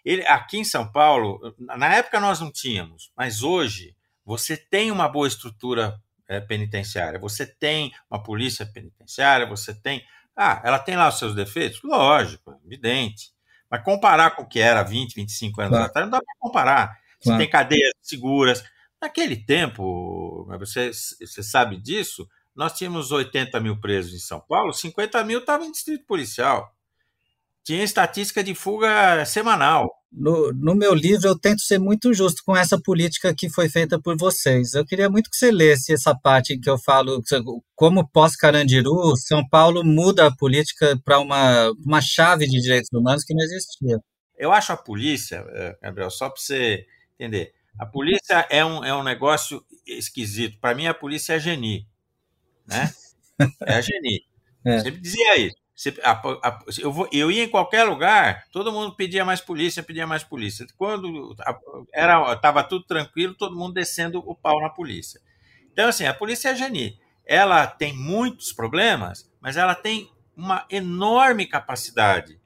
Ele, 0.03 0.27
aqui 0.27 0.59
em 0.59 0.65
São 0.65 0.91
Paulo, 0.91 1.55
na 1.59 1.95
época 1.95 2.19
nós 2.19 2.41
não 2.41 2.51
tínhamos, 2.51 3.13
mas 3.15 3.43
hoje 3.43 3.95
você 4.25 4.57
tem 4.57 4.91
uma 4.91 5.09
boa 5.09 5.29
estrutura 5.29 5.95
é, 6.27 6.41
penitenciária, 6.41 7.19
você 7.19 7.47
tem 7.47 7.93
uma 8.11 8.23
polícia 8.23 8.65
penitenciária, 8.65 9.47
você 9.47 9.75
tem. 9.75 10.03
Ah, 10.35 10.63
ela 10.65 10.79
tem 10.79 10.97
lá 10.97 11.09
os 11.09 11.19
seus 11.19 11.35
defeitos? 11.35 11.81
Lógico, 11.85 12.59
evidente. 12.65 13.31
Mas 13.71 13.85
comparar 13.85 14.31
com 14.31 14.43
o 14.43 14.49
que 14.49 14.59
era 14.59 14.83
20, 14.83 15.15
25 15.15 15.61
anos 15.61 15.71
claro. 15.71 15.85
atrás, 15.85 16.07
não 16.07 16.19
dá 16.19 16.25
para 16.25 16.35
comparar. 16.39 16.99
Você 17.21 17.29
claro. 17.29 17.39
tem 17.39 17.51
cadeias 17.51 17.93
seguras. 18.01 18.65
Naquele 19.03 19.37
tempo, 19.37 20.47
você, 20.59 20.93
você 20.93 21.43
sabe 21.43 21.77
disso, 21.77 22.27
nós 22.55 22.73
tínhamos 22.73 23.11
80 23.11 23.59
mil 23.61 23.81
presos 23.81 24.15
em 24.15 24.19
São 24.19 24.41
Paulo, 24.41 24.73
50 24.73 25.25
mil 25.25 25.41
estavam 25.41 25.67
em 25.67 25.73
distrito 25.73 26.07
policial. 26.07 26.73
Tinha 27.65 27.83
estatística 27.83 28.43
de 28.43 28.55
fuga 28.55 29.25
semanal 29.25 29.91
no, 30.13 30.53
no 30.53 30.75
meu 30.75 30.95
livro 30.95 31.27
eu 31.27 31.39
tento 31.39 31.63
ser 31.63 31.79
muito 31.79 32.13
justo 32.13 32.43
com 32.45 32.55
essa 32.55 32.79
política 32.79 33.35
que 33.35 33.49
foi 33.49 33.69
feita 33.69 34.01
por 34.01 34.17
vocês. 34.17 34.75
Eu 34.75 34.85
queria 34.85 35.09
muito 35.09 35.31
que 35.31 35.37
você 35.37 35.51
lesse 35.51 35.93
essa 35.93 36.15
parte 36.15 36.59
que 36.59 36.69
eu 36.69 36.79
falo, 36.79 37.23
como 37.75 38.07
pós-Carandiru, 38.09 39.17
São 39.17 39.47
Paulo 39.49 39.83
muda 39.83 40.27
a 40.27 40.37
política 40.37 41.01
para 41.03 41.19
uma, 41.19 41.71
uma 41.85 42.01
chave 42.01 42.47
de 42.47 42.61
direitos 42.61 42.91
humanos 42.93 43.25
que 43.25 43.35
não 43.35 43.43
existia. 43.43 43.99
Eu 44.37 44.53
acho 44.53 44.73
a 44.73 44.77
polícia, 44.77 45.45
eh, 45.49 45.79
Gabriel, 45.83 46.11
só 46.11 46.29
para 46.29 46.41
você 46.41 46.85
entender, 47.19 47.53
A 47.79 47.87
polícia 47.87 48.47
é 48.51 48.65
um, 48.65 48.85
é 48.85 48.95
um 48.95 49.03
negócio 49.03 49.65
esquisito. 49.87 50.59
Para 50.59 50.75
mim, 50.75 50.87
a 50.87 50.95
polícia 50.95 51.35
é 51.35 51.39
geni. 51.39 51.87
Né? 52.67 52.93
É 53.67 53.75
a 53.75 53.81
geni. 53.81 54.25
É. 54.65 54.79
Sempre 54.79 55.01
dizia 55.01 55.37
isso. 55.37 55.57
A, 56.05 56.13
a, 56.13 56.61
eu, 56.79 56.93
vou, 56.93 57.09
eu 57.11 57.29
ia 57.29 57.43
em 57.43 57.49
qualquer 57.49 57.83
lugar, 57.83 58.45
todo 58.53 58.71
mundo 58.71 58.95
pedia 58.95 59.25
mais 59.25 59.41
polícia, 59.41 59.83
pedia 59.83 60.07
mais 60.07 60.23
polícia. 60.23 60.65
Quando 60.77 61.35
era 61.93 62.35
estava 62.35 62.63
tudo 62.63 62.85
tranquilo, 62.85 63.35
todo 63.35 63.57
mundo 63.57 63.75
descendo 63.75 64.19
o 64.19 64.35
pau 64.35 64.61
na 64.61 64.69
polícia. 64.69 65.21
Então, 65.73 65.89
assim, 65.89 66.07
a 66.07 66.15
polícia 66.15 66.51
é 66.51 66.55
geni. 66.55 67.01
Ela 67.27 67.67
tem 67.67 67.93
muitos 67.97 68.53
problemas, 68.53 69.29
mas 69.41 69.57
ela 69.57 69.75
tem 69.75 70.09
uma 70.37 70.67
enorme 70.71 71.47
capacidade. 71.47 72.41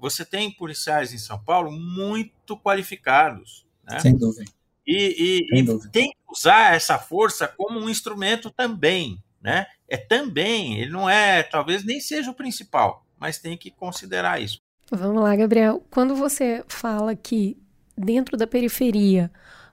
Você 0.00 0.24
tem 0.24 0.50
policiais 0.50 1.12
em 1.12 1.18
São 1.18 1.38
Paulo 1.38 1.70
muito 1.70 2.56
qualificados. 2.58 3.64
Né? 3.84 4.00
Sem 4.00 4.16
dúvida. 4.16 4.50
E, 4.92 5.46
e, 5.50 5.60
e 5.60 5.88
tem 5.90 6.10
que 6.10 6.16
usar 6.30 6.74
essa 6.74 6.98
força 6.98 7.48
como 7.48 7.80
um 7.80 7.88
instrumento 7.88 8.50
também. 8.50 9.18
Né? 9.40 9.66
É 9.88 9.96
também, 9.96 10.80
ele 10.80 10.90
não 10.90 11.08
é, 11.08 11.42
talvez 11.42 11.82
nem 11.82 11.98
seja 11.98 12.30
o 12.30 12.34
principal, 12.34 13.04
mas 13.18 13.38
tem 13.38 13.56
que 13.56 13.70
considerar 13.70 14.40
isso. 14.40 14.58
Vamos 14.90 15.22
lá, 15.22 15.34
Gabriel. 15.34 15.82
Quando 15.90 16.14
você 16.14 16.62
fala 16.68 17.16
que 17.16 17.56
dentro 17.96 18.36
da 18.36 18.46
periferia, 18.46 19.30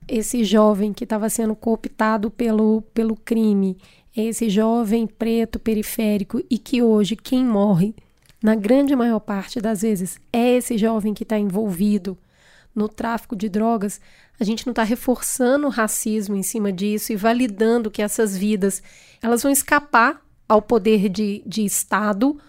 esse 0.07 0.43
jovem 0.45 0.93
que 0.93 1.03
estava 1.03 1.29
sendo 1.29 1.55
cooptado 1.55 2.31
pelo, 2.31 2.81
pelo 2.93 3.15
crime, 3.15 3.77
esse 4.15 4.49
jovem 4.49 5.05
preto 5.05 5.59
periférico 5.59 6.41
e 6.49 6.57
que 6.57 6.81
hoje 6.81 7.15
quem 7.17 7.45
morre, 7.45 7.93
na 8.41 8.55
grande 8.55 8.95
maior 8.95 9.19
parte 9.19 9.59
das 9.59 9.81
vezes, 9.81 10.19
é 10.31 10.55
esse 10.55 10.77
jovem 10.77 11.13
que 11.13 11.23
está 11.23 11.37
envolvido 11.37 12.17
no 12.73 12.87
tráfico 12.87 13.35
de 13.35 13.49
drogas, 13.49 13.99
a 14.39 14.43
gente 14.43 14.65
não 14.65 14.71
está 14.71 14.83
reforçando 14.83 15.67
o 15.67 15.71
racismo 15.71 16.35
em 16.35 16.43
cima 16.43 16.71
disso 16.71 17.11
e 17.11 17.15
validando 17.15 17.91
que 17.91 18.01
essas 18.01 18.37
vidas 18.37 18.81
elas 19.21 19.43
vão 19.43 19.51
escapar 19.51 20.21
ao 20.47 20.61
poder 20.61 21.09
de, 21.09 21.43
de 21.45 21.63
Estado, 21.63 22.39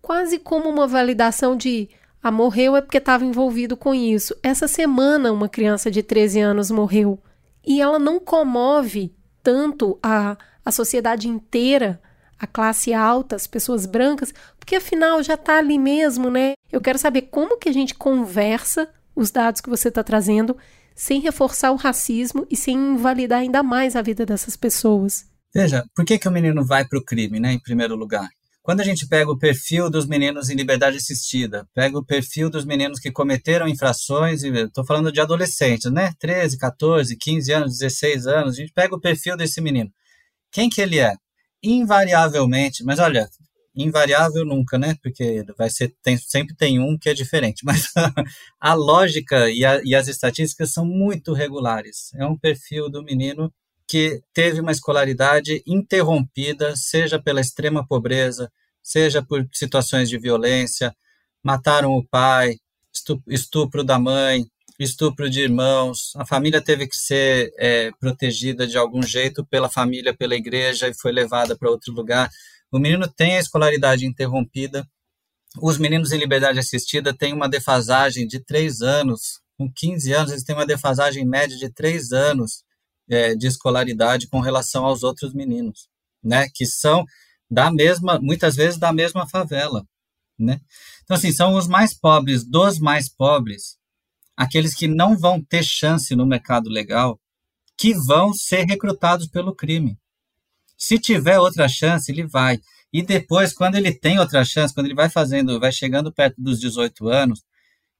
quase 0.00 0.38
como 0.38 0.68
uma 0.68 0.86
validação 0.86 1.56
de 1.56 1.88
ah, 2.22 2.30
morreu 2.30 2.74
é 2.74 2.80
porque 2.80 2.98
estava 2.98 3.24
envolvido 3.24 3.76
com 3.76 3.94
isso. 3.94 4.34
Essa 4.42 4.66
semana, 4.66 5.32
uma 5.32 5.48
criança 5.48 5.90
de 5.90 6.02
13 6.02 6.40
anos 6.40 6.70
morreu 6.72 7.20
e 7.64 7.80
ela 7.80 7.98
não 7.98 8.18
comove 8.18 9.14
tanto 9.42 9.96
a, 10.02 10.36
a 10.64 10.72
sociedade 10.72 11.28
inteira, 11.28 12.00
a 12.36 12.46
classe 12.46 12.92
alta, 12.92 13.36
as 13.36 13.46
pessoas 13.46 13.86
brancas, 13.86 14.34
porque 14.58 14.74
afinal 14.74 15.22
já 15.22 15.34
está 15.34 15.58
ali 15.58 15.78
mesmo, 15.78 16.28
né? 16.28 16.54
Eu 16.70 16.80
quero 16.80 16.98
saber 16.98 17.22
como 17.22 17.58
que 17.58 17.68
a 17.68 17.72
gente 17.72 17.94
conversa 17.94 18.88
os 19.16 19.30
dados 19.30 19.60
que 19.60 19.70
você 19.70 19.88
está 19.88 20.04
trazendo 20.04 20.56
sem 20.94 21.20
reforçar 21.20 21.72
o 21.72 21.76
racismo 21.76 22.46
e 22.50 22.56
sem 22.56 22.76
invalidar 22.76 23.40
ainda 23.40 23.62
mais 23.62 23.96
a 23.96 24.02
vida 24.02 24.24
dessas 24.24 24.56
pessoas. 24.56 25.26
Veja, 25.54 25.84
por 25.94 26.04
que, 26.04 26.18
que 26.18 26.28
o 26.28 26.32
menino 26.32 26.64
vai 26.64 26.86
para 26.86 26.98
o 26.98 27.04
crime, 27.04 27.40
né, 27.40 27.52
em 27.52 27.58
primeiro 27.58 27.96
lugar? 27.96 28.28
Quando 28.66 28.80
a 28.80 28.84
gente 28.84 29.06
pega 29.06 29.30
o 29.30 29.38
perfil 29.38 29.88
dos 29.88 30.06
meninos 30.06 30.50
em 30.50 30.56
liberdade 30.56 30.96
assistida, 30.96 31.68
pega 31.72 31.96
o 31.96 32.04
perfil 32.04 32.50
dos 32.50 32.64
meninos 32.64 32.98
que 32.98 33.12
cometeram 33.12 33.68
infrações, 33.68 34.42
estou 34.42 34.84
falando 34.84 35.12
de 35.12 35.20
adolescentes, 35.20 35.88
né? 35.92 36.12
13, 36.18 36.58
14, 36.58 37.16
15 37.16 37.52
anos, 37.52 37.78
16 37.78 38.26
anos, 38.26 38.54
a 38.54 38.56
gente 38.56 38.72
pega 38.72 38.92
o 38.92 39.00
perfil 39.00 39.36
desse 39.36 39.60
menino. 39.60 39.88
Quem 40.50 40.68
que 40.68 40.80
ele 40.80 40.98
é? 40.98 41.14
Invariavelmente, 41.62 42.82
mas 42.82 42.98
olha, 42.98 43.28
invariável 43.76 44.44
nunca, 44.44 44.78
né? 44.78 44.96
Porque 45.02 45.44
vai 45.56 45.68
ser, 45.70 45.94
tem, 46.02 46.16
sempre 46.16 46.54
tem 46.54 46.80
um 46.80 46.96
que 46.98 47.08
é 47.08 47.14
diferente, 47.14 47.62
mas 47.66 47.92
a 48.60 48.74
lógica 48.74 49.50
e, 49.50 49.64
a, 49.64 49.80
e 49.84 49.94
as 49.94 50.08
estatísticas 50.08 50.72
são 50.72 50.84
muito 50.84 51.32
regulares. 51.32 52.12
É 52.14 52.26
um 52.26 52.36
perfil 52.36 52.88
do 52.88 53.02
menino 53.02 53.52
que 53.88 54.20
teve 54.34 54.60
uma 54.60 54.72
escolaridade 54.72 55.62
interrompida, 55.66 56.74
seja 56.74 57.20
pela 57.22 57.40
extrema 57.40 57.86
pobreza, 57.86 58.50
seja 58.82 59.22
por 59.22 59.46
situações 59.52 60.08
de 60.08 60.18
violência, 60.18 60.94
mataram 61.42 61.92
o 61.92 62.04
pai, 62.04 62.56
estupro 63.28 63.84
da 63.84 63.98
mãe, 63.98 64.44
estupro 64.78 65.30
de 65.30 65.40
irmãos, 65.40 66.12
a 66.16 66.26
família 66.26 66.60
teve 66.60 66.86
que 66.86 66.96
ser 66.96 67.52
é, 67.58 67.90
protegida 67.98 68.66
de 68.66 68.76
algum 68.76 69.02
jeito 69.02 69.44
pela 69.46 69.70
família, 69.70 70.14
pela 70.14 70.34
igreja 70.34 70.88
e 70.88 70.94
foi 70.94 71.12
levada 71.12 71.56
para 71.56 71.70
outro 71.70 71.92
lugar. 71.92 72.28
O 72.72 72.78
menino 72.78 73.08
tem 73.08 73.36
a 73.36 73.40
escolaridade 73.40 74.06
interrompida. 74.06 74.86
Os 75.60 75.78
meninos 75.78 76.12
em 76.12 76.18
liberdade 76.18 76.58
assistida 76.58 77.16
têm 77.16 77.32
uma 77.32 77.48
defasagem 77.48 78.26
de 78.26 78.40
três 78.40 78.82
anos. 78.82 79.40
Com 79.56 79.70
15 79.72 80.12
anos, 80.12 80.30
eles 80.32 80.44
têm 80.44 80.54
uma 80.54 80.66
defasagem 80.66 81.24
média 81.24 81.56
de 81.56 81.70
três 81.70 82.12
anos 82.12 82.64
é, 83.08 83.34
de 83.34 83.46
escolaridade 83.46 84.28
com 84.28 84.40
relação 84.40 84.84
aos 84.84 85.02
outros 85.02 85.32
meninos, 85.32 85.88
né? 86.22 86.48
Que 86.54 86.66
são 86.66 87.04
da 87.50 87.70
mesma, 87.70 88.18
muitas 88.20 88.56
vezes 88.56 88.78
da 88.78 88.92
mesma 88.92 89.28
favela, 89.28 89.86
né? 90.38 90.60
Então, 91.04 91.16
assim, 91.16 91.32
são 91.32 91.54
os 91.54 91.68
mais 91.68 91.94
pobres 91.94 92.44
dos 92.44 92.78
mais 92.78 93.08
pobres, 93.08 93.78
aqueles 94.36 94.74
que 94.74 94.88
não 94.88 95.16
vão 95.16 95.42
ter 95.42 95.62
chance 95.62 96.14
no 96.14 96.26
mercado 96.26 96.68
legal, 96.68 97.18
que 97.78 97.94
vão 97.94 98.32
ser 98.34 98.64
recrutados 98.64 99.28
pelo 99.28 99.54
crime. 99.54 99.96
Se 100.76 100.98
tiver 100.98 101.38
outra 101.38 101.68
chance, 101.68 102.10
ele 102.10 102.26
vai. 102.26 102.60
E 102.92 103.02
depois, 103.02 103.52
quando 103.52 103.76
ele 103.76 103.92
tem 103.92 104.18
outra 104.18 104.44
chance, 104.44 104.72
quando 104.72 104.86
ele 104.86 104.94
vai 104.94 105.08
fazendo, 105.08 105.58
vai 105.58 105.72
chegando 105.72 106.12
perto 106.12 106.40
dos 106.40 106.60
18 106.60 107.08
anos, 107.08 107.42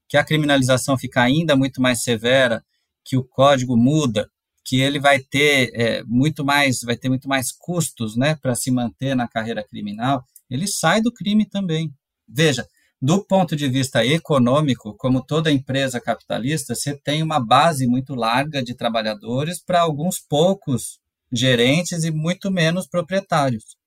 que 0.07 0.17
a 0.17 0.23
criminalização 0.23 0.97
fica 0.97 1.21
ainda 1.21 1.55
muito 1.55 1.81
mais 1.81 2.01
severa, 2.01 2.63
que 3.03 3.17
o 3.17 3.23
código 3.23 3.75
muda, 3.75 4.29
que 4.63 4.79
ele 4.81 4.99
vai 4.99 5.19
ter 5.19 5.71
é, 5.73 6.03
muito 6.03 6.43
mais, 6.43 6.81
vai 6.81 6.95
ter 6.95 7.09
muito 7.09 7.27
mais 7.27 7.51
custos, 7.51 8.15
né, 8.15 8.35
para 8.35 8.55
se 8.55 8.69
manter 8.71 9.15
na 9.15 9.27
carreira 9.27 9.63
criminal, 9.63 10.23
ele 10.49 10.67
sai 10.67 11.01
do 11.01 11.11
crime 11.11 11.45
também. 11.45 11.91
Veja, 12.27 12.67
do 13.01 13.23
ponto 13.23 13.55
de 13.55 13.67
vista 13.69 14.05
econômico, 14.05 14.93
como 14.95 15.23
toda 15.23 15.51
empresa 15.51 16.01
capitalista, 16.01 16.73
você 16.73 16.97
tem 16.97 17.21
uma 17.21 17.39
base 17.39 17.85
muito 17.85 18.15
larga 18.15 18.63
de 18.63 18.73
trabalhadores 18.73 19.61
para 19.63 19.81
alguns 19.81 20.19
poucos 20.19 20.99
gerentes 21.31 22.03
e 22.03 22.11
muito 22.11 22.51
menos 22.51 22.87
proprietários. 22.87 23.77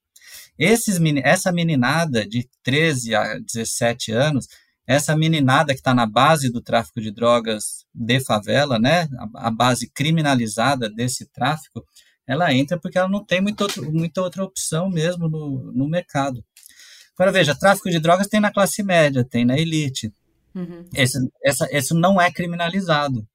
Esses, 0.58 1.00
essa 1.24 1.50
meninada 1.50 2.26
de 2.26 2.48
13 2.62 3.14
a 3.14 3.38
17 3.38 4.12
anos, 4.12 4.46
essa 4.86 5.16
meninada 5.16 5.72
que 5.72 5.80
está 5.80 5.94
na 5.94 6.06
base 6.06 6.50
do 6.50 6.60
tráfico 6.60 7.00
de 7.00 7.10
drogas 7.10 7.86
de 7.94 8.20
favela, 8.20 8.78
né, 8.78 9.08
a, 9.34 9.48
a, 9.48 9.50
base 9.50 9.88
criminalizada 9.88 10.90
desse 10.90 11.26
tráfico, 11.26 11.84
ela 12.26 12.52
entra 12.52 12.78
porque 12.78 12.98
ela 12.98 13.08
não 13.08 13.24
tem 13.24 13.40
muita, 13.40 13.64
outra, 13.64 13.82
muita 13.82 14.20
outra 14.22 14.44
opção 14.44 14.90
mesmo 14.90 15.28
no, 15.28 15.72
no 15.72 15.88
mercado. 15.88 16.44
Agora 17.14 17.32
veja, 17.32 17.54
tráfico 17.54 17.90
de 17.90 17.98
drogas 17.98 18.28
tem 18.28 18.40
na 18.40 18.52
classe 18.52 18.82
média, 18.82 19.24
tem 19.24 19.44
na 19.44 19.58
elite. 19.58 20.12
Uhum. 20.54 20.88
Esse, 20.94 21.18
essa, 21.44 21.68
isso 21.70 21.94
não 21.94 22.20
é 22.20 22.30
criminalizado. 22.30 23.26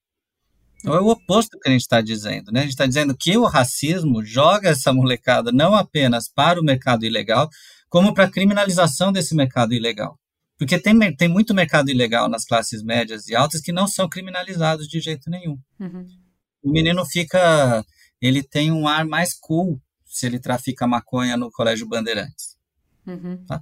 Então 0.86 0.94
é 0.94 1.02
o 1.02 1.08
oposto 1.08 1.58
do 1.58 1.60
que 1.60 1.68
a 1.68 1.72
gente 1.72 1.82
está 1.82 2.00
dizendo. 2.00 2.52
Né? 2.52 2.60
A 2.60 2.62
gente 2.62 2.74
está 2.74 2.86
dizendo 2.86 3.18
que 3.18 3.36
o 3.36 3.46
racismo 3.46 4.24
joga 4.24 4.70
essa 4.70 4.94
molecada 4.94 5.52
não 5.52 5.74
apenas 5.74 6.30
para 6.30 6.62
o 6.62 6.64
mercado 6.64 7.04
ilegal, 7.04 7.50
como 7.90 8.14
para 8.14 8.26
a 8.26 8.32
criminalização 8.32 9.12
desse 9.12 9.34
mercado 9.34 9.74
ilegal. 9.74 10.20
Porque 10.60 10.78
tem, 10.78 11.16
tem 11.16 11.28
muito 11.28 11.56
mercado 11.56 11.90
ilegal 11.90 12.30
nas 12.30 12.46
classes 12.46 12.84
médias 12.84 13.28
e 13.28 13.36
altas 13.36 13.62
que 13.62 13.72
não 13.72 13.88
são 13.88 14.08
criminalizados 14.08 14.88
de 14.88 15.00
jeito 15.00 15.28
nenhum. 15.28 15.58
Uhum. 15.80 16.06
O 16.64 16.72
menino 16.72 17.04
fica. 17.04 17.84
Ele 18.22 18.44
tem 18.44 18.72
um 18.72 18.88
ar 18.88 19.06
mais 19.06 19.34
cool 19.34 19.82
se 20.06 20.28
ele 20.28 20.40
trafica 20.40 20.86
maconha 20.86 21.36
no 21.36 21.50
Colégio 21.50 21.88
Bandeirantes. 21.88 22.56
Uhum. 23.08 23.44
Tá? 23.48 23.60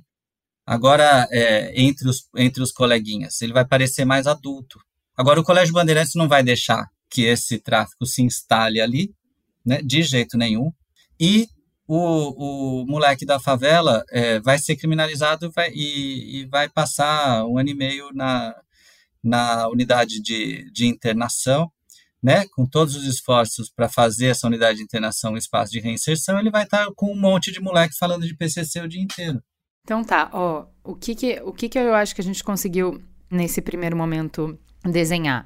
Agora, 0.65 1.25
é, 1.31 1.71
entre, 1.81 2.09
os, 2.09 2.27
entre 2.35 2.61
os 2.61 2.73
coleguinhas, 2.73 3.41
ele 3.41 3.53
vai 3.53 3.65
parecer 3.65 4.03
mais 4.03 4.27
adulto. 4.27 4.77
Agora, 5.15 5.39
o 5.39 5.43
Colégio 5.43 5.73
Bandeirantes 5.73 6.15
não 6.15 6.27
vai 6.27 6.43
deixar 6.43 6.91
que 7.13 7.21
esse 7.21 7.59
tráfico 7.59 8.07
se 8.07 8.23
instale 8.23 8.81
ali, 8.81 9.13
né, 9.63 9.79
de 9.83 10.01
jeito 10.01 10.35
nenhum. 10.35 10.73
E 11.19 11.47
o, 11.87 12.81
o 12.81 12.85
moleque 12.87 13.23
da 13.23 13.39
favela 13.39 14.03
é, 14.09 14.39
vai 14.39 14.57
ser 14.57 14.75
criminalizado 14.75 15.51
vai, 15.51 15.69
e, 15.71 16.41
e, 16.41 16.45
vai 16.47 16.67
passar 16.67 17.45
um 17.45 17.59
ano 17.59 17.69
e 17.69 17.75
meio 17.75 18.09
na, 18.13 18.55
na 19.23 19.67
unidade 19.69 20.19
de, 20.21 20.71
de 20.71 20.87
internação, 20.87 21.71
né, 22.21 22.45
com 22.55 22.65
todos 22.65 22.95
os 22.95 23.05
esforços 23.05 23.69
para 23.69 23.87
fazer 23.87 24.27
essa 24.27 24.47
unidade 24.47 24.79
de 24.79 24.83
internação 24.83 25.33
um 25.33 25.37
espaço 25.37 25.71
de 25.71 25.79
reinserção, 25.79 26.39
ele 26.39 26.49
vai 26.49 26.63
estar 26.63 26.85
tá 26.85 26.91
com 26.95 27.11
um 27.11 27.19
monte 27.19 27.51
de 27.51 27.59
moleque 27.59 27.95
falando 27.95 28.25
de 28.25 28.35
PCC 28.35 28.81
o 28.81 28.87
dia 28.87 29.01
inteiro. 29.01 29.43
Então 29.83 30.03
tá, 30.03 30.29
ó, 30.33 30.65
o 30.83 30.95
que 30.95 31.13
que, 31.13 31.41
o 31.41 31.51
que 31.51 31.69
que 31.69 31.77
eu 31.77 31.93
acho 31.93 32.15
que 32.15 32.21
a 32.21 32.23
gente 32.23 32.43
conseguiu 32.43 33.03
nesse 33.29 33.61
primeiro 33.61 33.95
momento 33.95 34.57
desenhar? 34.83 35.45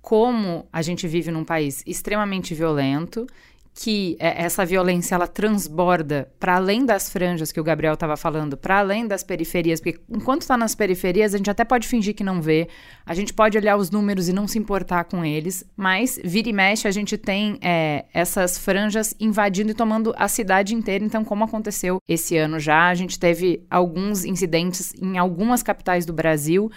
Como 0.00 0.66
a 0.72 0.82
gente 0.82 1.06
vive 1.06 1.30
num 1.30 1.44
país 1.44 1.82
extremamente 1.86 2.54
violento, 2.54 3.26
que 3.74 4.16
é, 4.18 4.42
essa 4.42 4.64
violência 4.64 5.14
ela 5.14 5.26
transborda 5.26 6.30
para 6.38 6.56
além 6.56 6.84
das 6.84 7.10
franjas 7.10 7.52
que 7.52 7.60
o 7.60 7.64
Gabriel 7.64 7.94
estava 7.94 8.16
falando, 8.16 8.56
para 8.56 8.78
além 8.78 9.06
das 9.06 9.22
periferias, 9.22 9.80
porque 9.80 9.98
enquanto 10.08 10.42
está 10.42 10.56
nas 10.56 10.74
periferias 10.74 11.34
a 11.34 11.38
gente 11.38 11.50
até 11.50 11.64
pode 11.64 11.86
fingir 11.86 12.14
que 12.14 12.24
não 12.24 12.42
vê, 12.42 12.68
a 13.06 13.14
gente 13.14 13.32
pode 13.32 13.56
olhar 13.56 13.76
os 13.76 13.90
números 13.90 14.28
e 14.28 14.32
não 14.32 14.46
se 14.46 14.58
importar 14.58 15.04
com 15.04 15.24
eles, 15.24 15.64
mas 15.76 16.20
vira 16.22 16.48
e 16.48 16.52
mexe 16.52 16.88
a 16.88 16.90
gente 16.90 17.16
tem 17.16 17.58
é, 17.62 18.04
essas 18.12 18.58
franjas 18.58 19.14
invadindo 19.18 19.70
e 19.70 19.74
tomando 19.74 20.12
a 20.16 20.28
cidade 20.28 20.74
inteira. 20.74 21.04
Então, 21.04 21.24
como 21.24 21.44
aconteceu 21.44 21.98
esse 22.08 22.36
ano 22.36 22.58
já, 22.58 22.88
a 22.88 22.94
gente 22.94 23.18
teve 23.18 23.64
alguns 23.70 24.24
incidentes 24.24 24.92
em 25.00 25.16
algumas 25.16 25.62
capitais 25.62 26.04
do 26.04 26.12
Brasil. 26.12 26.70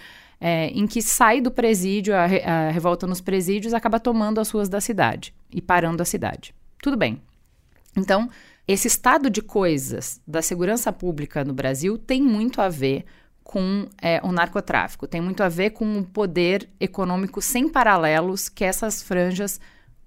É, 0.46 0.68
em 0.68 0.86
que 0.86 1.02
sai 1.02 1.39
do 1.39 1.50
presídio, 1.50 2.14
a, 2.14 2.26
a 2.26 2.70
revolta 2.70 3.08
nos 3.08 3.22
presídios 3.22 3.74
acaba 3.74 3.98
tomando 3.98 4.41
as 4.41 4.50
ruas 4.50 4.68
da 4.68 4.82
cidade 4.82 5.34
e 5.50 5.62
parando 5.62 6.04
a 6.04 6.06
cidade. 6.06 6.54
Tudo 6.82 6.98
bem. 6.98 7.22
Então, 7.96 8.30
esse 8.68 8.86
estado 8.86 9.30
de 9.30 9.41
coisas 9.41 10.22
da 10.28 10.41
segurança 10.41 10.91
pública 10.91 11.46
no 11.46 11.54
Brasil 11.54 11.98
tem 11.98 12.22
muito 12.22 12.62
a 12.62 12.68
ver 12.68 13.06
com 13.41 13.88
é, 14.02 14.20
o 14.22 14.34
narcotráfico, 14.34 15.08
tem 15.08 15.22
muito 15.22 15.44
a 15.44 15.48
ver 15.48 15.70
com 15.70 16.00
o 16.00 16.04
poder 16.04 16.70
econômico 16.78 17.41
sem 17.41 17.70
paralelos 17.70 18.50
que 18.50 18.66
essas 18.66 19.02
franjas 19.02 19.62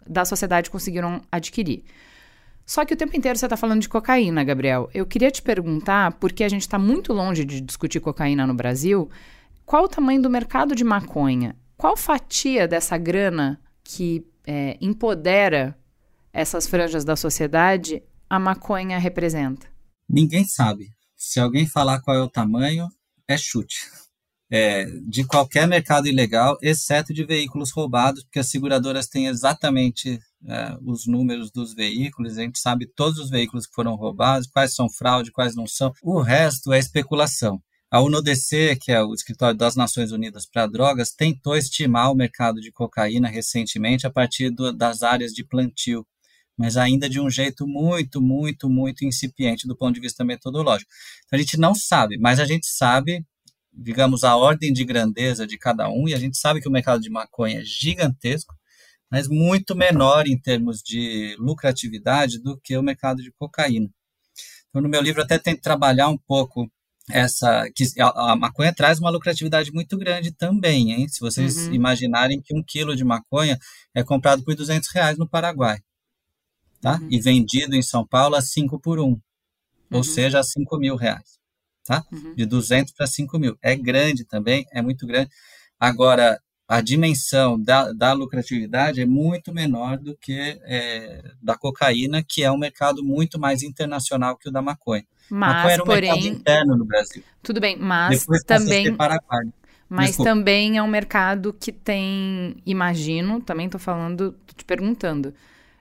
da 0.07 0.27
sociedade 0.27 0.71
conseguiram 0.71 1.23
adquirir. 1.33 1.83
Só 2.67 2.85
que 2.85 2.93
o 2.93 2.97
tempo 2.97 3.17
inteiro 3.17 3.39
você 3.39 3.47
está 3.47 3.57
falando 3.57 3.81
de 3.81 3.89
cocaína, 3.89 4.43
Gabriel. 4.43 4.91
Eu 4.93 5.07
queria 5.07 5.31
te 5.31 5.41
perguntar, 5.41 6.13
porque 6.15 6.43
a 6.45 6.49
gente 6.49 6.63
está 6.63 6.79
muito 6.79 7.13
longe 7.13 7.45
de 7.45 7.61
discutir 7.61 8.01
cocaína 8.01 8.47
no 8.47 8.55
Brasil, 8.55 9.09
qual 9.67 9.85
o 9.85 9.89
tamanho 9.89 10.23
do 10.23 10.31
mercado 10.31 10.77
de 10.77 10.85
maconha? 10.85 11.57
Qual 11.77 11.97
fatia 11.97 12.69
dessa 12.69 12.97
grana 12.97 13.61
que 13.83 14.25
é, 14.47 14.79
empodera 14.81 15.77
essas 16.33 16.69
franjas 16.69 17.05
da 17.05 17.17
sociedade 17.17 18.01
a 18.31 18.39
maconha 18.39 18.97
representa? 18.97 19.67
Ninguém 20.09 20.45
sabe. 20.45 20.93
Se 21.17 21.41
alguém 21.41 21.67
falar 21.67 22.01
qual 22.01 22.17
é 22.17 22.23
o 22.23 22.31
tamanho, 22.31 22.89
é 23.27 23.37
chute. 23.37 23.77
É, 24.49 24.85
de 25.09 25.25
qualquer 25.25 25.67
mercado 25.67 26.07
ilegal, 26.07 26.57
exceto 26.63 27.13
de 27.13 27.25
veículos 27.25 27.73
roubados, 27.73 28.23
porque 28.23 28.39
as 28.39 28.49
seguradoras 28.49 29.09
têm 29.09 29.27
exatamente 29.27 30.21
é, 30.47 30.77
os 30.87 31.09
números 31.09 31.51
dos 31.51 31.75
veículos, 31.75 32.39
a 32.39 32.43
gente 32.43 32.61
sabe 32.61 32.87
todos 32.87 33.19
os 33.19 33.29
veículos 33.29 33.67
que 33.67 33.75
foram 33.75 33.97
roubados, 33.97 34.47
quais 34.47 34.73
são 34.73 34.89
fraude, 34.89 35.33
quais 35.33 35.57
não 35.57 35.67
são. 35.67 35.93
O 36.01 36.21
resto 36.21 36.73
é 36.73 36.79
especulação. 36.79 37.61
A 37.97 38.03
UNODC, 38.03 38.77
que 38.79 38.93
é 38.93 39.03
o 39.03 39.15
Escritório 39.15 39.57
das 39.57 39.75
Nações 39.75 40.13
Unidas 40.13 40.45
para 40.45 40.67
Drogas, 40.67 41.13
tentou 41.13 41.57
estimar 41.57 42.13
o 42.13 42.15
mercado 42.15 42.61
de 42.61 42.71
cocaína 42.71 43.27
recentemente 43.27 44.07
a 44.07 44.11
partir 44.11 44.51
do, 44.51 44.71
das 44.71 45.03
áreas 45.03 45.33
de 45.33 45.43
plantio 45.43 46.07
mas 46.59 46.77
ainda 46.77 47.09
de 47.09 47.19
um 47.19 47.31
jeito 47.31 47.67
muito, 47.67 48.21
muito, 48.21 48.69
muito 48.69 49.03
incipiente 49.03 49.67
do 49.67 49.75
ponto 49.75 49.95
de 49.95 50.01
vista 50.01 50.23
metodológico. 50.25 50.91
Então, 51.25 51.39
a 51.39 51.41
gente 51.41 51.57
não 51.59 51.75
sabe, 51.75 52.19
mas 52.19 52.39
a 52.39 52.45
gente 52.45 52.67
sabe, 52.67 53.25
digamos, 53.73 54.25
a 54.25 54.37
ordem 54.37 54.75
de 54.75 54.85
grandeza 54.85 55.47
de 55.47 55.57
cada 55.57 55.89
um, 55.89 56.07
e 56.07 56.13
a 56.13 56.19
gente 56.19 56.37
sabe 56.37 56.61
que 56.61 56.69
o 56.69 56.73
mercado 56.73 57.01
de 57.01 57.09
maconha 57.09 57.61
é 57.61 57.65
gigantesco, 57.65 58.55
mas 59.11 59.27
muito 59.27 59.75
menor 59.75 60.27
em 60.27 60.39
termos 60.39 60.83
de 60.83 61.35
lucratividade 61.39 62.43
do 62.43 62.61
que 62.63 62.77
o 62.77 62.83
mercado 62.83 63.23
de 63.23 63.33
cocaína. 63.39 63.89
Então, 64.69 64.83
no 64.83 64.89
meu 64.89 65.01
livro, 65.01 65.23
até 65.23 65.39
tento 65.39 65.63
trabalhar 65.63 66.09
um 66.09 66.19
pouco 66.19 66.71
essa 67.11 67.71
que 67.75 67.85
a, 68.01 68.33
a, 68.33 68.37
maconha 68.37 68.75
traz 68.75 68.99
uma 68.99 69.11
lucratividade 69.11 69.73
muito 69.73 69.97
grande 69.97 70.33
também, 70.33 70.93
hein? 70.93 71.09
Se 71.09 71.21
vocês 71.21 71.69
uhum. 71.69 71.75
imaginarem 71.75 72.41
que 72.41 72.55
um 72.55 72.63
quilo 72.63 72.97
de 72.97 73.05
maconha 73.05 73.59
é 73.95 74.03
comprado 74.03 74.43
por 74.43 74.55
200 74.55 74.89
reais 74.93 75.17
no 75.17 75.29
Paraguai 75.29 75.81
tá? 76.87 76.99
Uhum. 77.01 77.09
E 77.11 77.21
vendido 77.21 77.75
em 77.75 77.83
São 77.83 78.07
Paulo 78.07 78.37
a 78.37 78.41
5 78.41 78.79
por 78.79 79.01
1, 79.01 79.03
um, 79.03 79.09
uhum. 79.09 79.21
ou 79.91 80.05
seja, 80.05 80.39
a 80.39 80.45
5 80.45 80.79
mil 80.79 80.95
reais, 80.95 81.39
tá? 81.85 82.05
Uhum. 82.13 82.35
De 82.35 82.47
200 82.47 82.93
para 82.93 83.07
5 83.07 83.39
mil. 83.39 83.59
É 83.61 83.75
grande 83.75 84.25
também, 84.25 84.67
é 84.73 84.81
muito 84.81 85.07
grande. 85.07 85.31
Agora, 85.81 86.41
a 86.69 86.81
dimensão 86.81 87.61
da, 87.61 87.93
da 87.93 88.13
lucratividade 88.13 89.01
é 89.01 89.07
muito 89.07 89.53
menor 89.53 89.99
do 89.99 90.17
que 90.17 90.61
é, 90.65 91.23
da 91.43 91.57
cocaína, 91.57 92.23
que 92.23 92.43
é 92.43 92.51
um 92.51 92.59
mercado 92.59 93.05
muito 93.05 93.39
mais 93.39 93.63
internacional 93.63 94.37
que 94.37 94.49
o 94.49 94.53
da 94.53 94.63
maconha. 94.63 95.05
Mas, 95.31 95.57
maconha 95.57 95.75
era 95.75 95.83
um 95.83 95.87
porém, 95.87 96.27
interno 96.29 96.77
no 96.77 96.85
Brasil. 96.85 97.23
Tudo 97.43 97.61
bem, 97.61 97.77
mas 97.77 98.21
Depois 98.21 98.43
também... 98.45 98.97
Mas 99.89 100.09
Desculpa. 100.09 100.31
também 100.31 100.77
é 100.77 100.83
um 100.83 100.89
mercado 100.89 101.53
que 101.53 101.71
tem, 101.71 102.57
imagino, 102.67 103.41
também 103.41 103.67
estou 103.67 103.81
falando, 103.81 104.33
tô 104.45 104.53
te 104.53 104.65
perguntando, 104.65 105.33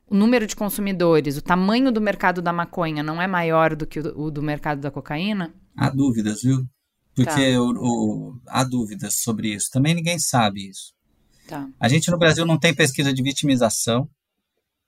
o 0.08 0.16
número 0.16 0.46
de 0.46 0.56
consumidores, 0.56 1.38
o 1.38 1.42
tamanho 1.42 1.92
do 1.92 2.00
mercado 2.00 2.40
da 2.40 2.54
maconha 2.54 3.02
não 3.02 3.20
é 3.20 3.26
maior 3.26 3.76
do 3.76 3.88
que 3.88 4.00
o, 4.00 4.26
o 4.26 4.32
do 4.32 4.44
mercado 4.44 4.80
da 4.80 4.92
cocaína? 4.92 5.52
Há 5.76 5.90
dúvidas, 5.90 6.44
viu? 6.44 6.68
Porque 7.16 7.54
tá. 7.54 7.62
o, 7.62 7.72
o, 7.72 8.42
há 8.48 8.64
dúvidas 8.64 9.16
sobre 9.22 9.54
isso. 9.54 9.72
Também 9.72 9.96
ninguém 9.96 10.20
sabe 10.20 10.70
isso. 10.70 10.94
Tá. 11.48 11.68
A 11.80 11.88
gente 11.88 12.12
no 12.12 12.20
Brasil 12.20 12.46
não 12.46 12.60
tem 12.60 12.74
pesquisa 12.74 13.12
de 13.14 13.24
vitimização 13.24 14.08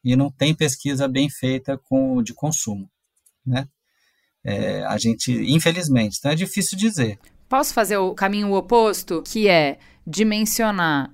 e 0.04 0.16
não 0.16 0.30
tem 0.30 0.54
pesquisa 0.54 1.08
bem 1.08 1.30
feita 1.30 1.78
com, 1.78 2.22
de 2.22 2.34
consumo, 2.34 2.90
né? 3.46 3.68
É, 4.50 4.86
a 4.86 4.98
gente, 4.98 5.32
infelizmente, 5.54 6.18
então 6.18 6.32
é 6.32 6.36
difícil 6.36 6.78
dizer. 6.78 7.20
Posso 7.50 7.74
fazer 7.74 7.98
o 7.98 8.14
caminho 8.14 8.54
oposto, 8.54 9.22
que 9.26 9.50
é 9.50 9.78
dimensionar 10.06 11.12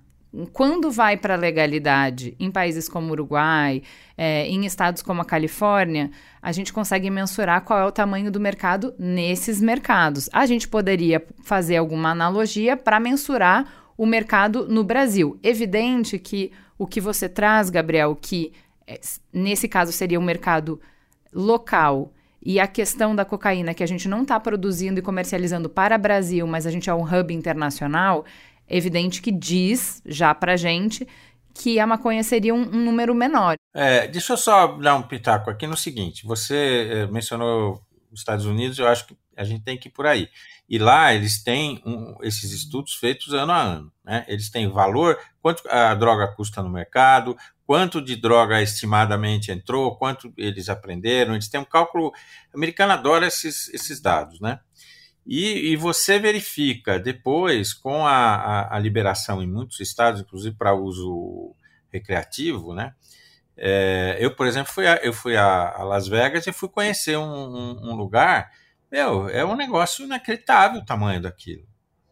quando 0.52 0.90
vai 0.90 1.16
para 1.16 1.36
a 1.36 1.38
legalidade 1.38 2.36
em 2.40 2.50
países 2.50 2.90
como 2.90 3.10
o 3.10 3.12
Uruguai, 3.12 3.84
é, 4.18 4.48
em 4.48 4.66
estados 4.66 5.04
como 5.04 5.22
a 5.22 5.26
Califórnia, 5.26 6.10
a 6.42 6.52
gente 6.52 6.74
consegue 6.74 7.10
mensurar 7.10 7.64
qual 7.64 7.80
é 7.80 7.86
o 7.86 7.92
tamanho 7.92 8.32
do 8.32 8.40
mercado 8.40 8.96
nesses 8.98 9.62
mercados. 9.62 10.30
A 10.34 10.46
gente 10.46 10.68
poderia 10.68 11.24
fazer 11.44 11.78
alguma 11.78 12.10
analogia 12.10 12.76
para 12.76 13.00
mensurar 13.00 13.66
o 13.96 14.06
mercado 14.06 14.68
no 14.68 14.84
Brasil. 14.84 15.40
Evidente 15.44 16.18
que 16.18 16.52
o 16.80 16.88
que 16.88 17.00
você 17.00 17.30
traz, 17.30 17.70
Gabriel, 17.70 18.18
que 18.20 18.54
é, 18.88 19.00
nesse 19.32 19.68
caso 19.68 19.92
seria 19.92 20.20
um 20.20 20.24
mercado 20.24 20.80
local 21.32 22.12
e 22.46 22.60
a 22.60 22.68
questão 22.68 23.16
da 23.16 23.24
cocaína 23.24 23.74
que 23.74 23.84
a 23.84 23.88
gente 23.88 24.08
não 24.08 24.24
está 24.24 24.40
produzindo 24.40 25.00
e 25.00 25.02
comercializando 25.02 25.70
para 25.70 25.96
o 25.96 26.00
Brasil, 26.00 26.46
mas 26.46 26.68
a 26.68 26.72
gente 26.72 26.90
é 26.90 26.94
um 26.94 27.04
hub 27.04 27.34
internacional, 27.34 28.26
evidente 28.68 29.22
que 29.22 29.32
diz 29.32 30.02
já 30.06 30.36
pra 30.36 30.58
gente 30.58 31.08
que 31.54 31.80
a 31.80 31.88
maconha 31.88 32.24
seria 32.24 32.54
um, 32.54 32.62
um 32.62 32.84
número 32.84 33.14
menor. 33.14 33.56
É, 33.74 34.08
deixa 34.08 34.34
eu 34.34 34.38
só 34.38 34.68
dar 34.68 34.96
um 34.96 35.04
pitaco 35.04 35.50
aqui 35.50 35.68
no 35.68 35.78
seguinte: 35.78 36.26
você 36.26 36.90
é, 36.92 37.08
mencionou 37.08 37.82
os 38.12 38.20
Estados 38.20 38.46
Unidos, 38.46 38.78
eu 38.78 38.88
acho 38.88 39.08
que 39.08 39.16
a 39.38 39.44
gente 39.44 39.64
tem 39.64 39.78
que 39.78 39.88
ir 39.88 39.92
por 39.92 40.06
aí. 40.06 40.28
E 40.70 40.78
lá 40.78 41.14
eles 41.14 41.44
têm 41.44 41.82
um, 41.86 42.16
esses 42.22 42.52
estudos 42.52 42.96
feitos 42.96 43.34
ano 43.34 43.52
a 43.52 43.62
ano. 43.62 43.92
Né? 44.04 44.26
Eles 44.28 44.50
têm 44.50 44.68
valor, 44.70 45.20
quanto 45.42 45.68
a 45.70 45.94
droga 45.94 46.28
custa 46.28 46.62
no 46.62 46.70
mercado, 46.70 47.36
quanto 47.74 48.00
de 48.00 48.16
droga 48.16 48.62
estimadamente 48.62 49.52
entrou, 49.52 49.98
quanto 49.98 50.32
eles 50.38 50.70
aprenderam. 50.70 51.34
Eles 51.34 51.48
têm 51.48 51.60
um 51.60 51.66
cálculo. 51.66 52.10
O 52.54 52.56
americano 52.56 52.94
adora 52.94 53.26
esses, 53.26 53.68
esses 53.74 54.00
dados, 54.00 54.40
né? 54.40 54.60
E, 55.26 55.72
e, 55.72 55.76
você 55.76 56.20
verifica 56.20 57.00
depois, 57.00 57.74
com 57.74 58.06
a, 58.06 58.36
a, 58.36 58.76
a, 58.76 58.80
liberação 58.80 59.42
em 59.42 59.48
muitos 59.48 59.80
estados, 59.80 60.22
inclusive 60.22 60.56
para 60.56 60.76
uso 60.76 61.56
recreativo, 61.92 62.76
né? 62.76 62.94
É, 63.58 64.18
eu, 64.20 64.36
por 64.36 64.46
exemplo, 64.46 64.72
fui 64.72 64.86
a, 64.86 64.98
eu 64.98 65.12
fui 65.12 65.36
a, 65.36 65.74
a, 65.76 65.84
Las 65.84 66.08
Vegas 66.08 66.46
e 66.46 66.54
fui 66.54 66.70
conhecer 66.70 67.18
um, 67.18 67.24
um, 67.24 67.90
um, 67.90 67.96
lugar. 67.96 68.52
Meu, 68.92 69.28
é 69.30 69.44
um 69.44 69.56
negócio 69.56 70.06
inacreditável 70.06 70.80
o 70.80 70.86
tamanho 70.86 71.20
daquilo. 71.20 71.66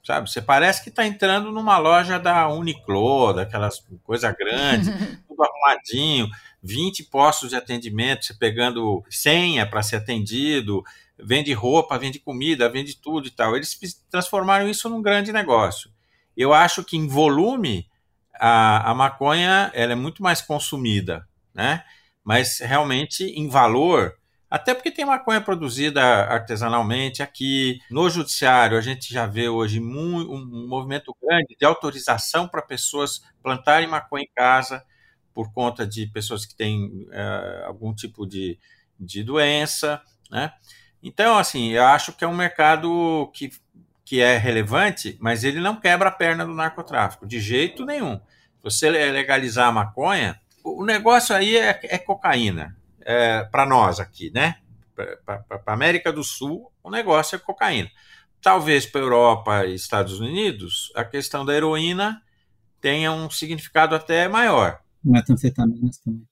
Sabe? 0.04 0.30
Você 0.30 0.42
parece 0.42 0.84
que 0.84 0.90
está 0.90 1.06
entrando 1.06 1.52
numa 1.52 1.78
loja 1.78 2.20
da 2.20 2.48
Uniqlo, 2.50 3.34
daquelas 3.34 3.86
coisa 4.04 4.32
grande, 4.32 4.90
tudo 5.28 5.44
arrumadinho, 5.44 6.28
20 6.64 7.04
postos 7.04 7.50
de 7.50 7.56
atendimento, 7.56 8.26
você 8.26 8.34
pegando 8.34 9.04
senha 9.10 9.66
para 9.66 9.84
ser 9.84 9.98
atendido, 9.98 10.84
vende 11.18 11.54
roupa, 11.54 11.98
vende 12.00 12.20
comida, 12.20 12.70
vende 12.70 12.96
tudo 12.96 13.28
e 13.28 13.32
tal. 13.32 13.56
Eles 13.56 13.78
transformaram 14.10 14.68
isso 14.68 14.90
num 14.90 15.02
grande 15.02 15.32
negócio. 15.32 15.92
Eu 16.36 16.54
acho 16.54 16.84
que 16.84 16.98
em 16.98 17.08
volume 17.08 17.88
a, 18.40 18.92
a 18.92 18.96
maconha 18.96 19.72
ela 19.74 19.92
é 19.92 19.96
muito 19.96 20.24
mais 20.24 20.42
consumida, 20.42 21.28
né? 21.54 21.84
Mas 22.24 22.60
realmente 22.60 23.24
em 23.24 23.48
valor, 23.48 24.16
até 24.52 24.74
porque 24.74 24.92
tem 24.92 25.06
maconha 25.06 25.40
produzida 25.40 26.04
artesanalmente 26.26 27.24
aqui. 27.24 27.80
No 27.90 28.10
judiciário, 28.10 28.78
a 28.78 28.82
gente 28.82 29.14
já 29.14 29.26
vê 29.26 29.48
hoje 29.48 29.80
um 29.80 30.68
movimento 30.68 31.16
grande 31.24 31.56
de 31.58 31.66
autorização 31.66 32.50
para 32.50 32.62
pessoas 32.62 33.22
plantarem 33.42 33.88
maconha 33.88 34.26
em 34.26 34.32
casa 34.36 34.84
por 35.34 35.54
conta 35.54 35.88
de 35.88 36.06
pessoas 36.08 36.46
que 36.46 36.54
têm 36.54 37.08
uh, 37.08 37.66
algum 37.66 37.96
tipo 37.96 38.28
de, 38.28 38.60
de 39.00 39.24
doença, 39.24 40.02
né? 40.30 40.52
Então, 41.02 41.38
assim, 41.38 41.70
eu 41.70 41.86
acho 41.86 42.12
que 42.12 42.26
é 42.26 42.28
um 42.28 42.36
mercado 42.36 43.32
que, 43.34 43.52
que 44.04 44.20
é 44.20 44.36
relevante, 44.36 45.18
mas 45.22 45.46
ele 45.46 45.62
não 45.62 45.78
quebra 45.78 46.10
a 46.10 46.12
perna 46.12 46.46
do 46.46 46.54
narcotráfico, 46.54 47.26
de 47.26 47.40
jeito 47.40 47.86
nenhum. 47.86 48.20
Você 48.62 48.90
legalizar 48.90 49.70
a 49.70 49.72
maconha, 49.72 50.38
o 50.62 50.84
negócio 50.84 51.34
aí 51.34 51.56
é, 51.56 51.80
é 51.84 51.98
cocaína. 51.98 52.76
É, 53.06 53.44
para 53.44 53.66
nós 53.66 54.00
aqui, 54.00 54.32
né? 54.32 54.58
Para 55.26 55.44
a 55.66 55.74
América 55.74 56.12
do 56.12 56.24
Sul, 56.24 56.72
o 56.84 56.90
negócio 56.90 57.36
é 57.36 57.40
cocaína. 57.40 57.90
Talvez 58.42 58.86
para 58.86 59.02
a 59.02 59.04
Europa 59.04 59.66
e 59.66 59.76
Estados 59.76 60.20
Unidos, 60.20 60.92
a 60.96 61.06
questão 61.06 61.46
da 61.46 61.54
heroína 61.54 62.22
tenha 62.80 63.12
um 63.12 63.30
significado 63.30 63.96
até 63.96 64.28
maior. 64.28 64.82
Metanfetaminas 65.04 66.00
também. 66.00 66.28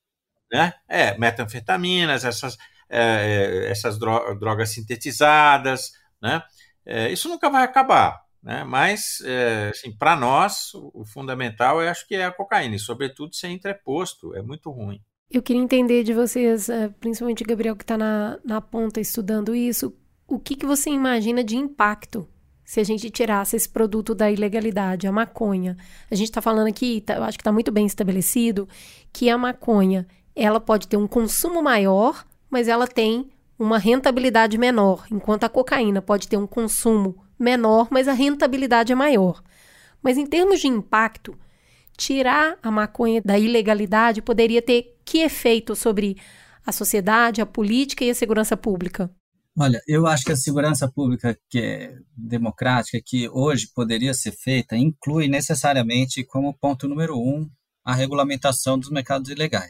Né? 0.52 0.74
É, 0.88 1.18
metanfetaminas, 1.18 2.26
essas, 2.26 2.58
é, 2.90 3.66
é 3.68 3.72
essas 3.72 4.00
drogas 4.00 4.72
sintetizadas, 4.72 5.92
né? 6.22 6.42
É, 6.86 7.12
isso 7.12 7.30
nunca 7.30 7.52
vai 7.52 7.64
acabar, 7.64 8.20
né? 8.42 8.64
Mas, 8.64 9.22
é, 9.24 9.70
assim, 9.70 9.96
para 9.96 10.16
nós, 10.16 10.72
o 10.74 11.06
fundamental, 11.06 11.82
eu 11.82 11.90
acho 11.90 12.08
que 12.08 12.16
é 12.16 12.26
a 12.26 12.32
cocaína, 12.32 12.76
e 12.76 12.80
sobretudo 12.80 13.36
ser 13.36 13.50
entreposto, 13.50 14.36
é 14.36 14.42
muito 14.42 14.72
ruim. 14.72 15.00
Eu 15.32 15.44
queria 15.44 15.62
entender 15.62 16.04
de 16.04 16.12
vocês, 16.12 16.70
é, 16.70 16.90
principalmente 16.90 17.44
Gabriel, 17.44 17.76
que 17.76 17.84
está 17.84 17.96
na, 17.96 18.40
na 18.44 18.60
ponta 18.60 19.00
estudando 19.00 19.56
isso, 19.56 19.94
o 20.28 20.40
que, 20.40 20.56
que 20.56 20.66
você 20.66 20.90
imagina 20.90 21.44
de 21.44 21.56
impacto 21.56 22.28
se 22.66 22.80
a 22.80 22.84
gente 22.84 23.10
tirasse 23.10 23.56
esse 23.56 23.68
produto 23.68 24.14
da 24.14 24.30
ilegalidade, 24.32 25.08
a 25.08 25.12
maconha. 25.12 25.76
A 26.10 26.16
gente 26.16 26.30
está 26.30 26.40
falando 26.40 26.68
aqui, 26.68 27.02
tá, 27.02 27.16
eu 27.16 27.24
acho 27.24 27.38
que 27.38 27.42
está 27.42 27.52
muito 27.52 27.72
bem 27.72 27.86
estabelecido, 27.86 28.70
que 29.12 29.30
a 29.30 29.38
maconha 29.38 30.08
ela 30.36 30.60
pode 30.60 30.88
ter 30.88 30.98
um 30.98 31.08
consumo 31.08 31.62
maior, 31.64 32.26
mas 32.50 32.68
ela 32.68 32.88
tem 32.88 33.30
uma 33.58 33.78
rentabilidade 33.78 34.58
menor, 34.58 35.06
enquanto 35.12 35.44
a 35.44 35.50
cocaína 35.50 36.02
pode 36.02 36.28
ter 36.28 36.38
um 36.38 36.48
consumo 36.48 37.24
menor, 37.38 37.88
mas 37.92 38.08
a 38.08 38.14
rentabilidade 38.14 38.92
é 38.92 38.96
maior. 38.96 39.44
Mas 40.02 40.18
em 40.18 40.26
termos 40.26 40.60
de 40.60 40.68
impacto, 40.68 41.38
tirar 42.00 42.58
a 42.64 42.72
maconha 42.72 43.22
da 43.24 43.38
ilegalidade 43.38 44.22
poderia 44.22 44.62
ter 44.62 44.98
que 45.04 45.20
efeito 45.20 45.76
sobre 45.76 46.18
a 46.66 46.72
sociedade, 46.72 47.42
a 47.42 47.46
política 47.46 48.06
e 48.06 48.10
a 48.10 48.16
segurança 48.16 48.56
pública? 48.56 49.12
Olha, 49.58 49.82
eu 49.86 50.08
acho 50.08 50.24
que 50.24 50.32
a 50.32 50.38
segurança 50.38 50.90
pública 50.90 51.38
que 51.50 51.60
é 51.60 51.98
democrática, 52.16 53.02
que 53.06 53.28
hoje 53.30 53.68
poderia 53.76 54.14
ser 54.14 54.32
feita, 54.32 54.78
inclui 54.78 55.28
necessariamente 55.28 56.24
como 56.24 56.58
ponto 56.58 56.88
número 56.88 57.18
um 57.18 57.50
a 57.84 57.94
regulamentação 57.94 58.80
dos 58.80 58.90
mercados 58.90 59.30
ilegais. 59.30 59.70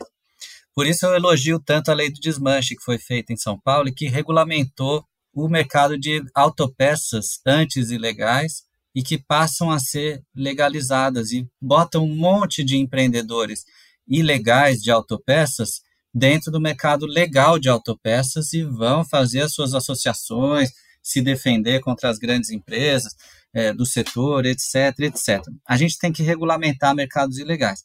Por 0.76 0.86
isso 0.86 1.08
eu 1.08 1.16
elogio 1.16 1.60
tanto 1.60 1.90
a 1.90 1.96
lei 1.96 2.12
do 2.12 2.20
desmanche 2.20 2.76
que 2.76 2.84
foi 2.84 3.00
feita 3.00 3.34
em 3.34 3.38
São 3.38 3.60
Paulo 3.60 3.90
e 3.90 3.94
que 3.94 4.08
regulamentou 4.08 5.04
o 5.34 5.48
mercado 5.48 5.98
de 5.98 6.22
autopeças 6.36 7.40
antes 7.46 7.90
ilegais 7.90 8.69
e 8.94 9.04
que 9.04 9.18
passam 9.18 9.70
a 9.70 9.80
ser 9.80 10.24
legalizadas 10.36 11.32
e 11.32 11.48
botam 11.62 12.04
um 12.04 12.16
monte 12.16 12.64
de 12.64 12.78
empreendedores 12.78 13.64
ilegais 14.08 14.82
de 14.82 14.90
autopeças 14.90 15.82
dentro 16.14 16.52
do 16.52 16.60
mercado 16.60 17.06
legal 17.06 17.60
de 17.60 17.70
autopeças 17.70 18.54
e 18.54 18.64
vão 18.64 19.06
fazer 19.06 19.42
as 19.42 19.54
suas 19.54 19.74
associações, 19.74 20.72
se 21.02 21.22
defender 21.22 21.80
contra 21.82 22.10
as 22.10 22.18
grandes 22.18 22.50
empresas 22.50 23.16
é, 23.54 23.74
do 23.74 23.86
setor, 23.86 24.46
etc, 24.46 25.00
etc. 25.00 25.42
A 25.68 25.78
gente 25.78 25.98
tem 25.98 26.12
que 26.12 26.24
regulamentar 26.24 26.96
mercados 26.96 27.38
ilegais. 27.38 27.84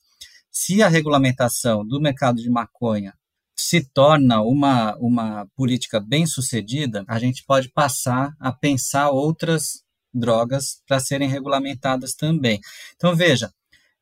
Se 0.51 0.83
a 0.83 0.89
regulamentação 0.89 1.87
do 1.87 2.01
mercado 2.01 2.41
de 2.41 2.49
maconha 2.49 3.15
se 3.57 3.83
torna 3.93 4.43
uma, 4.43 4.97
uma 4.97 5.47
política 5.57 6.01
bem 6.01 6.27
sucedida, 6.27 7.05
a 7.07 7.19
gente 7.19 7.45
pode 7.47 7.71
passar 7.71 8.35
a 8.41 8.53
pensar 8.53 9.11
outras 9.11 9.84
drogas 10.15 10.81
para 10.87 11.01
serem 11.01 11.29
regulamentadas 11.29 12.15
também. 12.15 12.61
Então, 12.95 13.15
veja, 13.15 13.51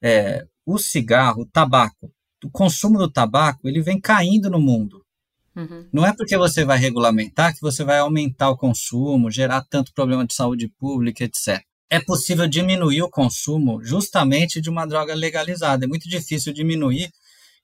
é, 0.02 0.44
o 0.66 0.78
cigarro, 0.78 1.42
o 1.42 1.46
tabaco, 1.46 2.12
o 2.44 2.50
consumo 2.50 2.98
do 2.98 3.10
tabaco, 3.10 3.68
ele 3.68 3.80
vem 3.80 4.00
caindo 4.00 4.50
no 4.50 4.60
mundo. 4.60 5.02
Uhum. 5.54 5.86
Não 5.92 6.06
é 6.06 6.14
porque 6.14 6.36
você 6.36 6.64
vai 6.64 6.78
regulamentar 6.78 7.54
que 7.54 7.60
você 7.60 7.84
vai 7.84 7.98
aumentar 7.98 8.50
o 8.50 8.56
consumo, 8.56 9.30
gerar 9.30 9.64
tanto 9.68 9.92
problema 9.92 10.26
de 10.26 10.34
saúde 10.34 10.68
pública, 10.78 11.24
etc. 11.24 11.62
É 11.90 12.00
possível 12.00 12.48
diminuir 12.48 13.02
o 13.02 13.10
consumo 13.10 13.84
justamente 13.84 14.60
de 14.60 14.70
uma 14.70 14.86
droga 14.86 15.14
legalizada. 15.14 15.84
É 15.84 15.88
muito 15.88 16.08
difícil 16.08 16.52
diminuir 16.52 17.10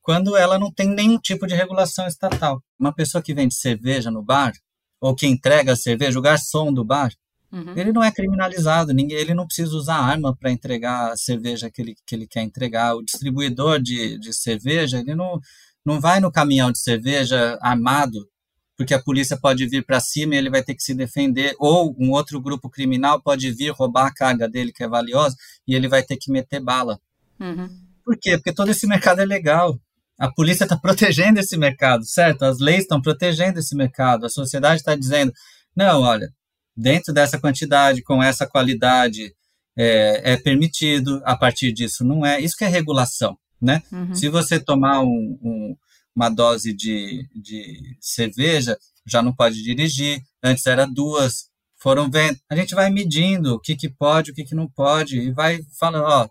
quando 0.02 0.36
ela 0.36 0.58
não 0.58 0.70
tem 0.70 0.88
nenhum 0.88 1.18
tipo 1.18 1.46
de 1.46 1.54
regulação 1.54 2.06
estatal. 2.06 2.62
Uma 2.78 2.94
pessoa 2.94 3.22
que 3.22 3.34
vende 3.34 3.54
cerveja 3.54 4.10
no 4.10 4.22
bar, 4.22 4.52
ou 5.00 5.14
que 5.14 5.26
entrega 5.26 5.72
a 5.72 5.76
cerveja, 5.76 6.18
o 6.18 6.22
garçom 6.22 6.72
do 6.72 6.84
bar, 6.84 7.12
Uhum. 7.50 7.72
Ele 7.76 7.92
não 7.92 8.04
é 8.04 8.10
criminalizado, 8.10 8.92
ninguém, 8.92 9.16
ele 9.16 9.32
não 9.32 9.46
precisa 9.46 9.74
usar 9.74 9.96
arma 9.96 10.36
para 10.36 10.50
entregar 10.50 11.12
a 11.12 11.16
cerveja 11.16 11.70
que 11.70 11.80
ele, 11.80 11.94
que 12.06 12.14
ele 12.14 12.26
quer 12.26 12.42
entregar. 12.42 12.94
O 12.94 13.02
distribuidor 13.02 13.80
de, 13.80 14.18
de 14.18 14.32
cerveja, 14.34 14.98
ele 14.98 15.14
não, 15.14 15.40
não 15.84 16.00
vai 16.00 16.20
no 16.20 16.30
caminhão 16.30 16.70
de 16.70 16.78
cerveja 16.78 17.58
armado, 17.62 18.28
porque 18.76 18.94
a 18.94 19.02
polícia 19.02 19.36
pode 19.36 19.66
vir 19.66 19.84
para 19.84 19.98
cima 19.98 20.34
e 20.34 20.38
ele 20.38 20.50
vai 20.50 20.62
ter 20.62 20.74
que 20.74 20.82
se 20.82 20.94
defender, 20.94 21.54
ou 21.58 21.96
um 21.98 22.10
outro 22.10 22.40
grupo 22.40 22.68
criminal 22.68 23.20
pode 23.20 23.50
vir 23.50 23.72
roubar 23.72 24.06
a 24.06 24.14
carga 24.14 24.48
dele, 24.48 24.72
que 24.72 24.84
é 24.84 24.88
valiosa, 24.88 25.34
e 25.66 25.74
ele 25.74 25.88
vai 25.88 26.02
ter 26.02 26.16
que 26.16 26.30
meter 26.30 26.60
bala. 26.60 27.00
Uhum. 27.40 27.68
Por 28.04 28.16
quê? 28.20 28.36
Porque 28.36 28.52
todo 28.52 28.70
esse 28.70 28.86
mercado 28.86 29.20
é 29.20 29.24
legal. 29.24 29.78
A 30.18 30.30
polícia 30.30 30.64
está 30.64 30.76
protegendo 30.80 31.40
esse 31.40 31.56
mercado, 31.56 32.04
certo? 32.04 32.44
As 32.44 32.58
leis 32.58 32.82
estão 32.82 33.00
protegendo 33.00 33.58
esse 33.58 33.74
mercado. 33.74 34.26
A 34.26 34.30
sociedade 34.30 34.76
está 34.76 34.94
dizendo: 34.94 35.32
não, 35.74 36.02
olha, 36.02 36.28
dentro 36.78 37.12
dessa 37.12 37.40
quantidade, 37.40 38.02
com 38.02 38.22
essa 38.22 38.46
qualidade, 38.46 39.34
é, 39.76 40.32
é, 40.32 40.36
permitido, 40.36 41.20
a 41.24 41.36
partir 41.36 41.72
disso 41.72 42.04
não 42.04 42.24
é. 42.24 42.40
Isso 42.40 42.56
que 42.56 42.64
é 42.64 42.68
regulação, 42.68 43.36
né? 43.60 43.82
Uhum. 43.90 44.14
Se 44.14 44.28
você 44.28 44.60
tomar 44.60 45.00
um, 45.00 45.38
um, 45.42 45.76
uma 46.14 46.28
dose 46.28 46.72
de, 46.72 47.28
de 47.34 47.96
cerveja, 48.00 48.78
já 49.04 49.20
não 49.20 49.34
pode 49.34 49.60
dirigir, 49.62 50.22
antes 50.42 50.64
era 50.66 50.86
duas, 50.86 51.48
foram 51.76 52.08
vendo. 52.08 52.38
A 52.48 52.54
gente 52.54 52.76
vai 52.76 52.90
medindo 52.90 53.54
o 53.54 53.60
que, 53.60 53.74
que 53.74 53.88
pode, 53.88 54.30
o 54.30 54.34
que, 54.34 54.44
que 54.44 54.54
não 54.54 54.68
pode, 54.68 55.18
e 55.18 55.32
vai 55.32 55.60
falando, 55.80 56.04
ó, 56.04 56.28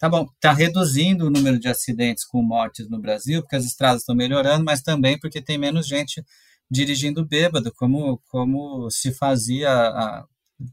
tá 0.00 0.08
bom, 0.08 0.26
tá 0.40 0.52
reduzindo 0.52 1.26
o 1.26 1.30
número 1.30 1.58
de 1.58 1.68
acidentes 1.68 2.24
com 2.24 2.42
mortes 2.42 2.88
no 2.88 2.98
Brasil, 2.98 3.42
porque 3.42 3.56
as 3.56 3.64
estradas 3.66 4.02
estão 4.02 4.14
melhorando, 4.14 4.64
mas 4.64 4.80
também 4.80 5.18
porque 5.18 5.42
tem 5.42 5.58
menos 5.58 5.86
gente 5.86 6.24
dirigindo 6.70 7.24
bêbado, 7.24 7.72
como, 7.72 8.20
como 8.28 8.90
se 8.90 9.12
fazia 9.12 9.70
há 9.70 10.24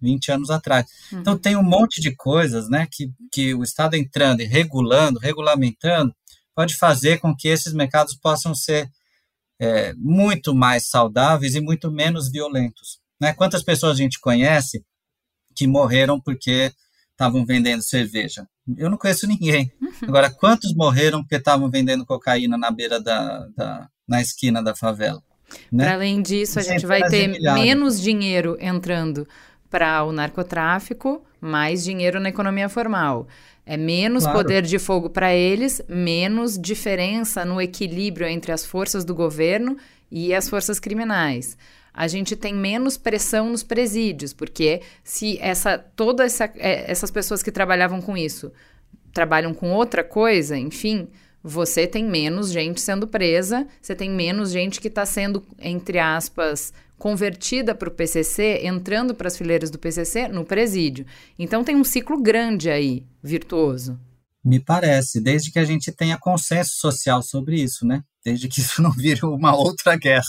20 0.01 0.31
anos 0.31 0.49
atrás. 0.49 0.85
Uhum. 1.11 1.19
Então, 1.19 1.37
tem 1.37 1.55
um 1.55 1.63
monte 1.63 2.01
de 2.01 2.15
coisas 2.15 2.69
né, 2.69 2.87
que, 2.91 3.11
que 3.31 3.53
o 3.53 3.63
Estado 3.63 3.95
entrando 3.95 4.41
e 4.41 4.45
regulando, 4.45 5.19
regulamentando, 5.19 6.13
pode 6.55 6.75
fazer 6.75 7.19
com 7.19 7.35
que 7.35 7.47
esses 7.47 7.73
mercados 7.73 8.15
possam 8.15 8.55
ser 8.55 8.89
é, 9.59 9.93
muito 9.95 10.53
mais 10.53 10.89
saudáveis 10.89 11.55
e 11.55 11.61
muito 11.61 11.91
menos 11.91 12.31
violentos. 12.31 12.99
Né? 13.19 13.33
Quantas 13.33 13.63
pessoas 13.63 13.93
a 13.93 14.01
gente 14.01 14.19
conhece 14.19 14.83
que 15.55 15.67
morreram 15.67 16.19
porque 16.19 16.71
estavam 17.11 17.45
vendendo 17.45 17.81
cerveja? 17.81 18.47
Eu 18.77 18.89
não 18.89 18.97
conheço 18.97 19.27
ninguém. 19.27 19.71
Uhum. 19.81 19.91
Agora, 20.03 20.29
quantos 20.29 20.73
morreram 20.73 21.21
porque 21.21 21.35
estavam 21.35 21.69
vendendo 21.69 22.05
cocaína 22.05 22.57
na 22.57 22.71
beira 22.71 22.99
da, 22.99 23.47
da 23.55 23.89
na 24.07 24.21
esquina 24.21 24.61
da 24.61 24.75
favela? 24.75 25.21
Né? 25.71 25.85
Para 25.85 25.93
além 25.95 26.21
disso, 26.21 26.59
a 26.59 26.61
gente 26.61 26.85
vai 26.85 27.03
ter 27.09 27.27
menos 27.27 28.01
dinheiro 28.01 28.57
entrando 28.59 29.27
para 29.69 30.03
o 30.03 30.11
narcotráfico, 30.11 31.23
mais 31.41 31.83
dinheiro 31.83 32.19
na 32.19 32.29
economia 32.29 32.69
formal. 32.69 33.27
É 33.65 33.77
menos 33.77 34.23
claro. 34.23 34.39
poder 34.39 34.61
de 34.61 34.77
fogo 34.77 35.09
para 35.09 35.33
eles, 35.33 35.81
menos 35.87 36.59
diferença 36.59 37.45
no 37.45 37.61
equilíbrio 37.61 38.27
entre 38.27 38.51
as 38.51 38.65
forças 38.65 39.05
do 39.05 39.15
governo 39.15 39.77
e 40.11 40.33
as 40.33 40.49
forças 40.49 40.79
criminais. 40.79 41.57
A 41.93 42.07
gente 42.07 42.35
tem 42.35 42.53
menos 42.53 42.97
pressão 42.97 43.49
nos 43.49 43.63
presídios, 43.63 44.33
porque 44.33 44.81
se 45.03 45.39
essa 45.39 45.77
toda 45.77 46.25
essa, 46.25 46.45
é, 46.55 46.91
essas 46.91 47.09
pessoas 47.11 47.41
que 47.41 47.51
trabalhavam 47.51 48.01
com 48.01 48.17
isso 48.17 48.51
trabalham 49.13 49.53
com 49.53 49.71
outra 49.71 50.03
coisa, 50.03 50.57
enfim, 50.57 51.07
você 51.43 51.85
tem 51.85 52.05
menos 52.05 52.51
gente 52.51 52.79
sendo 52.79 53.05
presa, 53.05 53.67
você 53.81 53.93
tem 53.93 54.09
menos 54.09 54.51
gente 54.51 54.79
que 54.79 54.87
está 54.87 55.05
sendo, 55.05 55.45
entre 55.59 55.99
aspas, 55.99 56.73
convertida 56.97 57.75
para 57.75 57.89
o 57.89 57.91
PCC, 57.91 58.61
entrando 58.63 59.13
para 59.13 59.27
as 59.27 59.37
fileiras 59.37 59.69
do 59.69 59.77
PCC 59.77 60.29
no 60.29 60.45
presídio. 60.45 61.05
Então 61.37 61.63
tem 61.63 61.75
um 61.75 61.83
ciclo 61.83 62.21
grande 62.21 62.69
aí, 62.69 63.05
virtuoso. 63.21 63.99
Me 64.43 64.59
parece, 64.59 65.21
desde 65.21 65.51
que 65.51 65.59
a 65.59 65.65
gente 65.65 65.91
tenha 65.91 66.17
consenso 66.17 66.75
social 66.75 67.21
sobre 67.21 67.61
isso, 67.61 67.85
né? 67.85 68.03
Desde 68.23 68.47
que 68.47 68.61
isso 68.61 68.81
não 68.81 68.91
vire 68.91 69.25
uma 69.25 69.53
outra 69.53 69.97
guerra. 69.97 70.23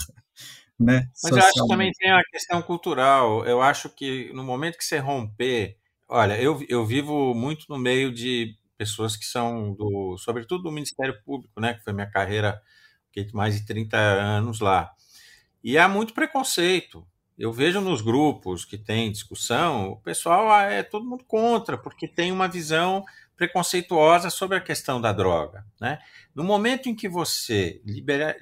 Né? 0.78 1.06
Mas 1.22 1.32
eu 1.32 1.38
acho 1.38 1.52
que 1.52 1.68
também 1.68 1.92
tem 1.92 2.10
a 2.10 2.20
questão 2.32 2.60
cultural. 2.60 3.44
Eu 3.46 3.62
acho 3.62 3.88
que 3.88 4.32
no 4.32 4.42
momento 4.42 4.76
que 4.76 4.84
você 4.84 4.98
romper. 4.98 5.76
Olha, 6.08 6.40
eu, 6.40 6.64
eu 6.68 6.84
vivo 6.84 7.32
muito 7.34 7.64
no 7.68 7.78
meio 7.78 8.12
de 8.12 8.52
pessoas 8.84 9.16
que 9.16 9.24
são 9.24 9.72
do, 9.72 10.18
sobretudo 10.18 10.64
do 10.64 10.70
Ministério 10.70 11.18
Público, 11.24 11.58
né, 11.58 11.72
que 11.72 11.82
foi 11.82 11.94
minha 11.94 12.10
carreira, 12.10 12.60
fiquei 13.06 13.26
mais 13.32 13.58
de 13.58 13.64
30 13.64 13.96
anos 13.96 14.60
lá. 14.60 14.92
E 15.62 15.78
há 15.78 15.88
muito 15.88 16.12
preconceito, 16.12 17.06
eu 17.38 17.50
vejo 17.50 17.80
nos 17.80 18.02
grupos 18.02 18.66
que 18.66 18.76
tem 18.76 19.10
discussão, 19.10 19.92
o 19.92 19.96
pessoal 19.96 20.52
ah, 20.52 20.64
é 20.64 20.82
todo 20.82 21.08
mundo 21.08 21.24
contra, 21.24 21.78
porque 21.78 22.06
tem 22.06 22.30
uma 22.30 22.46
visão 22.46 23.02
preconceituosa 23.34 24.28
sobre 24.28 24.58
a 24.58 24.60
questão 24.60 25.00
da 25.00 25.12
droga. 25.12 25.64
Né? 25.80 25.98
No 26.34 26.44
momento 26.44 26.90
em 26.90 26.94
que 26.94 27.08
você 27.08 27.80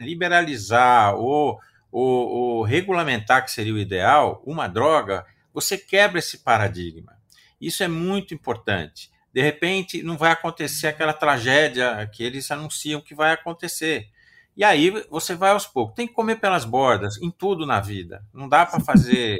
liberalizar 0.01 1.15
ou, 1.15 1.61
ou, 1.93 2.29
ou 2.29 2.63
regulamentar, 2.65 3.45
que 3.45 3.53
seria 3.53 3.75
o 3.75 3.79
ideal, 3.79 4.43
uma 4.45 4.67
droga, 4.67 5.25
você 5.55 5.79
quebra 5.79 6.19
esse 6.19 6.39
paradigma. 6.39 7.17
Isso 7.61 7.85
é 7.85 7.89
muito 7.89 8.35
importante. 8.35 9.09
De 9.33 9.41
repente, 9.41 10.03
não 10.03 10.17
vai 10.17 10.31
acontecer 10.31 10.89
aquela 10.89 11.13
tragédia 11.13 12.09
que 12.13 12.23
eles 12.23 12.51
anunciam 12.51 13.01
que 13.01 13.15
vai 13.15 13.33
acontecer. 13.33 14.09
E 14.57 14.63
aí 14.63 14.91
você 15.09 15.35
vai 15.35 15.51
aos 15.51 15.67
poucos. 15.67 15.95
Tem 15.95 16.07
que 16.07 16.13
comer 16.13 16.37
pelas 16.37 16.65
bordas, 16.65 17.17
em 17.23 17.31
tudo 17.31 17.65
na 17.65 17.81
vida. 17.81 18.25
Não 18.33 18.49
dá 18.49 18.67
para 18.67 18.81
fazer 18.81 19.39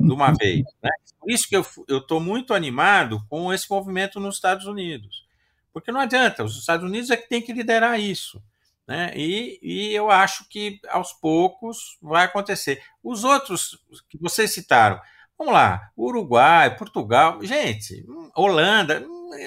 de 0.00 0.12
uma 0.12 0.32
vez. 0.32 0.64
Né? 0.82 0.90
Por 1.20 1.30
isso 1.30 1.48
que 1.48 1.56
eu 1.56 1.64
estou 1.88 2.20
muito 2.20 2.52
animado 2.52 3.24
com 3.28 3.52
esse 3.52 3.70
movimento 3.70 4.18
nos 4.18 4.36
Estados 4.36 4.66
Unidos. 4.66 5.26
Porque 5.72 5.92
não 5.92 6.00
adianta, 6.00 6.42
os 6.42 6.58
Estados 6.58 6.84
Unidos 6.84 7.10
é 7.10 7.16
que 7.16 7.28
tem 7.28 7.40
que 7.40 7.52
liderar 7.52 8.00
isso. 8.00 8.42
Né? 8.86 9.12
E, 9.14 9.58
e 9.62 9.94
eu 9.94 10.10
acho 10.10 10.48
que 10.48 10.80
aos 10.88 11.12
poucos 11.12 11.98
vai 12.02 12.24
acontecer. 12.24 12.82
Os 13.04 13.22
outros 13.22 13.78
que 14.08 14.18
vocês 14.18 14.52
citaram, 14.52 15.00
vamos 15.38 15.54
lá, 15.54 15.90
Uruguai, 15.96 16.76
Portugal, 16.76 17.42
gente, 17.42 18.04
Holanda, 18.34 19.00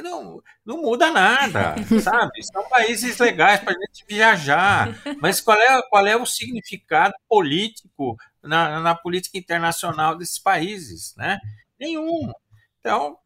não, 0.03 0.41
não 0.65 0.81
muda 0.81 1.11
nada, 1.11 1.75
sabe? 2.01 2.43
São 2.43 2.67
países 2.69 3.17
legais 3.17 3.59
para 3.59 3.73
a 3.73 3.79
gente 3.79 4.05
viajar, 4.07 4.95
mas 5.19 5.41
qual 5.41 5.59
é, 5.59 5.81
qual 5.89 6.07
é 6.07 6.15
o 6.15 6.25
significado 6.25 7.13
político 7.27 8.15
na, 8.41 8.79
na 8.79 8.95
política 8.95 9.37
internacional 9.37 10.17
desses 10.17 10.39
países, 10.39 11.13
né? 11.17 11.39
Nenhum. 11.79 12.31
Então, 12.79 13.17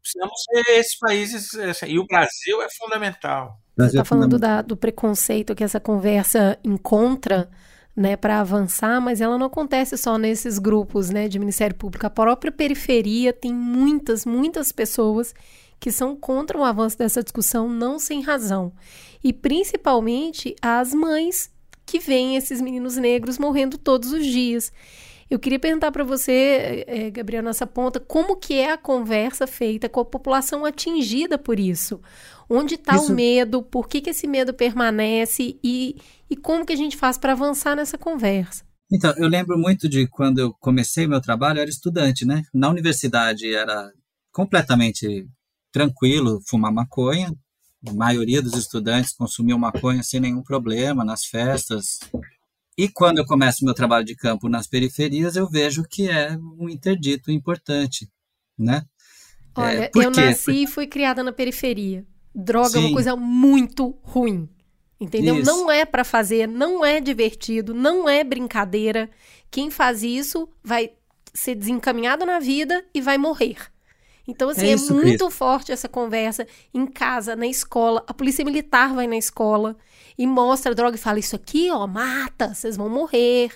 precisamos 0.00 0.42
ser 0.44 0.78
esses 0.78 0.98
países, 0.98 1.52
e 1.86 1.98
o 1.98 2.06
Brasil 2.06 2.62
é 2.62 2.68
fundamental. 2.70 3.58
Você 3.76 3.86
está 3.88 4.04
falando 4.04 4.38
da, 4.38 4.60
do 4.60 4.76
preconceito 4.76 5.54
que 5.54 5.64
essa 5.64 5.78
conversa 5.78 6.58
encontra 6.64 7.48
né, 7.98 8.16
para 8.16 8.38
avançar, 8.38 9.00
mas 9.00 9.20
ela 9.20 9.36
não 9.36 9.46
acontece 9.46 9.96
só 9.96 10.16
nesses 10.16 10.60
grupos 10.60 11.10
né, 11.10 11.26
de 11.26 11.36
Ministério 11.36 11.74
Público. 11.74 12.06
A 12.06 12.10
própria 12.10 12.52
periferia 12.52 13.32
tem 13.32 13.52
muitas, 13.52 14.24
muitas 14.24 14.70
pessoas 14.70 15.34
que 15.80 15.90
são 15.90 16.14
contra 16.14 16.56
o 16.56 16.62
avanço 16.62 16.96
dessa 16.96 17.24
discussão, 17.24 17.68
não 17.68 17.98
sem 17.98 18.22
razão. 18.22 18.72
E 19.22 19.32
principalmente 19.32 20.54
as 20.62 20.94
mães 20.94 21.50
que 21.84 21.98
veem 21.98 22.36
esses 22.36 22.60
meninos 22.60 22.96
negros 22.96 23.36
morrendo 23.36 23.76
todos 23.76 24.12
os 24.12 24.24
dias. 24.24 24.72
Eu 25.30 25.38
queria 25.38 25.58
perguntar 25.58 25.92
para 25.92 26.04
você, 26.04 26.84
é, 26.86 27.10
Gabriel, 27.10 27.42
nessa 27.42 27.66
ponta, 27.66 28.00
como 28.00 28.36
que 28.36 28.54
é 28.54 28.72
a 28.72 28.78
conversa 28.78 29.46
feita 29.46 29.88
com 29.88 30.00
a 30.00 30.04
população 30.04 30.64
atingida 30.64 31.36
por 31.36 31.60
isso? 31.60 32.00
Onde 32.48 32.76
está 32.76 32.96
isso... 32.96 33.12
o 33.12 33.14
medo? 33.14 33.62
Por 33.62 33.88
que, 33.88 34.00
que 34.00 34.10
esse 34.10 34.26
medo 34.26 34.54
permanece? 34.54 35.58
E, 35.62 35.96
e 36.30 36.36
como 36.36 36.64
que 36.64 36.72
a 36.72 36.76
gente 36.76 36.96
faz 36.96 37.18
para 37.18 37.32
avançar 37.32 37.76
nessa 37.76 37.98
conversa? 37.98 38.64
Então, 38.90 39.12
eu 39.18 39.28
lembro 39.28 39.58
muito 39.58 39.86
de 39.86 40.06
quando 40.06 40.38
eu 40.38 40.54
comecei 40.54 41.06
meu 41.06 41.20
trabalho, 41.20 41.58
eu 41.58 41.62
era 41.62 41.70
estudante, 41.70 42.24
né? 42.24 42.42
Na 42.54 42.70
universidade 42.70 43.54
era 43.54 43.92
completamente 44.32 45.28
tranquilo 45.70 46.40
fumar 46.48 46.72
maconha. 46.72 47.30
A 47.86 47.92
maioria 47.92 48.40
dos 48.40 48.54
estudantes 48.54 49.14
consumiam 49.14 49.58
maconha 49.58 50.02
sem 50.02 50.20
nenhum 50.20 50.42
problema 50.42 51.04
nas 51.04 51.26
festas. 51.26 51.98
E 52.78 52.88
quando 52.88 53.18
eu 53.18 53.26
começo 53.26 53.64
meu 53.64 53.74
trabalho 53.74 54.04
de 54.04 54.14
campo 54.14 54.48
nas 54.48 54.68
periferias, 54.68 55.34
eu 55.34 55.48
vejo 55.48 55.82
que 55.82 56.08
é 56.08 56.38
um 56.56 56.68
interdito 56.68 57.28
importante, 57.28 58.08
né? 58.56 58.84
É, 59.56 59.60
Olha, 59.60 59.84
é, 59.86 59.90
eu 59.96 60.10
nasci 60.12 60.62
e 60.62 60.66
fui 60.68 60.86
criada 60.86 61.24
na 61.24 61.32
periferia. 61.32 62.06
Droga 62.32 62.68
Sim. 62.68 62.78
é 62.78 62.80
uma 62.82 62.92
coisa 62.92 63.16
muito 63.16 63.98
ruim. 64.00 64.48
Entendeu? 65.00 65.38
Isso. 65.38 65.44
Não 65.44 65.68
é 65.68 65.84
para 65.84 66.04
fazer, 66.04 66.46
não 66.46 66.84
é 66.84 67.00
divertido, 67.00 67.74
não 67.74 68.08
é 68.08 68.22
brincadeira. 68.22 69.10
Quem 69.50 69.72
faz 69.72 70.04
isso 70.04 70.48
vai 70.62 70.92
ser 71.34 71.56
desencaminhado 71.56 72.24
na 72.24 72.38
vida 72.38 72.84
e 72.94 73.00
vai 73.00 73.18
morrer. 73.18 73.56
Então, 74.26 74.50
assim, 74.50 74.66
é, 74.66 74.70
é 74.70 74.74
isso, 74.74 74.92
é 74.92 75.02
muito 75.02 75.24
Cris. 75.24 75.36
forte 75.36 75.72
essa 75.72 75.88
conversa 75.88 76.46
em 76.72 76.86
casa, 76.86 77.34
na 77.34 77.46
escola. 77.48 78.04
A 78.06 78.14
polícia 78.14 78.44
militar 78.44 78.94
vai 78.94 79.08
na 79.08 79.16
escola 79.16 79.76
e 80.18 80.26
mostra 80.26 80.72
a 80.72 80.74
droga 80.74 80.96
e 80.96 81.00
fala: 81.00 81.18
Isso 81.18 81.36
aqui, 81.36 81.70
ó, 81.70 81.86
mata, 81.86 82.52
vocês 82.52 82.76
vão 82.76 82.88
morrer. 82.88 83.52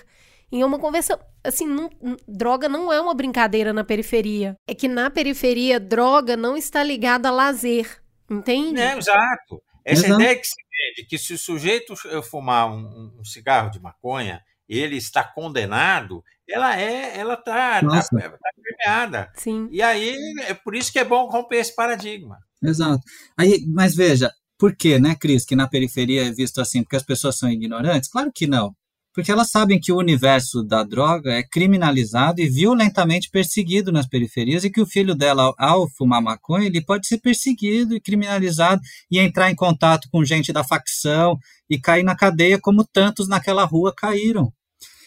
E 0.51 0.61
é 0.61 0.65
uma 0.65 0.79
conversa. 0.79 1.19
Assim, 1.43 1.67
não, 1.67 1.89
droga 2.25 2.69
não 2.69 2.91
é 2.91 3.01
uma 3.01 3.13
brincadeira 3.13 3.73
na 3.73 3.83
periferia. 3.83 4.55
É 4.65 4.73
que 4.73 4.87
na 4.87 5.09
periferia, 5.09 5.79
droga 5.79 6.37
não 6.37 6.55
está 6.55 6.81
ligada 6.81 7.27
a 7.27 7.31
lazer. 7.31 8.01
Entende? 8.29 8.79
É, 8.79 8.97
exato. 8.97 9.61
Essa 9.83 10.05
Exato. 10.05 10.21
ideia 10.21 10.39
que 10.39 10.47
se 10.47 10.55
vende 10.55 11.07
que 11.07 11.17
se 11.17 11.33
o 11.33 11.37
sujeito 11.37 11.93
fumar 12.23 12.71
um, 12.71 13.11
um 13.19 13.25
cigarro 13.25 13.69
de 13.69 13.81
maconha, 13.81 14.41
ele 14.67 14.95
está 14.95 15.23
condenado, 15.23 16.23
ela 16.49 16.79
é, 16.79 17.17
ela 17.19 17.33
está 17.33 17.81
tá, 17.81 18.01
tá, 18.01 18.29
tá 18.29 18.37
permeada. 18.63 19.31
Sim. 19.35 19.67
E 19.71 19.81
aí 19.81 20.15
é 20.47 20.53
por 20.53 20.73
isso 20.75 20.91
que 20.91 20.99
é 20.99 21.03
bom 21.03 21.27
romper 21.27 21.57
esse 21.57 21.75
paradigma. 21.75 22.37
Exato. 22.61 23.01
Aí, 23.37 23.65
mas 23.67 23.93
veja, 23.93 24.31
por 24.57 24.75
que, 24.75 24.99
né, 24.99 25.15
Cris, 25.15 25.45
que 25.45 25.55
na 25.55 25.67
periferia 25.67 26.27
é 26.27 26.31
visto 26.31 26.61
assim? 26.61 26.83
Porque 26.83 26.95
as 26.95 27.03
pessoas 27.03 27.37
são 27.37 27.49
ignorantes? 27.49 28.09
Claro 28.09 28.31
que 28.33 28.47
não. 28.47 28.73
Porque 29.13 29.31
elas 29.31 29.51
sabem 29.51 29.79
que 29.79 29.91
o 29.91 29.97
universo 29.97 30.63
da 30.63 30.83
droga 30.83 31.31
é 31.31 31.43
criminalizado 31.43 32.41
e 32.41 32.49
violentamente 32.49 33.29
perseguido 33.29 33.91
nas 33.91 34.07
periferias 34.07 34.63
e 34.63 34.71
que 34.71 34.81
o 34.81 34.87
filho 34.87 35.13
dela, 35.13 35.53
ao 35.55 35.87
fumar 35.87 36.19
maconha, 36.19 36.65
ele 36.65 36.83
pode 36.83 37.05
ser 37.05 37.19
perseguido 37.19 37.95
e 37.95 38.01
criminalizado 38.01 38.81
e 39.11 39.19
entrar 39.19 39.51
em 39.51 39.55
contato 39.55 40.07
com 40.11 40.25
gente 40.25 40.51
da 40.51 40.63
facção 40.63 41.37
e 41.69 41.79
cair 41.79 42.01
na 42.01 42.15
cadeia 42.15 42.59
como 42.59 42.83
tantos 42.83 43.27
naquela 43.27 43.63
rua 43.65 43.93
caíram. 43.95 44.51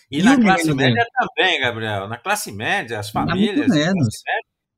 E, 0.09 0.21
e 0.21 0.23
na 0.23 0.41
classe 0.41 0.73
média 0.73 0.95
dele? 0.95 1.07
também, 1.13 1.61
Gabriel. 1.61 2.09
Na 2.09 2.17
classe 2.17 2.53
média, 2.53 3.01
as 3.01 3.11
famílias. 3.11 3.69
Média, 3.69 3.93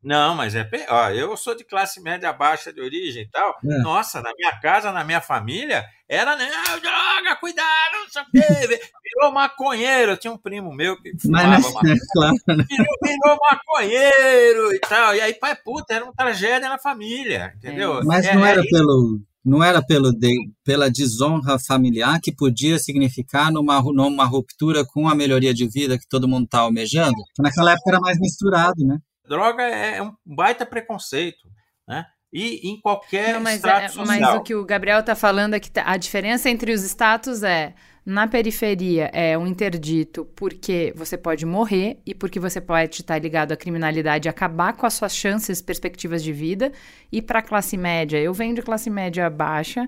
não, 0.09 0.35
mas 0.35 0.55
é. 0.55 0.67
Ó, 0.89 1.11
eu 1.11 1.37
sou 1.37 1.55
de 1.55 1.65
classe 1.65 2.01
média 2.01 2.33
baixa 2.33 2.73
de 2.73 2.81
origem 2.81 3.25
e 3.25 3.29
tal. 3.29 3.55
É. 3.63 3.79
Nossa, 3.83 4.23
na 4.23 4.33
minha 4.35 4.59
casa, 4.59 4.91
na 4.91 5.05
minha 5.05 5.21
família, 5.21 5.85
era, 6.09 6.35
né? 6.35 6.49
Droga, 6.81 7.37
cuidado, 7.39 7.93
não 7.93 8.09
sei 8.09 8.23
o 8.23 8.27
quê. 8.33 8.81
Virou 9.05 9.33
maconheiro. 9.33 10.13
Eu 10.13 10.17
tinha 10.17 10.33
um 10.33 10.39
primo 10.39 10.73
meu 10.73 10.97
que 10.97 11.13
fumava 11.21 11.49
mas, 11.49 11.75
maconha. 11.75 11.93
É, 11.93 11.97
claro, 12.11 12.35
né? 12.49 12.65
virou, 12.67 12.97
virou, 13.03 13.39
maconheiro 13.51 14.75
e 14.75 14.79
tal. 14.81 15.15
E 15.15 15.21
aí, 15.21 15.35
pai, 15.35 15.55
puta, 15.63 15.93
era 15.93 16.05
uma 16.07 16.15
tragédia 16.15 16.71
na 16.71 16.79
família, 16.79 17.53
entendeu? 17.59 18.01
Mas 18.05 18.25
é, 18.25 18.35
não 18.35 18.47
era 18.47 18.63
é, 18.63 18.65
pelo 18.65 19.21
não 19.45 19.63
era 19.63 19.83
pelo 19.83 20.11
de, 20.13 20.51
pela 20.65 20.91
desonra 20.91 21.59
familiar 21.59 22.21
que 22.21 22.35
podia 22.35 22.79
significar 22.79 23.51
numa, 23.53 23.81
numa 23.81 24.25
ruptura 24.25 24.85
com 24.85 25.09
a 25.09 25.15
melhoria 25.15 25.55
de 25.55 25.67
vida 25.67 25.99
que 25.99 26.09
todo 26.09 26.29
mundo 26.29 26.45
está 26.45 26.61
almejando? 26.61 27.17
Naquela 27.39 27.73
época 27.73 27.91
era 27.91 28.01
mais 28.01 28.19
misturado, 28.19 28.85
né? 28.85 28.99
Droga 29.29 29.63
é, 29.63 29.99
é 29.99 30.03
um 30.03 30.13
baita 30.25 30.65
preconceito, 30.65 31.49
né? 31.87 32.05
E 32.33 32.69
em 32.69 32.81
qualquer 32.81 33.35
Não, 33.35 33.41
mas, 33.41 33.65
é, 33.65 33.89
mas 34.05 34.35
o 34.35 34.43
que 34.43 34.55
o 34.55 34.65
Gabriel 34.65 35.01
está 35.01 35.15
falando 35.15 35.55
é 35.55 35.61
que 35.61 35.71
tá, 35.71 35.83
a 35.87 35.97
diferença 35.97 36.51
entre 36.51 36.73
os 36.73 36.83
status 36.83 37.43
é 37.43 37.75
na 38.05 38.27
periferia 38.27 39.11
é 39.13 39.37
um 39.37 39.47
interdito 39.47 40.25
porque 40.35 40.95
você 40.97 41.17
pode 41.17 41.45
morrer 41.45 42.01
e 42.07 42.15
porque 42.15 42.41
você 42.41 42.59
pode 42.59 43.03
estar 43.03 43.19
ligado 43.19 43.53
à 43.53 43.57
criminalidade 43.57 44.27
e 44.27 44.31
acabar 44.31 44.73
com 44.75 44.87
as 44.87 44.95
suas 44.95 45.15
chances, 45.15 45.61
perspectivas 45.61 46.23
de 46.23 46.33
vida. 46.33 46.73
E 47.13 47.21
para 47.21 47.41
a 47.41 47.43
classe 47.43 47.77
média, 47.77 48.19
eu 48.19 48.33
venho 48.33 48.55
de 48.55 48.63
classe 48.63 48.89
média 48.89 49.29
baixa, 49.29 49.87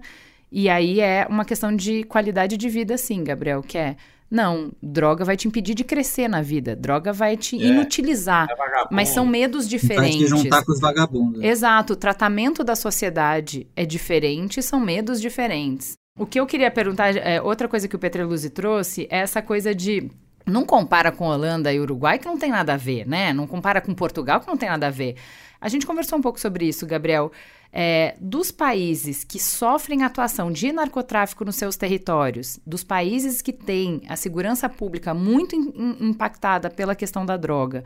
e 0.50 0.68
aí 0.68 1.00
é 1.00 1.26
uma 1.28 1.44
questão 1.44 1.74
de 1.74 2.04
qualidade 2.04 2.56
de 2.56 2.68
vida, 2.68 2.96
sim, 2.98 3.22
Gabriel, 3.22 3.62
que 3.62 3.78
é. 3.78 3.96
Não, 4.30 4.70
droga 4.80 5.24
vai 5.24 5.36
te 5.36 5.48
impedir 5.48 5.74
de 5.74 5.82
crescer 5.82 6.28
na 6.28 6.40
vida, 6.40 6.76
droga 6.76 7.12
vai 7.12 7.36
te 7.36 7.60
é, 7.60 7.66
inutilizar. 7.66 8.48
É 8.48 8.54
mas 8.88 9.08
são 9.08 9.26
medos 9.26 9.68
diferentes. 9.68 10.30
Vai 10.30 10.38
te 10.38 10.44
juntar 10.44 10.64
com 10.64 10.70
os 10.70 10.80
vagabundos. 10.80 11.42
Exato, 11.42 11.94
o 11.94 11.96
tratamento 11.96 12.62
da 12.62 12.76
sociedade 12.76 13.66
é 13.74 13.84
diferente, 13.84 14.62
são 14.62 14.78
medos 14.78 15.20
diferentes. 15.20 15.94
O 16.16 16.26
que 16.26 16.38
eu 16.38 16.46
queria 16.46 16.70
perguntar, 16.70 17.16
é, 17.16 17.42
outra 17.42 17.66
coisa 17.66 17.88
que 17.88 17.96
o 17.96 17.98
Petreluzzi 17.98 18.50
trouxe, 18.50 19.08
é 19.10 19.18
essa 19.18 19.42
coisa 19.42 19.74
de 19.74 20.08
não 20.46 20.64
compara 20.64 21.10
com 21.10 21.26
Holanda 21.26 21.72
e 21.72 21.80
Uruguai, 21.80 22.18
que 22.18 22.26
não 22.26 22.38
tem 22.38 22.50
nada 22.50 22.74
a 22.74 22.76
ver, 22.76 23.06
né? 23.06 23.32
Não 23.32 23.46
compara 23.46 23.80
com 23.80 23.94
Portugal, 23.94 24.40
que 24.40 24.46
não 24.46 24.56
tem 24.56 24.68
nada 24.68 24.88
a 24.88 24.90
ver. 24.90 25.16
A 25.60 25.68
gente 25.68 25.86
conversou 25.86 26.18
um 26.18 26.22
pouco 26.22 26.40
sobre 26.40 26.66
isso, 26.66 26.86
Gabriel. 26.86 27.30
É, 27.72 28.16
dos 28.20 28.50
países 28.50 29.22
que 29.22 29.38
sofrem 29.38 30.02
atuação 30.02 30.50
de 30.50 30.72
narcotráfico 30.72 31.44
nos 31.44 31.54
seus 31.54 31.76
territórios, 31.76 32.58
dos 32.66 32.82
países 32.82 33.40
que 33.40 33.52
têm 33.52 34.02
a 34.08 34.16
segurança 34.16 34.68
pública 34.68 35.14
muito 35.14 35.54
in, 35.54 35.72
in, 35.76 36.08
impactada 36.08 36.68
pela 36.68 36.96
questão 36.96 37.24
da 37.24 37.36
droga, 37.36 37.84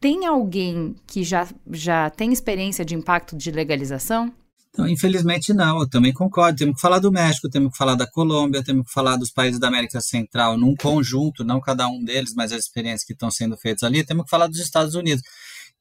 tem 0.00 0.26
alguém 0.26 0.94
que 1.06 1.22
já, 1.24 1.46
já 1.72 2.08
tem 2.08 2.32
experiência 2.32 2.84
de 2.84 2.94
impacto 2.94 3.36
de 3.36 3.50
legalização? 3.50 4.32
Então, 4.72 4.88
infelizmente, 4.88 5.52
não, 5.52 5.80
eu 5.80 5.88
também 5.88 6.12
concordo. 6.12 6.58
Temos 6.58 6.76
que 6.76 6.80
falar 6.80 7.00
do 7.00 7.10
México, 7.10 7.50
temos 7.50 7.72
que 7.72 7.76
falar 7.76 7.96
da 7.96 8.06
Colômbia, 8.06 8.62
temos 8.62 8.86
que 8.86 8.92
falar 8.92 9.16
dos 9.16 9.30
países 9.30 9.58
da 9.58 9.66
América 9.66 10.00
Central 10.00 10.56
num 10.56 10.76
conjunto, 10.76 11.44
não 11.44 11.60
cada 11.60 11.88
um 11.88 12.02
deles, 12.02 12.32
mas 12.34 12.52
as 12.52 12.60
experiências 12.60 13.04
que 13.04 13.12
estão 13.12 13.30
sendo 13.30 13.56
feitas 13.56 13.82
ali. 13.82 14.04
Temos 14.04 14.24
que 14.24 14.30
falar 14.30 14.46
dos 14.46 14.60
Estados 14.60 14.94
Unidos. 14.94 15.22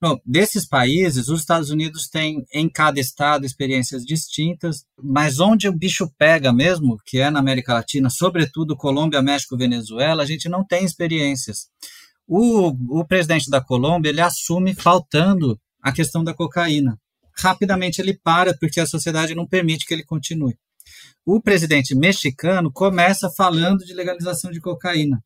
Bom, 0.01 0.17
desses 0.25 0.65
países, 0.65 1.27
os 1.27 1.41
Estados 1.41 1.69
Unidos 1.69 2.07
têm 2.07 2.45
em 2.53 2.69
cada 2.69 3.01
estado 3.01 3.45
experiências 3.45 4.05
distintas, 4.05 4.85
mas 4.97 5.41
onde 5.41 5.67
o 5.67 5.75
bicho 5.75 6.09
pega 6.17 6.53
mesmo, 6.53 6.97
que 7.05 7.19
é 7.19 7.29
na 7.29 7.39
América 7.39 7.73
Latina, 7.73 8.09
sobretudo 8.09 8.77
Colômbia, 8.77 9.21
México, 9.21 9.57
Venezuela, 9.57 10.23
a 10.23 10.25
gente 10.25 10.47
não 10.47 10.65
tem 10.65 10.85
experiências. 10.85 11.67
O, 12.25 12.99
o 13.01 13.05
presidente 13.05 13.49
da 13.49 13.59
Colômbia 13.59 14.09
ele 14.09 14.21
assume 14.21 14.73
faltando 14.73 15.59
a 15.81 15.91
questão 15.91 16.23
da 16.23 16.33
cocaína. 16.33 16.97
Rapidamente 17.37 17.99
ele 17.99 18.17
para 18.17 18.55
porque 18.57 18.79
a 18.79 18.85
sociedade 18.85 19.35
não 19.35 19.45
permite 19.45 19.85
que 19.85 19.93
ele 19.93 20.05
continue. 20.05 20.57
O 21.25 21.41
presidente 21.41 21.93
mexicano 21.93 22.71
começa 22.71 23.29
falando 23.35 23.83
de 23.83 23.93
legalização 23.93 24.49
de 24.49 24.61
cocaína, 24.61 25.21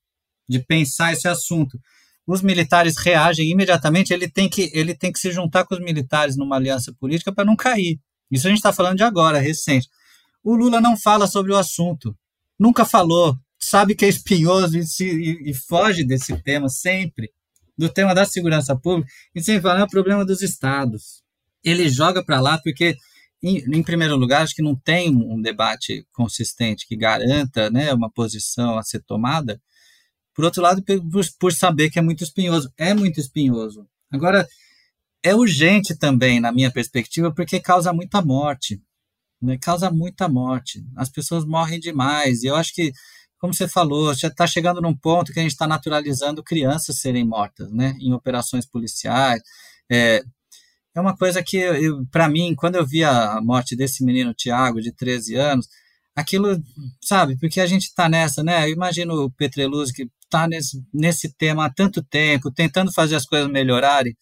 de 0.49 0.59
pensar 0.65 1.13
esse 1.13 1.27
assunto 1.27 1.77
os 2.25 2.41
militares 2.41 2.97
reagem 2.97 3.49
imediatamente, 3.51 4.13
ele 4.13 4.29
tem 4.29 4.49
que, 4.49 4.71
ele 4.73 4.95
tem 4.95 5.11
que 5.11 5.19
se 5.19 5.31
juntar 5.31 5.65
com 5.65 5.75
os 5.75 5.81
militares 5.81 6.37
numa 6.37 6.55
aliança 6.55 6.93
política 6.99 7.33
para 7.33 7.45
não 7.45 7.55
cair. 7.55 7.99
Isso 8.31 8.47
a 8.47 8.49
gente 8.49 8.59
está 8.59 8.71
falando 8.71 8.97
de 8.97 9.03
agora, 9.03 9.39
recente. 9.39 9.89
O 10.43 10.55
Lula 10.55 10.81
não 10.81 10.97
fala 10.97 11.27
sobre 11.27 11.51
o 11.51 11.57
assunto, 11.57 12.15
nunca 12.59 12.85
falou, 12.85 13.37
sabe 13.59 13.95
que 13.95 14.05
é 14.05 14.09
espinhoso 14.09 14.77
e, 14.77 14.85
se, 14.85 15.05
e, 15.05 15.51
e 15.51 15.53
foge 15.53 16.03
desse 16.03 16.35
tema 16.41 16.69
sempre, 16.69 17.29
do 17.77 17.89
tema 17.89 18.13
da 18.13 18.25
segurança 18.25 18.75
pública, 18.75 19.11
e 19.33 19.41
sempre 19.41 19.61
fala, 19.61 19.81
é 19.81 19.83
o 19.83 19.89
problema 19.89 20.25
dos 20.25 20.41
estados. 20.41 21.23
Ele 21.63 21.89
joga 21.89 22.23
para 22.23 22.41
lá 22.41 22.59
porque, 22.61 22.95
em, 23.41 23.57
em, 23.77 23.83
primeiro 23.83 24.15
lugar, 24.15 24.43
acho 24.43 24.55
que 24.55 24.61
não 24.61 24.75
tem 24.75 25.15
um 25.15 25.41
debate 25.41 26.05
consistente 26.11 26.87
que 26.87 26.95
garanta 26.95 27.69
né, 27.69 27.93
uma 27.93 28.11
posição 28.11 28.77
a 28.77 28.83
ser 28.83 29.01
tomada, 29.03 29.61
por 30.33 30.45
outro 30.45 30.61
lado, 30.61 30.83
por, 30.83 31.25
por 31.39 31.53
saber 31.53 31.89
que 31.89 31.99
é 31.99 32.01
muito 32.01 32.23
espinhoso. 32.23 32.71
É 32.77 32.93
muito 32.93 33.19
espinhoso. 33.19 33.87
Agora, 34.11 34.47
é 35.23 35.33
urgente 35.33 35.95
também, 35.95 36.39
na 36.39 36.51
minha 36.51 36.71
perspectiva, 36.71 37.33
porque 37.33 37.59
causa 37.59 37.93
muita 37.93 38.21
morte. 38.21 38.81
Né? 39.41 39.57
Causa 39.61 39.89
muita 39.89 40.27
morte. 40.27 40.83
As 40.95 41.09
pessoas 41.09 41.45
morrem 41.45 41.79
demais. 41.79 42.43
E 42.43 42.47
eu 42.47 42.55
acho 42.55 42.73
que, 42.73 42.91
como 43.39 43.53
você 43.53 43.67
falou, 43.67 44.13
já 44.13 44.27
está 44.27 44.45
chegando 44.47 44.81
num 44.81 44.95
ponto 44.95 45.31
que 45.31 45.39
a 45.39 45.43
gente 45.43 45.51
está 45.51 45.67
naturalizando 45.67 46.43
crianças 46.43 46.99
serem 46.99 47.25
mortas 47.25 47.71
né? 47.71 47.95
em 47.99 48.13
operações 48.13 48.65
policiais. 48.65 49.41
É, 49.89 50.23
é 50.95 51.01
uma 51.01 51.15
coisa 51.15 51.41
que, 51.43 51.63
para 52.11 52.27
mim, 52.29 52.53
quando 52.55 52.75
eu 52.75 52.85
vi 52.85 53.03
a 53.03 53.39
morte 53.41 53.75
desse 53.75 54.03
menino 54.03 54.33
Tiago, 54.33 54.81
de 54.81 54.91
13 54.91 55.35
anos, 55.35 55.67
aquilo, 56.15 56.61
sabe, 57.01 57.37
porque 57.37 57.59
a 57.59 57.65
gente 57.65 57.83
está 57.83 58.07
nessa, 58.07 58.43
né? 58.43 58.67
Eu 58.67 58.73
imagino 58.73 59.13
o 59.15 59.31
Petreluzzi 59.31 59.93
que 59.93 60.09
está 60.33 60.47
nesse, 60.47 60.83
nesse 60.91 61.31
tema 61.33 61.65
há 61.65 61.69
tanto 61.69 62.01
tempo, 62.03 62.51
tentando 62.51 62.91
fazer 62.91 63.15
as 63.15 63.25
coisas 63.25 63.49
melhorarem, 63.49 64.15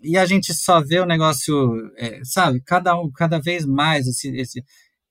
e 0.00 0.16
a 0.16 0.24
gente 0.24 0.54
só 0.54 0.80
vê 0.80 1.00
o 1.00 1.06
negócio, 1.06 1.52
é, 1.98 2.20
sabe, 2.24 2.62
cada, 2.62 2.98
um, 2.98 3.10
cada 3.10 3.38
vez 3.38 3.66
mais 3.66 4.06
esse, 4.06 4.34
esse. 4.34 4.64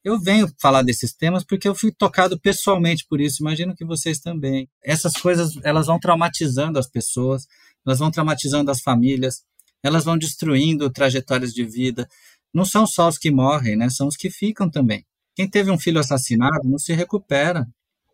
Eu 0.04 0.20
venho 0.20 0.52
falar 0.60 0.82
desses 0.82 1.14
temas 1.14 1.44
porque 1.44 1.68
eu 1.68 1.76
fui 1.76 1.92
tocado 1.92 2.40
pessoalmente 2.40 3.06
por 3.08 3.22
isso, 3.22 3.44
imagino 3.44 3.76
que 3.76 3.86
vocês 3.86 4.20
também. 4.20 4.68
Essas 4.84 5.14
coisas, 5.14 5.54
elas 5.64 5.88
vão 5.88 6.00
traumatizando 6.00 6.80
as 6.80 6.88
pessoas, 6.88 7.46
elas 7.86 8.00
vão 8.00 8.10
traumatizando 8.10 8.72
as 8.72 8.82
famílias, 8.82 9.44
elas 9.84 10.04
vão 10.04 10.18
destruindo 10.18 10.90
trajetórias 10.90 11.54
de 11.54 11.64
vida. 11.64 12.08
Não 12.52 12.66
são 12.66 12.88
só 12.88 13.08
os 13.08 13.18
que 13.18 13.30
morrem, 13.30 13.76
né? 13.76 13.90
São 13.90 14.08
os 14.08 14.16
que 14.16 14.32
ficam 14.32 14.70
também. 14.70 15.06
Quem 15.36 15.48
teve 15.48 15.70
um 15.70 15.78
filho 15.78 16.00
assassinado 16.00 16.68
não 16.68 16.80
se 16.80 16.94
recupera. 16.94 17.68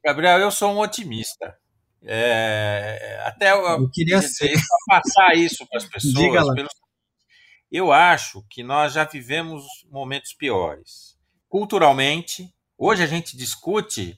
Gabriel, 0.04 0.40
eu 0.40 0.52
sou 0.52 0.74
um 0.74 0.80
otimista. 0.80 1.56
É, 2.08 3.20
até 3.26 3.52
eu, 3.52 3.66
eu 3.66 3.90
queria 3.90 4.22
ser. 4.22 4.54
passar 4.88 5.36
isso 5.36 5.66
para 5.68 5.78
as 5.78 5.86
pessoas. 5.90 6.54
Pelo... 6.54 6.70
Eu 7.72 7.92
acho 7.92 8.46
que 8.50 8.64
nós 8.64 8.94
já 8.94 9.04
vivemos 9.04 9.64
momentos 9.90 10.34
piores. 10.34 11.18
Culturalmente, 11.50 12.54
hoje 12.78 13.04
a 13.04 13.08
gente 13.08 13.36
discute 13.36 14.18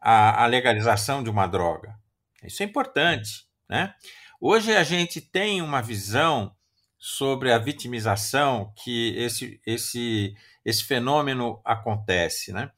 a, 0.00 0.44
a 0.44 0.46
legalização 0.46 1.22
de 1.22 1.30
uma 1.30 1.46
droga. 1.46 1.94
Isso 2.42 2.62
é 2.62 2.66
importante. 2.66 3.46
Né? 3.68 3.94
Hoje 4.40 4.76
a 4.76 4.84
gente 4.84 5.20
tem 5.20 5.60
uma 5.60 5.82
visão 5.82 6.54
sobre 6.98 7.52
a 7.52 7.58
vitimização 7.58 8.72
que 8.76 9.14
esse, 9.16 9.60
esse, 9.66 10.34
esse 10.64 10.84
fenômeno 10.84 11.60
acontece. 11.64 12.52
Né? 12.52 12.70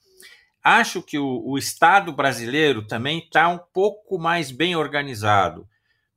Acho 0.68 1.00
que 1.00 1.16
o, 1.16 1.42
o 1.46 1.56
Estado 1.56 2.12
brasileiro 2.12 2.84
também 2.84 3.20
está 3.20 3.48
um 3.48 3.56
pouco 3.56 4.18
mais 4.18 4.50
bem 4.50 4.74
organizado. 4.74 5.64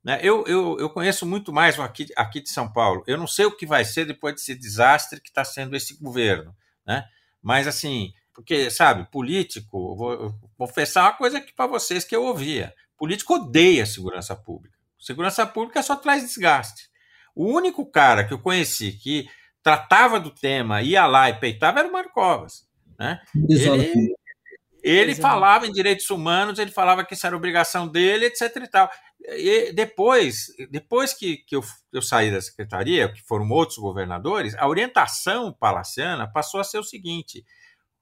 Né? 0.02 0.18
Eu, 0.24 0.44
eu, 0.44 0.76
eu 0.80 0.90
conheço 0.90 1.24
muito 1.24 1.52
mais 1.52 1.78
aqui, 1.78 2.08
aqui 2.16 2.40
de 2.40 2.50
São 2.50 2.68
Paulo. 2.68 3.04
Eu 3.06 3.16
não 3.16 3.28
sei 3.28 3.44
o 3.44 3.56
que 3.56 3.64
vai 3.64 3.84
ser 3.84 4.06
depois 4.06 4.34
desse 4.34 4.56
desastre 4.56 5.20
que 5.20 5.28
está 5.28 5.44
sendo 5.44 5.76
esse 5.76 5.96
governo. 6.02 6.52
Né? 6.84 7.04
Mas, 7.40 7.68
assim, 7.68 8.12
porque, 8.34 8.72
sabe, 8.72 9.08
político, 9.12 9.94
vou, 9.94 10.34
confessar 10.58 11.04
uma 11.04 11.12
coisa 11.12 11.38
aqui 11.38 11.52
para 11.52 11.68
vocês 11.68 12.02
que 12.02 12.16
eu 12.16 12.24
ouvia: 12.24 12.74
político 12.98 13.34
odeia 13.34 13.86
segurança 13.86 14.34
pública. 14.34 14.76
Segurança 14.98 15.46
pública 15.46 15.80
só 15.80 15.94
traz 15.94 16.24
desgaste. 16.24 16.90
O 17.36 17.46
único 17.46 17.86
cara 17.86 18.24
que 18.24 18.34
eu 18.34 18.40
conheci 18.40 18.94
que 18.94 19.28
tratava 19.62 20.18
do 20.18 20.32
tema, 20.32 20.82
ia 20.82 21.06
lá 21.06 21.30
e 21.30 21.38
peitava 21.38 21.78
era 21.78 21.88
o 21.88 21.92
Mário 21.92 22.10
Covas. 22.10 22.68
Né? 22.98 23.20
Ele, 23.48 24.12
ele 24.82 25.14
falava 25.14 25.66
em 25.66 25.72
direitos 25.72 26.08
humanos, 26.10 26.58
ele 26.58 26.70
falava 26.70 27.04
que 27.04 27.14
isso 27.14 27.26
era 27.26 27.36
obrigação 27.36 27.88
dele, 27.88 28.26
etc. 28.26 28.56
e 28.56 28.68
tal. 28.68 28.90
E 29.20 29.72
depois, 29.72 30.46
depois 30.70 31.12
que, 31.12 31.38
que 31.38 31.54
eu, 31.54 31.62
eu 31.92 32.00
saí 32.00 32.30
da 32.30 32.40
secretaria, 32.40 33.12
que 33.12 33.22
foram 33.22 33.48
outros 33.50 33.78
governadores, 33.78 34.54
a 34.56 34.66
orientação 34.66 35.52
palaciana 35.52 36.30
passou 36.30 36.60
a 36.60 36.64
ser 36.64 36.78
o 36.78 36.84
seguinte: 36.84 37.44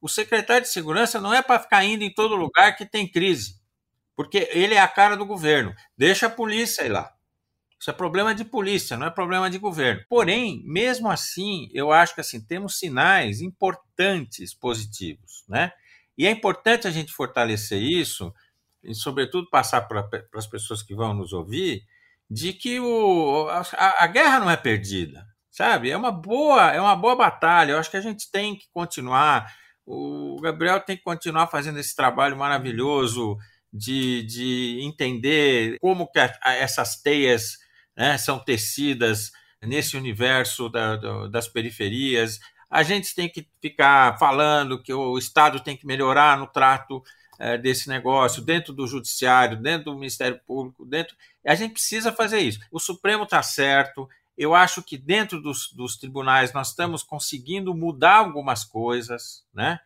o 0.00 0.08
secretário 0.08 0.62
de 0.62 0.72
segurança 0.72 1.20
não 1.20 1.34
é 1.34 1.42
para 1.42 1.60
ficar 1.60 1.84
indo 1.84 2.04
em 2.04 2.12
todo 2.12 2.36
lugar 2.36 2.76
que 2.76 2.86
tem 2.86 3.10
crise, 3.10 3.60
porque 4.14 4.48
ele 4.52 4.74
é 4.74 4.80
a 4.80 4.88
cara 4.88 5.16
do 5.16 5.26
governo. 5.26 5.74
Deixa 5.96 6.26
a 6.26 6.30
polícia 6.30 6.84
ir 6.84 6.90
lá. 6.90 7.12
Isso 7.80 7.90
é 7.90 7.92
problema 7.92 8.34
de 8.34 8.44
polícia, 8.44 8.96
não 8.96 9.06
é 9.06 9.10
problema 9.10 9.48
de 9.48 9.58
governo. 9.58 10.02
Porém, 10.08 10.62
mesmo 10.64 11.08
assim, 11.08 11.68
eu 11.72 11.92
acho 11.92 12.14
que 12.14 12.20
assim 12.20 12.40
temos 12.40 12.78
sinais 12.78 13.40
importantes 13.40 14.52
positivos, 14.52 15.44
né? 15.48 15.72
E 16.18 16.26
é 16.26 16.30
importante 16.32 16.88
a 16.88 16.90
gente 16.90 17.12
fortalecer 17.12 17.80
isso, 17.80 18.34
e 18.82 18.92
sobretudo 18.92 19.48
passar 19.48 19.82
para 19.82 20.08
as 20.34 20.46
pessoas 20.48 20.82
que 20.82 20.92
vão 20.92 21.14
nos 21.14 21.32
ouvir, 21.32 21.84
de 22.28 22.52
que 22.52 22.80
o, 22.80 23.48
a, 23.48 24.04
a, 24.04 24.06
guerra 24.08 24.40
não 24.40 24.50
é 24.50 24.56
perdida, 24.56 25.24
sabe? 25.50 25.90
É 25.90 25.96
uma 25.96 26.10
boa, 26.10 26.72
é 26.72 26.80
uma 26.80 26.96
boa 26.96 27.14
batalha. 27.14 27.72
Eu 27.72 27.78
acho 27.78 27.90
que 27.90 27.96
a 27.96 28.02
gente 28.02 28.30
tem 28.30 28.56
que 28.56 28.66
continuar. 28.72 29.54
O 29.86 30.36
Gabriel 30.42 30.80
tem 30.80 30.96
que 30.96 31.02
continuar 31.02 31.46
fazendo 31.46 31.78
esse 31.78 31.94
trabalho 31.94 32.36
maravilhoso 32.36 33.38
de, 33.72 34.24
de 34.24 34.80
entender 34.82 35.78
como 35.80 36.10
que 36.10 36.18
a, 36.18 36.32
essas 36.44 37.00
teias 37.00 37.58
né, 37.96 38.18
são 38.18 38.38
tecidas 38.38 39.30
nesse 39.62 39.96
universo 39.96 40.68
da, 40.68 40.96
da, 40.96 41.28
das 41.28 41.48
periferias 41.48 42.38
a 42.70 42.82
gente 42.82 43.14
tem 43.14 43.28
que 43.28 43.46
ficar 43.60 44.18
falando 44.18 44.82
que 44.82 44.92
o 44.92 45.16
Estado 45.16 45.60
tem 45.60 45.76
que 45.76 45.86
melhorar 45.86 46.36
no 46.38 46.46
trato 46.46 47.02
é, 47.38 47.56
desse 47.56 47.88
negócio, 47.88 48.42
dentro 48.42 48.72
do 48.72 48.86
Judiciário, 48.86 49.56
dentro 49.56 49.86
do 49.92 49.98
Ministério 49.98 50.40
Público, 50.46 50.84
dentro. 50.84 51.16
A 51.46 51.54
gente 51.54 51.72
precisa 51.72 52.12
fazer 52.12 52.40
isso. 52.40 52.58
O 52.70 52.78
Supremo 52.78 53.24
está 53.24 53.42
certo. 53.42 54.08
Eu 54.36 54.54
acho 54.54 54.82
que 54.82 54.98
dentro 54.98 55.40
dos, 55.40 55.72
dos, 55.72 55.96
tribunais 55.96 56.52
nós 56.52 56.68
estamos 56.68 57.02
conseguindo 57.02 57.74
mudar 57.74 58.16
algumas 58.16 58.64
coisas, 58.64 59.44
né? 59.52 59.80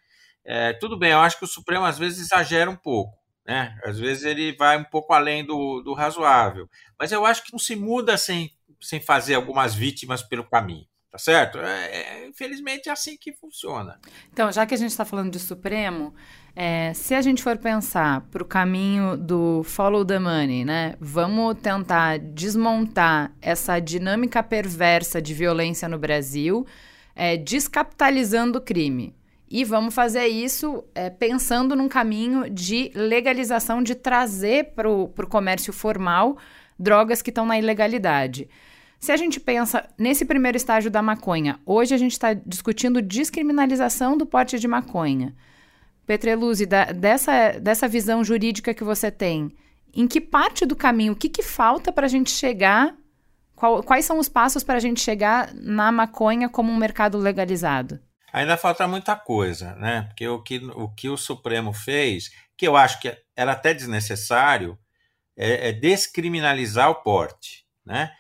É, 0.45 0.73
tudo 0.73 0.99
bem, 0.99 1.13
eu 1.13 1.21
acho 1.21 1.39
que 1.39 1.45
o 1.45 1.49
Supremo 1.49 1.85
às 1.85 1.99
vezes 1.99 2.19
exagera 2.27 2.69
um 2.69 2.77
pouco, 2.77 3.17
né? 3.47 3.79
Às 3.85 3.99
vezes 3.99 4.25
ele 4.25 4.57
vai 4.57 4.77
um 4.77 4.85
pouco 4.85 5.13
além 5.13 5.45
do, 5.45 5.81
do 5.83 5.95
razoável, 5.95 6.69
mas 6.99 7.13
eu 7.13 7.25
acho 7.25 7.45
que 7.45 7.53
não 7.53 7.61
se 7.61 7.77
muda 7.77 8.19
sem, 8.19 8.51
sem 8.81 9.01
fazer 9.01 9.37
algumas 9.37 9.73
vítimas 9.73 10.21
pelo 10.23 10.45
caminho. 10.45 10.87
Tá 11.13 11.19
certo? 11.19 11.59
É, 11.59 12.23
é, 12.23 12.27
infelizmente 12.27 12.89
é 12.89 12.93
assim 12.93 13.19
que 13.21 13.35
funciona. 13.35 14.01
Então, 14.33 14.51
já 14.51 14.65
que 14.65 14.73
a 14.73 14.79
gente 14.79 14.93
está 14.93 15.05
falando 15.05 15.31
de 15.31 15.39
Supremo, 15.39 16.15
é, 16.57 16.95
se 16.95 17.15
a 17.15 17.21
gente 17.21 17.43
for 17.43 17.59
pensar 17.59 18.23
para 18.31 18.43
o 18.43 18.47
caminho 18.47 19.15
do 19.15 19.63
follow 19.63 20.07
the 20.07 20.19
money, 20.19 20.65
né? 20.65 20.95
Vamos 20.99 21.59
tentar 21.61 22.19
desmontar 22.19 23.31
essa 23.43 23.79
dinâmica 23.79 24.43
perversa 24.43 25.21
de 25.21 25.35
violência 25.35 25.87
no 25.87 25.99
Brasil, 25.99 26.67
é, 27.15 27.37
descapitalizando 27.37 28.59
o 28.59 28.63
crime. 28.63 29.15
E 29.51 29.65
vamos 29.65 29.95
fazer 29.95 30.29
isso 30.29 30.83
é, 30.95 31.11
pensando 31.11 31.77
num 31.77 31.91
caminho 31.91 32.49
de 32.49 32.91
legalização, 32.95 33.83
de 33.83 33.95
trazer 33.95 34.73
para 34.75 34.91
o 34.91 35.09
comércio 35.29 35.75
formal 35.75 36.39
drogas 36.79 37.21
que 37.21 37.29
estão 37.29 37.45
na 37.45 37.59
ilegalidade. 37.59 38.49
Se 39.03 39.11
a 39.11 39.17
gente 39.17 39.41
pensa 39.41 39.85
nesse 39.99 40.25
primeiro 40.25 40.57
estágio 40.57 40.89
da 40.89 41.03
maconha, 41.03 41.59
hoje 41.67 41.93
a 41.93 41.99
gente 41.99 42.13
está 42.13 42.33
discutindo 42.35 43.03
descriminalização 43.03 44.17
do 44.17 44.25
porte 44.25 44.61
de 44.61 44.69
maconha. 44.69 45.35
Petreluzzi, 46.07 46.67
dessa, 46.67 47.59
dessa 47.59 47.89
visão 47.89 48.23
jurídica 48.23 48.73
que 48.73 48.85
você 48.85 49.11
tem, 49.11 49.51
em 49.93 50.07
que 50.07 50.21
parte 50.21 50.65
do 50.65 50.77
caminho, 50.77 51.15
o 51.15 51.17
que, 51.17 51.29
que 51.29 51.43
falta 51.43 51.91
para 51.91 52.07
a 52.07 52.09
gente 52.09 52.31
chegar? 52.31 52.95
Qual, 53.57 53.83
quais 53.83 54.05
são 54.05 54.21
os 54.21 54.29
passos 54.29 54.63
para 54.63 54.77
a 54.77 54.81
gente 54.81 55.01
chegar 55.01 55.53
na 55.53 55.91
maconha 55.91 56.49
como 56.49 56.71
um 56.71 56.77
mercado 56.77 57.19
legalizado? 57.19 57.99
Ainda 58.33 58.57
falta 58.57 58.87
muita 58.87 59.17
coisa, 59.17 59.75
né? 59.75 60.03
Porque 60.03 60.29
o 60.29 60.41
que 60.41 60.59
o, 60.59 60.89
que 60.89 61.09
o 61.09 61.17
Supremo 61.17 61.73
fez, 61.73 62.31
que 62.57 62.69
eu 62.69 62.77
acho 62.77 63.01
que 63.01 63.13
era 63.35 63.51
até 63.51 63.75
desnecessário, 63.75 64.79
é, 65.37 65.71
é 65.71 65.73
descriminalizar 65.73 66.89
o 66.89 67.03
porte, 67.03 67.67
né? 67.85 68.13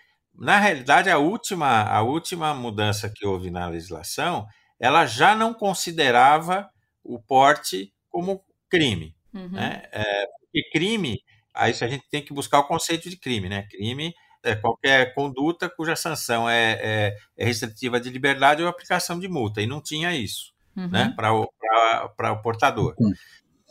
Na 0.43 0.59
realidade, 0.59 1.09
a 1.09 1.18
última, 1.18 1.84
a 1.84 2.03
última 2.03 2.53
mudança 2.53 3.09
que 3.09 3.24
houve 3.24 3.49
na 3.49 3.68
legislação, 3.68 4.45
ela 4.80 5.07
já 5.07 5.36
não 5.36 5.55
considerava 5.55 6.68
o 7.05 7.22
porte 7.22 7.95
como 8.11 8.45
crime. 8.68 9.14
Uhum. 9.32 9.51
Né? 9.51 9.84
É, 9.93 10.26
porque 10.40 10.68
crime, 10.72 11.20
aí 11.55 11.70
a 11.70 11.86
gente 11.86 12.09
tem 12.11 12.24
que 12.24 12.34
buscar 12.34 12.59
o 12.59 12.66
conceito 12.66 13.09
de 13.09 13.16
crime. 13.16 13.49
Né? 13.49 13.68
Crime 13.70 14.12
é 14.43 14.57
qualquer 14.57 15.14
conduta 15.14 15.70
cuja 15.70 15.95
sanção 15.95 16.51
é, 16.51 16.72
é, 16.72 17.16
é 17.38 17.45
restritiva 17.45 18.01
de 18.01 18.11
liberdade 18.11 18.64
ou 18.64 18.68
aplicação 18.68 19.20
de 19.20 19.28
multa, 19.28 19.62
e 19.62 19.66
não 19.68 19.80
tinha 19.80 20.12
isso 20.12 20.53
uhum. 20.76 20.88
né? 20.88 21.14
para 21.14 21.32
o, 21.32 21.45
o 21.45 22.43
portador. 22.43 22.97
Uhum. 22.99 23.12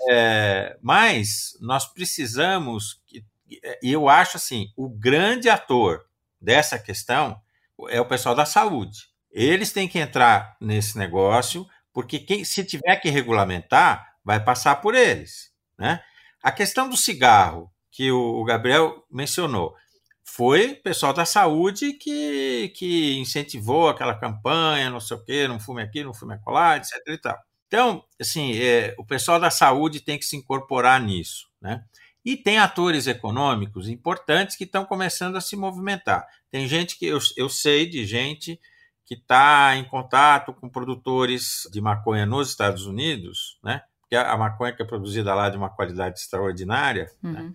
É, 0.09 0.77
mas 0.81 1.51
nós 1.59 1.85
precisamos, 1.85 3.01
e 3.83 3.91
eu 3.91 4.07
acho 4.07 4.37
assim, 4.37 4.71
o 4.77 4.89
grande 4.89 5.49
ator 5.49 6.09
dessa 6.41 6.79
questão 6.79 7.39
é 7.89 7.99
o 7.99 8.05
pessoal 8.05 8.35
da 8.35 8.45
saúde. 8.45 9.09
Eles 9.31 9.71
têm 9.71 9.87
que 9.87 9.99
entrar 9.99 10.57
nesse 10.59 10.97
negócio 10.97 11.65
porque 11.93 12.19
quem, 12.19 12.43
se 12.43 12.63
tiver 12.63 12.95
que 12.97 13.09
regulamentar, 13.09 14.15
vai 14.23 14.43
passar 14.43 14.77
por 14.77 14.95
eles. 14.95 15.51
Né? 15.77 16.01
A 16.41 16.51
questão 16.51 16.89
do 16.89 16.97
cigarro, 16.97 17.71
que 17.91 18.11
o, 18.11 18.43
Gabriel 18.43 19.03
mencionou, 19.09 19.75
foi 20.23 20.71
o 20.71 20.81
pessoal 20.81 21.13
da 21.13 21.25
saúde 21.25 21.93
que, 21.93 22.71
que 22.75 23.17
incentivou 23.19 23.89
aquela 23.89 24.17
campanha, 24.17 24.89
não 24.89 24.99
sei 24.99 25.17
o 25.17 25.23
quê, 25.23 25.47
não 25.47 25.59
fume 25.59 25.81
aqui, 25.81 26.03
não 26.03 26.13
fume 26.13 26.35
acolá, 26.35 26.77
etc. 26.77 26.93
E 27.07 27.17
tal. 27.17 27.37
Então, 27.67 28.03
assim, 28.19 28.57
é, 28.57 28.95
o 28.97 29.05
pessoal 29.05 29.39
da 29.39 29.49
saúde 29.49 29.99
tem 29.99 30.17
que 30.17 30.25
se 30.25 30.37
incorporar 30.37 31.01
nisso. 31.01 31.47
Né? 31.61 31.83
E 32.23 32.37
tem 32.37 32.59
atores 32.59 33.07
econômicos 33.07 33.89
importantes 33.89 34.55
que 34.55 34.63
estão 34.63 34.85
começando 34.85 35.35
a 35.35 35.41
se 35.41 35.55
movimentar. 35.55 36.27
Tem 36.51 36.67
gente 36.67 36.97
que 36.97 37.05
eu, 37.05 37.19
eu 37.35 37.49
sei 37.49 37.87
de 37.87 38.05
gente 38.05 38.59
que 39.05 39.15
está 39.15 39.75
em 39.75 39.83
contato 39.83 40.53
com 40.53 40.69
produtores 40.69 41.67
de 41.71 41.81
maconha 41.81 42.25
nos 42.25 42.49
Estados 42.49 42.85
Unidos, 42.85 43.59
né? 43.63 43.81
Porque 43.99 44.15
a 44.15 44.37
maconha 44.37 44.73
que 44.73 44.81
é 44.81 44.85
produzida 44.85 45.33
lá 45.33 45.47
é 45.47 45.49
de 45.49 45.57
uma 45.57 45.69
qualidade 45.69 46.19
extraordinária, 46.19 47.09
né? 47.21 47.39
uhum. 47.39 47.47
né? 47.47 47.53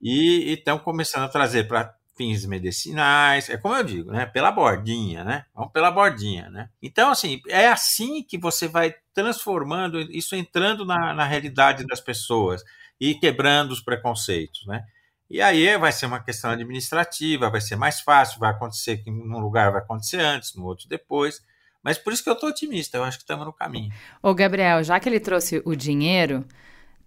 E 0.00 0.52
estão 0.52 0.78
começando 0.78 1.24
a 1.24 1.28
trazer 1.28 1.68
para 1.68 1.94
fins 2.16 2.46
medicinais, 2.46 3.50
é 3.50 3.58
como 3.58 3.74
eu 3.74 3.84
digo, 3.84 4.10
né? 4.10 4.24
Pela 4.24 4.50
bordinha, 4.50 5.22
né? 5.22 5.44
Vamos 5.54 5.70
pela 5.72 5.90
bordinha, 5.90 6.48
né? 6.48 6.70
Então, 6.82 7.10
assim, 7.10 7.40
é 7.48 7.68
assim 7.68 8.22
que 8.22 8.38
você 8.38 8.66
vai 8.66 8.94
transformando 9.12 10.00
isso 10.00 10.34
entrando 10.34 10.84
na, 10.84 11.12
na 11.12 11.24
realidade 11.24 11.86
das 11.86 12.00
pessoas 12.00 12.62
e 13.00 13.14
quebrando 13.14 13.72
os 13.72 13.80
preconceitos, 13.80 14.66
né? 14.66 14.84
E 15.28 15.42
aí 15.42 15.76
vai 15.76 15.90
ser 15.90 16.06
uma 16.06 16.22
questão 16.22 16.50
administrativa, 16.50 17.50
vai 17.50 17.60
ser 17.60 17.76
mais 17.76 18.00
fácil, 18.00 18.38
vai 18.38 18.50
acontecer 18.50 18.98
que 18.98 19.10
num 19.10 19.40
lugar 19.40 19.72
vai 19.72 19.80
acontecer 19.80 20.20
antes, 20.20 20.54
no 20.54 20.64
outro 20.64 20.88
depois. 20.88 21.40
Mas 21.82 21.98
por 21.98 22.12
isso 22.12 22.22
que 22.22 22.30
eu 22.30 22.34
estou 22.34 22.48
otimista, 22.48 22.96
eu 22.96 23.04
acho 23.04 23.18
que 23.18 23.24
estamos 23.24 23.44
no 23.44 23.52
caminho. 23.52 23.92
Ô, 24.22 24.34
Gabriel, 24.34 24.82
já 24.84 24.98
que 25.00 25.08
ele 25.08 25.20
trouxe 25.20 25.60
o 25.64 25.74
dinheiro, 25.74 26.44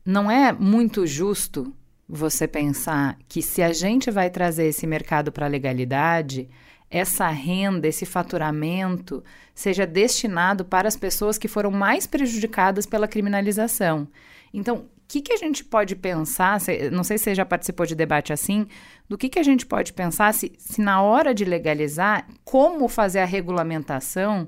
não 0.06 0.30
é 0.30 0.52
muito 0.52 1.08
justo 1.08 1.74
você 2.08 2.48
pensar 2.48 3.18
que 3.28 3.42
se 3.42 3.62
a 3.62 3.72
gente 3.72 4.10
vai 4.10 4.30
trazer 4.30 4.66
esse 4.66 4.86
mercado 4.88 5.32
para 5.32 5.46
a 5.46 5.50
legalidade, 5.50 6.50
essa 6.90 7.30
renda, 7.30 7.88
esse 7.88 8.06
faturamento 8.06 9.24
seja 9.54 9.86
destinado 9.86 10.66
para 10.66 10.88
as 10.88 10.96
pessoas 10.96 11.38
que 11.38 11.48
foram 11.48 11.72
mais 11.72 12.08
prejudicadas 12.08 12.86
pela 12.86 13.08
criminalização. 13.08 14.08
Então, 14.54 14.90
que, 15.10 15.22
que 15.22 15.34
a 15.34 15.38
gente 15.38 15.66
pode 15.66 15.95
pensar, 15.95 16.62
se, 16.62 16.91
não 16.91 17.03
sei 17.03 17.18
se 17.18 17.24
você 17.24 17.36
já 17.36 17.43
participou 17.43 17.84
de 17.84 17.95
debate 17.95 18.32
assim, 18.32 18.68
do 19.10 19.18
que, 19.18 19.28
que 19.28 19.39
a 19.39 19.43
gente 19.43 19.66
pode 19.66 19.91
pensar 19.91 20.32
se, 20.36 20.53
se 20.60 20.80
na 20.80 21.01
hora 21.01 21.34
de 21.34 21.43
legalizar, 21.43 22.28
como 22.45 22.88
fazer 22.88 23.20
a 23.20 23.26
regulamentação 23.26 24.47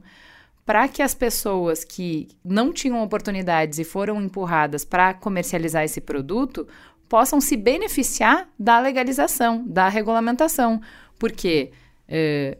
para 0.64 0.88
que 0.88 1.02
as 1.02 1.16
pessoas 1.16 1.84
que 1.84 2.28
não 2.46 2.72
tinham 2.72 3.02
oportunidades 3.02 3.80
e 3.80 3.84
foram 3.84 4.22
empurradas 4.22 4.86
para 4.86 5.16
comercializar 5.16 5.84
esse 5.84 6.00
produto 6.00 6.68
possam 7.10 7.42
se 7.42 7.58
beneficiar 7.58 8.48
da 8.58 8.80
legalização, 8.80 9.66
da 9.68 9.90
regulamentação. 9.90 10.80
Porque 11.18 11.72
eh, 12.08 12.60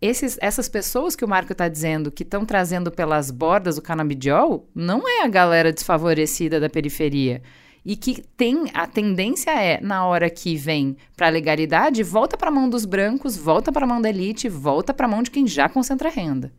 esses, 0.00 0.38
essas 0.40 0.68
pessoas 0.68 1.14
que 1.14 1.24
o 1.24 1.28
Marco 1.28 1.52
está 1.52 1.68
dizendo 1.68 2.10
que 2.10 2.22
estão 2.22 2.46
trazendo 2.46 2.90
pelas 2.90 3.30
bordas 3.30 3.76
o 3.76 3.82
canabidiol 3.82 4.66
não 4.74 5.06
é 5.06 5.22
a 5.22 5.28
galera 5.28 5.72
desfavorecida 5.72 6.58
da 6.58 6.70
periferia. 6.70 7.42
E 7.84 7.96
que 7.96 8.22
tem 8.36 8.70
a 8.74 8.86
tendência 8.86 9.50
é, 9.50 9.80
na 9.80 10.06
hora 10.06 10.28
que 10.28 10.54
vem 10.56 10.96
para 11.16 11.26
a 11.26 11.30
legalidade, 11.30 12.02
volta 12.02 12.36
para 12.36 12.48
a 12.48 12.52
mão 12.52 12.68
dos 12.68 12.84
brancos, 12.84 13.36
volta 13.36 13.72
para 13.72 13.84
a 13.84 13.88
mão 13.88 14.00
da 14.00 14.08
elite, 14.08 14.48
volta 14.48 14.92
para 14.92 15.06
a 15.06 15.08
mão 15.08 15.22
de 15.22 15.30
quem 15.30 15.46
já 15.46 15.68
concentra 15.68 16.10
renda. 16.10 16.52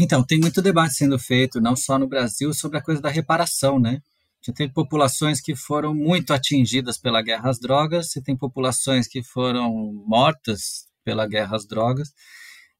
Então, 0.00 0.24
tem 0.24 0.40
muito 0.40 0.60
debate 0.60 0.94
sendo 0.94 1.16
feito, 1.16 1.60
não 1.60 1.76
só 1.76 1.96
no 1.96 2.08
Brasil, 2.08 2.52
sobre 2.52 2.78
a 2.78 2.82
coisa 2.82 3.00
da 3.00 3.08
reparação, 3.08 3.78
né? 3.78 4.00
Você 4.42 4.52
tem 4.52 4.68
populações 4.68 5.40
que 5.40 5.54
foram 5.54 5.94
muito 5.94 6.32
atingidas 6.32 6.98
pela 6.98 7.22
guerra 7.22 7.48
às 7.48 7.58
drogas, 7.58 8.10
você 8.10 8.20
tem 8.20 8.36
populações 8.36 9.06
que 9.06 9.22
foram 9.22 9.72
mortas 10.06 10.86
pela 11.04 11.26
guerra 11.26 11.56
às 11.56 11.66
drogas. 11.66 12.08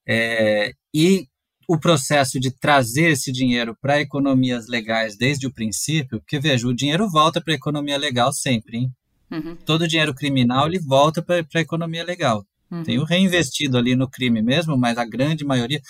É, 0.07 0.73
e 0.95 1.27
o 1.69 1.79
processo 1.79 2.39
de 2.39 2.51
trazer 2.51 3.11
esse 3.11 3.33
dinheiro 3.33 3.77
para 3.81 4.01
economias 4.01 4.69
legais 4.69 5.17
desde 5.17 5.47
o 5.47 5.53
princípio, 5.53 6.21
porque 6.21 6.39
veja, 6.39 6.67
o 6.69 6.75
dinheiro 6.75 7.09
volta 7.11 7.41
para 7.41 7.55
a 7.55 7.57
economia 7.57 7.97
legal 7.97 8.33
sempre, 8.33 8.79
hein? 8.79 8.93
Uhum. 9.31 9.57
Todo 9.57 9.89
dinheiro 9.89 10.15
criminal 10.15 10.67
ele 10.67 10.79
volta 10.79 11.23
para 11.23 11.45
a 11.55 11.61
economia 11.61 12.05
legal. 12.05 12.45
Uhum. 12.71 12.83
Tem 12.83 12.99
o 12.99 13.05
reinvestido 13.05 13.79
ali 13.79 13.97
no 13.97 14.09
crime 14.09 14.43
mesmo, 14.43 14.77
mas 14.77 14.99
a 14.99 15.05
grande 15.05 15.45
maioria. 15.45 15.81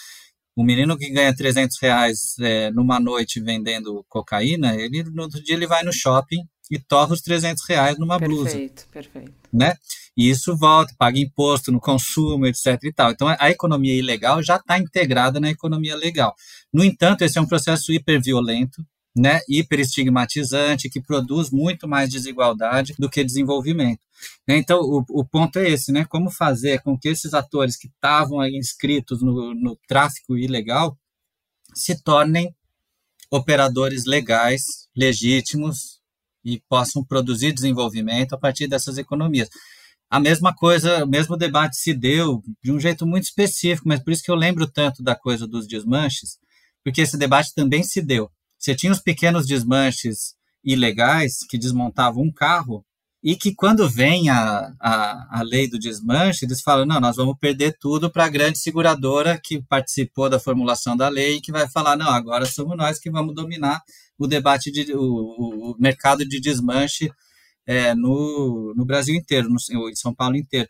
O 0.57 0.63
menino 0.63 0.97
que 0.97 1.11
ganha 1.11 1.35
300 1.35 1.77
reais 1.83 2.39
é, 2.41 2.71
numa 2.71 3.01
noite 3.01 3.41
vendendo 3.41 4.05
cocaína, 4.09 4.77
ele 4.77 5.03
no 5.03 5.23
outro 5.23 5.43
dia 5.43 5.57
ele 5.57 5.67
vai 5.67 5.83
no 5.83 5.93
shopping 5.93 6.47
e 6.71 6.79
torra 6.79 7.13
os 7.13 7.21
300 7.21 7.63
reais 7.69 7.99
numa 7.99 8.19
perfeito, 8.19 8.41
blusa. 8.41 8.51
Perfeito, 8.51 8.89
perfeito. 8.91 9.33
Né? 9.53 9.75
E 10.17 10.31
isso 10.31 10.57
volta, 10.57 10.95
paga 10.97 11.19
imposto 11.19 11.73
no 11.73 11.81
consumo, 11.81 12.47
etc. 12.47 12.79
e 12.85 12.93
tal. 12.93 13.11
Então, 13.11 13.29
a 13.39 13.51
economia 13.51 13.95
ilegal 13.95 14.43
já 14.43 14.57
está 14.57 14.79
integrada 14.79 15.41
na 15.41 15.51
economia 15.51 15.97
legal. 15.97 16.35
No 16.73 16.85
entanto, 16.85 17.23
esse 17.23 17.37
é 17.37 17.41
um 17.41 17.47
processo 17.47 17.93
hiperviolento, 17.93 18.85
né, 19.17 19.41
hiperestigmatizante, 19.49 20.89
que 20.89 21.01
produz 21.01 21.51
muito 21.51 21.87
mais 21.87 22.11
desigualdade 22.11 22.95
do 22.99 23.09
que 23.09 23.25
desenvolvimento. 23.25 24.01
Então, 24.49 24.81
o, 24.81 25.05
o 25.09 25.25
ponto 25.25 25.59
é 25.59 25.69
esse, 25.69 25.93
né? 25.93 26.05
Como 26.05 26.31
fazer 26.31 26.81
com 26.83 26.99
que 26.99 27.09
esses 27.09 27.35
atores 27.35 27.77
que 27.77 27.89
estavam 27.89 28.45
inscritos 28.47 29.23
no, 29.23 29.55
no 29.55 29.79
tráfico 29.87 30.37
ilegal 30.37 30.97
se 31.75 32.01
tornem 32.03 32.55
operadores 33.31 34.05
legais, 34.05 34.89
legítimos 34.97 36.01
e 36.45 36.61
possam 36.69 37.05
produzir 37.05 37.53
desenvolvimento 37.53 38.35
a 38.35 38.39
partir 38.39 38.67
dessas 38.67 38.99
economias 38.99 39.49
a 40.15 40.21
mesma 40.21 40.55
coisa, 40.55 41.05
o 41.05 41.09
mesmo 41.09 41.37
debate 41.37 41.77
se 41.77 41.93
deu 41.93 42.41
de 42.63 42.71
um 42.71 42.79
jeito 42.79 43.05
muito 43.05 43.25
específico, 43.25 43.89
mas 43.89 44.01
por 44.01 44.13
isso 44.13 44.23
que 44.23 44.31
eu 44.31 44.37
lembro 44.37 44.65
tanto 44.65 45.03
da 45.03 45.17
coisa 45.17 45.45
dos 45.45 45.67
desmanches, 45.67 46.39
porque 46.85 47.01
esse 47.01 47.17
debate 47.17 47.53
também 47.53 47.83
se 47.83 48.01
deu. 48.01 48.31
Você 48.57 48.77
tinha 48.77 48.93
os 48.93 49.01
pequenos 49.01 49.45
desmanches 49.45 50.35
ilegais 50.63 51.39
que 51.49 51.59
desmontavam 51.59 52.23
um 52.23 52.33
carro 52.33 52.85
e 53.25 53.35
que 53.37 53.55
quando 53.55 53.89
vem 53.89 54.29
a, 54.29 54.71
a, 54.79 55.41
a 55.41 55.43
lei 55.43 55.67
do 55.67 55.79
desmanche, 55.79 56.45
eles 56.45 56.61
falam, 56.61 56.85
não, 56.85 57.01
nós 57.01 57.17
vamos 57.17 57.39
perder 57.41 57.75
tudo 57.81 58.13
para 58.13 58.27
a 58.27 58.29
grande 58.29 58.59
seguradora 58.59 59.41
que 59.43 59.63
participou 59.63 60.29
da 60.29 60.39
formulação 60.39 60.95
da 60.95 61.09
lei 61.09 61.37
e 61.37 61.41
que 61.41 61.51
vai 61.51 61.67
falar, 61.67 61.97
não, 61.97 62.11
agora 62.11 62.45
somos 62.45 62.77
nós 62.77 62.99
que 62.99 63.11
vamos 63.11 63.35
dominar 63.35 63.81
o 64.19 64.27
debate, 64.27 64.71
de, 64.71 64.93
o, 64.95 65.01
o 65.01 65.75
mercado 65.79 66.23
de 66.29 66.39
desmanche 66.39 67.11
é, 67.67 67.95
no, 67.95 68.75
no 68.77 68.85
Brasil 68.85 69.15
inteiro, 69.15 69.49
no, 69.49 69.57
em 69.89 69.97
São 69.97 70.15
Paulo 70.15 70.37
inteiro. 70.37 70.69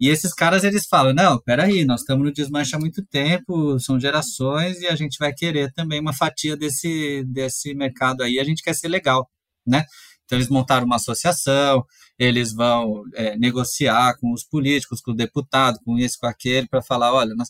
E 0.00 0.08
esses 0.08 0.34
caras, 0.34 0.64
eles 0.64 0.88
falam, 0.88 1.14
não, 1.14 1.38
peraí, 1.38 1.84
nós 1.84 2.00
estamos 2.00 2.26
no 2.26 2.32
desmanche 2.32 2.74
há 2.74 2.80
muito 2.80 3.06
tempo, 3.06 3.78
são 3.78 4.00
gerações, 4.00 4.80
e 4.80 4.88
a 4.88 4.96
gente 4.96 5.16
vai 5.20 5.32
querer 5.32 5.72
também 5.72 6.00
uma 6.00 6.12
fatia 6.12 6.56
desse, 6.56 7.22
desse 7.28 7.72
mercado 7.74 8.24
aí, 8.24 8.40
a 8.40 8.44
gente 8.44 8.60
quer 8.60 8.74
ser 8.74 8.88
legal, 8.88 9.30
né? 9.64 9.84
Então, 10.24 10.38
eles 10.38 10.48
montaram 10.48 10.86
uma 10.86 10.96
associação, 10.96 11.84
eles 12.18 12.52
vão 12.52 13.02
é, 13.14 13.36
negociar 13.36 14.16
com 14.18 14.32
os 14.32 14.44
políticos, 14.44 15.00
com 15.00 15.12
o 15.12 15.16
deputado, 15.16 15.78
com 15.84 15.98
esse, 15.98 16.18
com 16.18 16.26
aquele, 16.26 16.68
para 16.68 16.82
falar: 16.82 17.12
olha, 17.12 17.34
nós, 17.34 17.48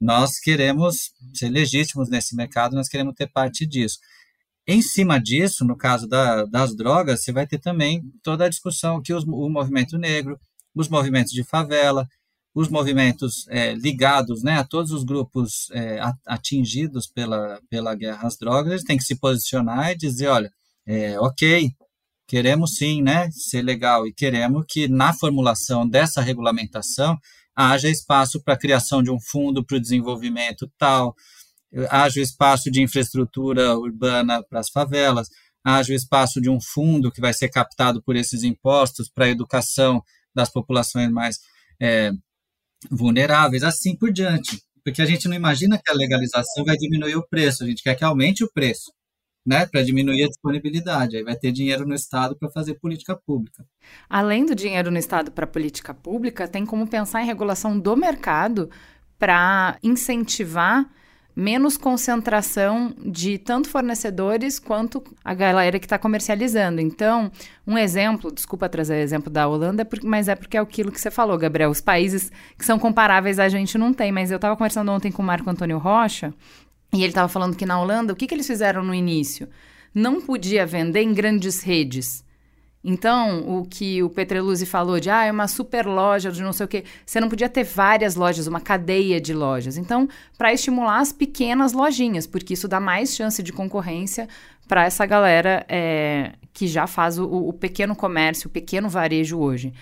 nós 0.00 0.38
queremos 0.38 1.12
ser 1.34 1.48
legítimos 1.48 2.08
nesse 2.08 2.36
mercado, 2.36 2.76
nós 2.76 2.88
queremos 2.88 3.14
ter 3.14 3.26
parte 3.28 3.66
disso. 3.66 3.98
Em 4.66 4.82
cima 4.82 5.18
disso, 5.18 5.64
no 5.64 5.76
caso 5.76 6.06
da, 6.06 6.44
das 6.44 6.76
drogas, 6.76 7.24
você 7.24 7.32
vai 7.32 7.46
ter 7.46 7.58
também 7.58 8.02
toda 8.22 8.44
a 8.44 8.48
discussão 8.48 9.02
que 9.02 9.12
os, 9.12 9.24
o 9.24 9.48
movimento 9.48 9.98
negro, 9.98 10.38
os 10.74 10.88
movimentos 10.88 11.32
de 11.32 11.42
favela, 11.42 12.06
os 12.54 12.68
movimentos 12.68 13.46
é, 13.48 13.74
ligados 13.74 14.42
né, 14.42 14.58
a 14.58 14.64
todos 14.64 14.90
os 14.92 15.04
grupos 15.04 15.70
é, 15.72 16.00
atingidos 16.26 17.06
pela, 17.06 17.60
pela 17.68 17.94
guerra 17.94 18.26
às 18.26 18.36
drogas, 18.36 18.72
eles 18.72 18.84
têm 18.84 18.96
que 18.96 19.04
se 19.04 19.16
posicionar 19.16 19.92
e 19.92 19.96
dizer, 19.96 20.28
olha, 20.28 20.52
é, 20.86 21.18
ok, 21.20 21.70
queremos 22.30 22.76
sim 22.76 23.02
né, 23.02 23.28
ser 23.32 23.60
legal 23.60 24.06
e 24.06 24.14
queremos 24.14 24.64
que 24.68 24.86
na 24.86 25.12
formulação 25.12 25.86
dessa 25.86 26.20
regulamentação 26.20 27.18
haja 27.56 27.88
espaço 27.88 28.40
para 28.40 28.54
a 28.54 28.56
criação 28.56 29.02
de 29.02 29.10
um 29.10 29.18
fundo 29.20 29.66
para 29.66 29.76
o 29.76 29.80
desenvolvimento 29.80 30.70
tal, 30.78 31.12
haja 31.90 32.20
espaço 32.20 32.70
de 32.70 32.80
infraestrutura 32.80 33.76
urbana 33.76 34.44
para 34.48 34.60
as 34.60 34.70
favelas, 34.70 35.26
haja 35.64 35.92
espaço 35.92 36.40
de 36.40 36.48
um 36.48 36.60
fundo 36.60 37.10
que 37.10 37.20
vai 37.20 37.34
ser 37.34 37.48
captado 37.48 38.00
por 38.00 38.14
esses 38.14 38.44
impostos 38.44 39.10
para 39.12 39.24
a 39.24 39.30
educação 39.30 40.00
das 40.32 40.48
populações 40.48 41.10
mais 41.10 41.40
é, 41.82 42.12
vulneráveis, 42.88 43.64
assim 43.64 43.96
por 43.96 44.12
diante. 44.12 44.62
Porque 44.84 45.02
a 45.02 45.06
gente 45.06 45.26
não 45.26 45.34
imagina 45.34 45.80
que 45.84 45.90
a 45.90 45.94
legalização 45.94 46.64
vai 46.64 46.76
diminuir 46.76 47.16
o 47.16 47.26
preço, 47.28 47.64
a 47.64 47.66
gente 47.66 47.82
quer 47.82 47.96
que 47.96 48.04
aumente 48.04 48.44
o 48.44 48.52
preço, 48.52 48.92
né, 49.46 49.66
para 49.66 49.82
diminuir 49.82 50.24
a 50.24 50.28
disponibilidade. 50.28 51.16
Aí 51.16 51.22
vai 51.22 51.36
ter 51.36 51.52
dinheiro 51.52 51.86
no 51.86 51.94
Estado 51.94 52.36
para 52.36 52.50
fazer 52.50 52.74
política 52.74 53.16
pública. 53.16 53.64
Além 54.08 54.44
do 54.44 54.54
dinheiro 54.54 54.90
no 54.90 54.98
Estado 54.98 55.30
para 55.30 55.46
política 55.46 55.94
pública, 55.94 56.46
tem 56.46 56.66
como 56.66 56.86
pensar 56.86 57.22
em 57.22 57.26
regulação 57.26 57.78
do 57.78 57.96
mercado 57.96 58.70
para 59.18 59.78
incentivar 59.82 60.88
menos 61.34 61.76
concentração 61.76 62.92
de 62.98 63.38
tanto 63.38 63.68
fornecedores 63.68 64.58
quanto 64.58 65.02
a 65.24 65.32
galera 65.32 65.78
que 65.78 65.86
está 65.86 65.98
comercializando. 65.98 66.80
Então, 66.80 67.30
um 67.66 67.78
exemplo, 67.78 68.32
desculpa 68.32 68.68
trazer 68.68 68.94
o 68.94 69.02
exemplo 69.02 69.30
da 69.30 69.46
Holanda, 69.46 69.88
mas 70.02 70.28
é 70.28 70.34
porque 70.34 70.56
é 70.56 70.60
aquilo 70.60 70.90
que 70.92 71.00
você 71.00 71.10
falou, 71.10 71.38
Gabriel. 71.38 71.70
Os 71.70 71.80
países 71.80 72.30
que 72.58 72.64
são 72.64 72.78
comparáveis 72.78 73.38
a 73.38 73.48
gente 73.48 73.78
não 73.78 73.92
tem, 73.94 74.12
mas 74.12 74.30
eu 74.30 74.36
estava 74.36 74.56
conversando 74.56 74.90
ontem 74.90 75.10
com 75.10 75.22
o 75.22 75.24
Marco 75.24 75.48
Antônio 75.48 75.78
Rocha 75.78 76.34
e 76.92 76.98
ele 76.98 77.08
estava 77.08 77.28
falando 77.28 77.56
que 77.56 77.66
na 77.66 77.80
Holanda, 77.80 78.12
o 78.12 78.16
que, 78.16 78.26
que 78.26 78.34
eles 78.34 78.46
fizeram 78.46 78.82
no 78.82 78.94
início? 78.94 79.48
Não 79.94 80.20
podia 80.20 80.66
vender 80.66 81.02
em 81.02 81.12
grandes 81.12 81.62
redes. 81.62 82.24
Então, 82.82 83.40
o 83.46 83.66
que 83.66 84.02
o 84.02 84.08
Petreluzzi 84.08 84.64
falou 84.64 84.98
de 84.98 85.10
ah, 85.10 85.24
é 85.24 85.30
uma 85.30 85.46
super 85.46 85.86
loja 85.86 86.32
de 86.32 86.42
não 86.42 86.52
sei 86.52 86.64
o 86.64 86.68
quê, 86.68 86.84
você 87.04 87.20
não 87.20 87.28
podia 87.28 87.48
ter 87.48 87.62
várias 87.62 88.14
lojas, 88.14 88.46
uma 88.46 88.60
cadeia 88.60 89.20
de 89.20 89.34
lojas. 89.34 89.76
Então, 89.76 90.08
para 90.38 90.52
estimular 90.52 90.98
as 90.98 91.12
pequenas 91.12 91.74
lojinhas, 91.74 92.26
porque 92.26 92.54
isso 92.54 92.66
dá 92.66 92.80
mais 92.80 93.14
chance 93.14 93.42
de 93.42 93.52
concorrência 93.52 94.26
para 94.66 94.84
essa 94.84 95.04
galera 95.04 95.64
é, 95.68 96.32
que 96.54 96.66
já 96.66 96.86
faz 96.86 97.18
o, 97.18 97.26
o 97.26 97.52
pequeno 97.52 97.94
comércio, 97.94 98.48
o 98.48 98.50
pequeno 98.50 98.88
varejo 98.88 99.38
hoje. 99.38 99.74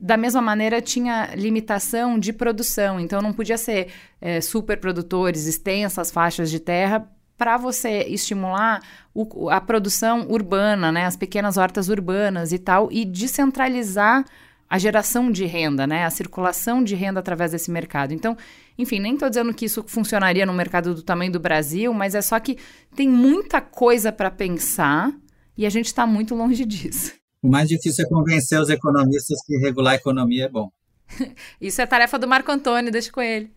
Da 0.00 0.16
mesma 0.16 0.42
maneira, 0.42 0.82
tinha 0.82 1.34
limitação 1.34 2.18
de 2.18 2.32
produção, 2.32 2.98
então 2.98 3.22
não 3.22 3.32
podia 3.32 3.56
ser 3.56 3.88
é, 4.20 4.40
super 4.40 4.78
produtores, 4.78 5.46
extensas 5.46 6.10
faixas 6.10 6.50
de 6.50 6.60
terra, 6.60 7.08
para 7.36 7.56
você 7.56 8.02
estimular 8.04 8.82
o, 9.12 9.50
a 9.50 9.60
produção 9.60 10.26
urbana, 10.28 10.92
né, 10.92 11.04
as 11.04 11.16
pequenas 11.16 11.56
hortas 11.56 11.88
urbanas 11.88 12.52
e 12.52 12.58
tal, 12.58 12.90
e 12.92 13.04
descentralizar 13.04 14.24
a 14.68 14.78
geração 14.78 15.30
de 15.30 15.44
renda, 15.44 15.86
né, 15.86 16.04
a 16.04 16.10
circulação 16.10 16.82
de 16.82 16.94
renda 16.94 17.20
através 17.20 17.52
desse 17.52 17.70
mercado. 17.70 18.12
Então, 18.12 18.36
enfim, 18.78 18.98
nem 18.98 19.14
estou 19.14 19.28
dizendo 19.28 19.52
que 19.52 19.66
isso 19.66 19.84
funcionaria 19.86 20.46
no 20.46 20.52
mercado 20.52 20.94
do 20.94 21.02
tamanho 21.02 21.32
do 21.32 21.40
Brasil, 21.40 21.92
mas 21.92 22.14
é 22.14 22.22
só 22.22 22.38
que 22.40 22.58
tem 22.94 23.08
muita 23.08 23.60
coisa 23.60 24.10
para 24.10 24.30
pensar 24.30 25.12
e 25.56 25.66
a 25.66 25.70
gente 25.70 25.86
está 25.86 26.06
muito 26.06 26.34
longe 26.34 26.64
disso. 26.66 27.12
O 27.44 27.48
mais 27.50 27.68
difícil 27.68 28.06
é 28.06 28.08
convencer 28.08 28.58
os 28.58 28.70
economistas 28.70 29.38
que 29.44 29.58
regular 29.58 29.92
a 29.92 29.96
economia 29.96 30.46
é 30.46 30.48
bom. 30.48 30.72
isso 31.60 31.82
é 31.82 31.84
tarefa 31.84 32.18
do 32.18 32.26
Marco 32.26 32.50
Antônio, 32.50 32.90
deixa 32.90 33.12
com 33.12 33.20
ele. 33.20 33.52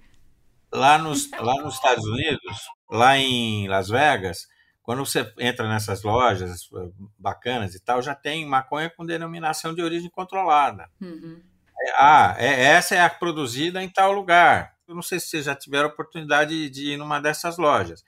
Lá 0.70 0.98
nos, 0.98 1.32
lá 1.32 1.54
nos 1.64 1.76
Estados 1.76 2.04
Unidos, 2.04 2.58
lá 2.92 3.18
em 3.18 3.66
Las 3.70 3.88
Vegas, 3.88 4.46
quando 4.82 5.06
você 5.06 5.34
entra 5.40 5.70
nessas 5.70 6.04
lojas 6.04 6.68
eh, 6.76 6.90
bacanas 7.18 7.76
e 7.76 7.80
tal, 7.80 8.02
já 8.02 8.14
tem 8.14 8.46
maconha 8.46 8.90
com 8.90 9.06
denominação 9.06 9.74
de 9.74 9.82
origem 9.82 10.10
controlada. 10.10 10.90
Uhum. 11.00 11.42
É, 11.80 11.92
ah, 11.96 12.36
é, 12.38 12.64
essa 12.64 12.94
é 12.94 13.00
a 13.00 13.10
produzida 13.10 13.82
em 13.82 13.88
tal 13.88 14.12
lugar. 14.12 14.74
Eu 14.86 14.96
não 14.96 15.02
sei 15.02 15.18
se 15.18 15.30
vocês 15.30 15.46
já 15.46 15.56
tiveram 15.56 15.88
oportunidade 15.88 16.70
de 16.70 16.92
ir 16.92 16.98
numa 16.98 17.22
dessas 17.22 17.58
lojas. 17.58 18.04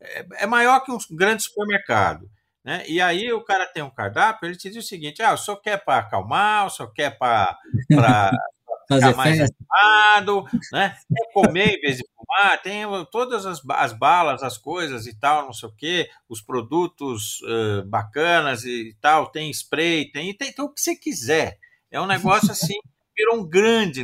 É, 0.00 0.44
é 0.44 0.46
maior 0.46 0.78
que 0.84 0.92
um 0.92 0.98
grande 1.10 1.42
supermercado. 1.42 2.30
Né? 2.64 2.82
E 2.88 3.00
aí 3.00 3.30
o 3.32 3.44
cara 3.44 3.66
tem 3.66 3.82
um 3.82 3.90
cardápio, 3.90 4.46
ele 4.46 4.56
te 4.56 4.70
diz 4.70 4.84
o 4.84 4.88
seguinte: 4.88 5.22
ah, 5.22 5.34
o 5.34 5.36
senhor 5.36 5.58
quer 5.58 5.84
para 5.84 5.98
acalmar, 5.98 6.66
o 6.66 6.70
senhor 6.70 6.90
quer 6.92 7.18
para 7.18 7.58
fazer 8.88 9.14
mais 9.14 9.38
animado, 9.38 10.44
né? 10.72 10.96
Quer 11.14 11.32
comer 11.32 11.76
em 11.76 11.80
vez 11.80 11.98
de 11.98 12.04
fumar, 12.16 12.62
tem 12.62 12.84
todas 13.12 13.44
as, 13.44 13.60
as 13.70 13.92
balas, 13.92 14.42
as 14.42 14.56
coisas 14.56 15.06
e 15.06 15.18
tal, 15.18 15.44
não 15.44 15.52
sei 15.52 15.68
o 15.68 15.76
quê, 15.76 16.08
os 16.26 16.40
produtos 16.40 17.40
uh, 17.42 17.84
bacanas 17.86 18.64
e 18.64 18.96
tal, 18.98 19.30
tem 19.30 19.50
spray, 19.50 20.10
tem, 20.10 20.34
tem, 20.34 20.52
tem 20.52 20.64
o 20.64 20.72
que 20.72 20.80
você 20.80 20.96
quiser. 20.96 21.58
É 21.90 22.00
um 22.00 22.06
negócio 22.06 22.50
assim, 22.50 22.74
virou 23.14 23.40
um 23.40 23.48
grande 23.48 24.02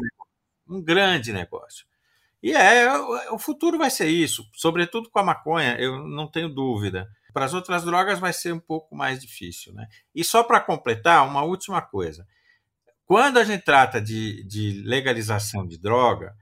um 0.68 0.82
grande 0.82 1.32
negócio. 1.32 1.84
E 2.42 2.52
é, 2.52 2.90
o 3.30 3.38
futuro 3.38 3.76
vai 3.76 3.90
ser 3.90 4.08
isso, 4.08 4.44
sobretudo 4.54 5.11
com 5.11 5.18
a 5.18 5.24
maconha, 5.24 5.76
eu 5.78 6.06
não 6.06 6.30
tenho 6.30 6.48
dúvida. 6.48 7.08
Para 7.33 7.45
as 7.45 7.55
outras 7.55 7.85
drogas 7.85 8.18
vai 8.18 8.33
ser 8.33 8.53
um 8.53 8.61
pouco 8.61 8.95
mais 8.95 9.20
difícil, 9.20 9.72
né? 9.72 9.87
E 10.14 10.24
só 10.24 10.43
para 10.43 10.61
completar, 10.61 11.26
uma 11.26 11.43
última 11.43 11.81
coisa. 11.83 12.26
Quando 13.05 13.39
a 13.39 13.45
gente 13.45 13.64
trata 13.64 14.01
de, 14.01 14.45
de 14.45 14.83
legalização 14.85 15.66
de 15.66 15.78
droga, 15.78 16.35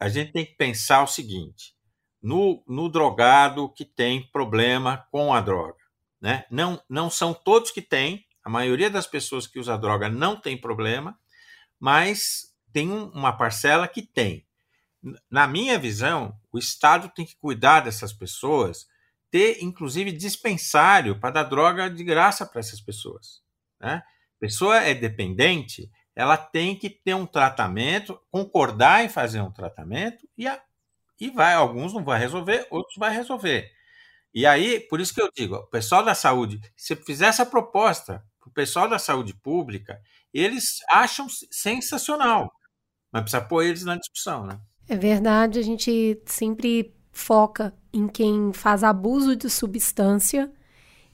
a 0.00 0.08
gente 0.08 0.32
tem 0.32 0.44
que 0.44 0.56
pensar 0.56 1.02
o 1.02 1.06
seguinte: 1.06 1.74
no, 2.22 2.62
no 2.66 2.88
drogado 2.88 3.72
que 3.72 3.84
tem 3.84 4.28
problema 4.30 5.06
com 5.10 5.32
a 5.32 5.40
droga. 5.40 5.78
Né? 6.20 6.44
Não, 6.50 6.82
não 6.88 7.10
são 7.10 7.34
todos 7.34 7.70
que 7.70 7.82
têm, 7.82 8.24
a 8.42 8.50
maioria 8.50 8.88
das 8.88 9.06
pessoas 9.06 9.46
que 9.46 9.58
usa 9.58 9.76
droga 9.76 10.08
não 10.08 10.40
tem 10.40 10.56
problema, 10.56 11.18
mas 11.78 12.54
tem 12.72 12.90
um, 12.90 13.10
uma 13.10 13.32
parcela 13.32 13.88
que 13.88 14.02
tem. 14.02 14.46
Na 15.30 15.46
minha 15.46 15.78
visão, 15.78 16.38
o 16.52 16.58
Estado 16.58 17.10
tem 17.14 17.24
que 17.24 17.36
cuidar 17.36 17.80
dessas 17.80 18.12
pessoas, 18.12 18.86
ter 19.36 19.62
inclusive 19.62 20.12
dispensário 20.12 21.20
para 21.20 21.28
dar 21.28 21.42
droga 21.42 21.90
de 21.90 22.02
graça 22.02 22.46
para 22.46 22.60
essas 22.60 22.80
pessoas. 22.80 23.42
Né? 23.78 24.02
Pessoa 24.40 24.78
é 24.78 24.94
dependente, 24.94 25.90
ela 26.14 26.38
tem 26.38 26.74
que 26.74 26.88
ter 26.88 27.12
um 27.12 27.26
tratamento, 27.26 28.18
concordar 28.30 29.04
em 29.04 29.10
fazer 29.10 29.42
um 29.42 29.52
tratamento 29.52 30.26
e, 30.38 30.48
a, 30.48 30.58
e 31.20 31.28
vai, 31.28 31.52
alguns 31.52 31.92
não 31.92 32.02
vai 32.02 32.18
resolver, 32.18 32.66
outros 32.70 32.96
vai 32.96 33.14
resolver. 33.14 33.70
E 34.32 34.46
aí, 34.46 34.80
por 34.80 35.00
isso 35.00 35.12
que 35.12 35.20
eu 35.20 35.30
digo, 35.36 35.56
o 35.56 35.66
pessoal 35.66 36.02
da 36.02 36.14
saúde, 36.14 36.58
se 36.74 36.96
fizer 36.96 37.26
essa 37.26 37.44
proposta 37.44 38.24
para 38.40 38.48
o 38.48 38.52
pessoal 38.54 38.88
da 38.88 38.98
saúde 38.98 39.34
pública, 39.34 40.00
eles 40.32 40.78
acham 40.90 41.26
sensacional, 41.50 42.50
mas 43.12 43.20
precisa 43.20 43.42
pôr 43.42 43.64
eles 43.64 43.84
na 43.84 43.96
discussão, 43.96 44.46
né? 44.46 44.58
É 44.88 44.96
verdade, 44.96 45.58
a 45.58 45.62
gente 45.62 46.22
sempre 46.24 46.96
foca 47.12 47.74
em 47.96 48.06
quem 48.06 48.52
faz 48.52 48.84
abuso 48.84 49.34
de 49.34 49.48
substância 49.48 50.50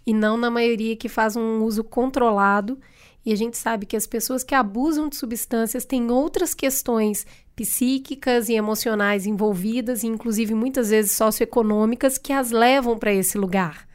e 0.05 0.13
não 0.13 0.37
na 0.37 0.51
maioria 0.51 0.97
que 0.97 1.09
faz 1.09 1.37
um 1.37 1.63
uso 1.63 1.85
controlado 1.85 2.79
e 3.25 3.33
a 3.33 3.37
gente 3.37 3.57
sabe 3.57 3.87
que 3.87 3.97
as 3.97 4.07
pessoas 4.07 4.43
que 4.43 4.55
abusam 4.55 5.09
de 5.09 5.17
substâncias 5.17 5.85
têm 5.85 6.11
outras 6.11 6.55
questões 6.55 7.25
psíquicas 7.55 8.49
e 8.49 8.55
emocionais 8.55 9.27
envolvidas, 9.27 10.03
e 10.03 10.09
inclusive 10.09 10.55
muitas 10.55 10.91
vezes 10.91 11.13
socioeconômicas, 11.13 12.19
que 12.19 12.33
as 12.33 12.51
levam 12.51 12.99
para 12.99 13.13
esse 13.13 13.39
lugar. 13.39 13.87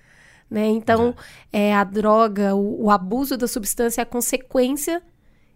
Né? 0.49 0.67
Então, 0.67 1.13
é. 1.51 1.69
é 1.69 1.75
a 1.75 1.83
droga, 1.83 2.55
o, 2.55 2.85
o 2.85 2.91
abuso 2.91 3.35
da 3.35 3.47
substância 3.47 3.99
é 3.99 4.03
a 4.03 4.05
consequência 4.05 5.03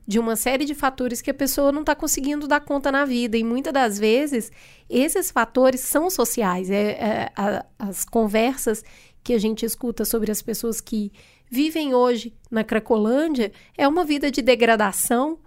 de 0.07 0.19
uma 0.19 0.35
série 0.35 0.65
de 0.65 0.73
fatores 0.73 1.21
que 1.21 1.31
a 1.31 1.33
pessoa 1.33 1.71
não 1.71 1.81
está 1.81 1.95
conseguindo 1.95 2.47
dar 2.47 2.59
conta 2.59 2.91
na 2.91 3.05
vida. 3.05 3.37
E 3.37 3.43
muitas 3.43 3.73
das 3.73 3.99
vezes, 3.99 4.51
esses 4.89 5.31
fatores 5.31 5.81
são 5.81 6.09
sociais. 6.09 6.69
É, 6.69 6.91
é 6.91 7.31
a, 7.35 7.65
as 7.79 8.03
conversas 8.03 8.83
que 9.23 9.33
a 9.33 9.39
gente 9.39 9.65
escuta 9.65 10.03
sobre 10.03 10.31
as 10.31 10.41
pessoas 10.41 10.81
que 10.81 11.11
vivem 11.49 11.93
hoje 11.93 12.33
na 12.49 12.63
Cracolândia 12.63 13.51
é 13.77 13.87
uma 13.87 14.03
vida 14.03 14.31
de 14.31 14.41
degradação 14.41 15.37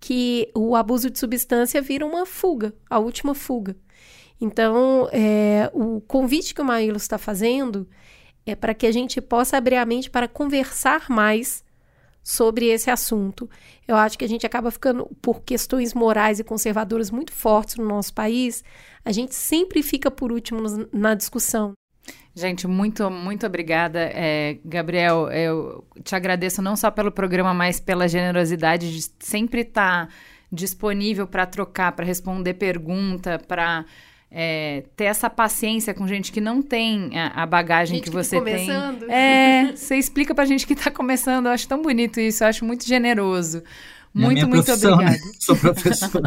que 0.00 0.50
o 0.54 0.74
abuso 0.74 1.10
de 1.10 1.18
substância 1.18 1.82
vira 1.82 2.06
uma 2.06 2.24
fuga, 2.24 2.74
a 2.88 2.98
última 2.98 3.34
fuga. 3.34 3.76
Então, 4.40 5.08
é, 5.12 5.70
o 5.74 6.00
convite 6.00 6.54
que 6.54 6.62
o 6.62 6.64
Maílo 6.64 6.96
está 6.96 7.18
fazendo 7.18 7.86
é 8.46 8.56
para 8.56 8.72
que 8.72 8.86
a 8.86 8.92
gente 8.92 9.20
possa 9.20 9.58
abrir 9.58 9.76
a 9.76 9.84
mente 9.84 10.08
para 10.08 10.26
conversar 10.26 11.10
mais 11.10 11.62
sobre 12.22 12.66
esse 12.66 12.90
assunto. 12.90 13.48
Eu 13.86 13.96
acho 13.96 14.18
que 14.18 14.24
a 14.24 14.28
gente 14.28 14.46
acaba 14.46 14.70
ficando, 14.70 15.06
por 15.20 15.42
questões 15.42 15.94
morais 15.94 16.38
e 16.38 16.44
conservadoras 16.44 17.10
muito 17.10 17.32
fortes 17.32 17.76
no 17.76 17.84
nosso 17.84 18.12
país, 18.14 18.62
a 19.04 19.12
gente 19.12 19.34
sempre 19.34 19.82
fica 19.82 20.10
por 20.10 20.30
último 20.32 20.60
na 20.92 21.14
discussão. 21.14 21.72
Gente, 22.34 22.66
muito, 22.66 23.10
muito 23.10 23.44
obrigada. 23.46 23.98
É, 24.14 24.58
Gabriel, 24.64 25.30
eu 25.30 25.84
te 26.04 26.14
agradeço 26.14 26.62
não 26.62 26.76
só 26.76 26.90
pelo 26.90 27.10
programa, 27.10 27.52
mas 27.52 27.80
pela 27.80 28.08
generosidade 28.08 28.94
de 28.94 29.10
sempre 29.18 29.62
estar 29.62 30.06
tá 30.06 30.12
disponível 30.50 31.26
para 31.26 31.46
trocar, 31.46 31.92
para 31.92 32.04
responder 32.04 32.54
pergunta, 32.54 33.38
para 33.38 33.84
é, 34.30 34.84
ter 34.96 35.04
essa 35.04 35.28
paciência 35.28 35.92
com 35.92 36.06
gente 36.06 36.30
que 36.30 36.40
não 36.40 36.62
tem 36.62 37.18
a, 37.18 37.42
a 37.42 37.46
bagagem 37.46 37.96
gente 37.96 38.04
que 38.04 38.10
você 38.10 38.38
que 38.38 38.50
tá 38.50 38.56
tem. 38.56 39.12
É, 39.12 39.72
você 39.74 39.96
explica 39.96 40.34
para 40.34 40.44
gente 40.44 40.66
que 40.66 40.74
está 40.74 40.90
começando. 40.90 41.46
Eu 41.46 41.52
acho 41.52 41.66
tão 41.66 41.82
bonito 41.82 42.20
isso, 42.20 42.44
eu 42.44 42.48
acho 42.48 42.64
muito 42.64 42.86
generoso. 42.86 43.62
Muito, 44.12 44.46
muito 44.48 44.66
né? 44.66 44.74
obrigada. 44.74 45.04
Né? 45.04 45.18
Sou 45.38 45.56
professor. 45.56 46.22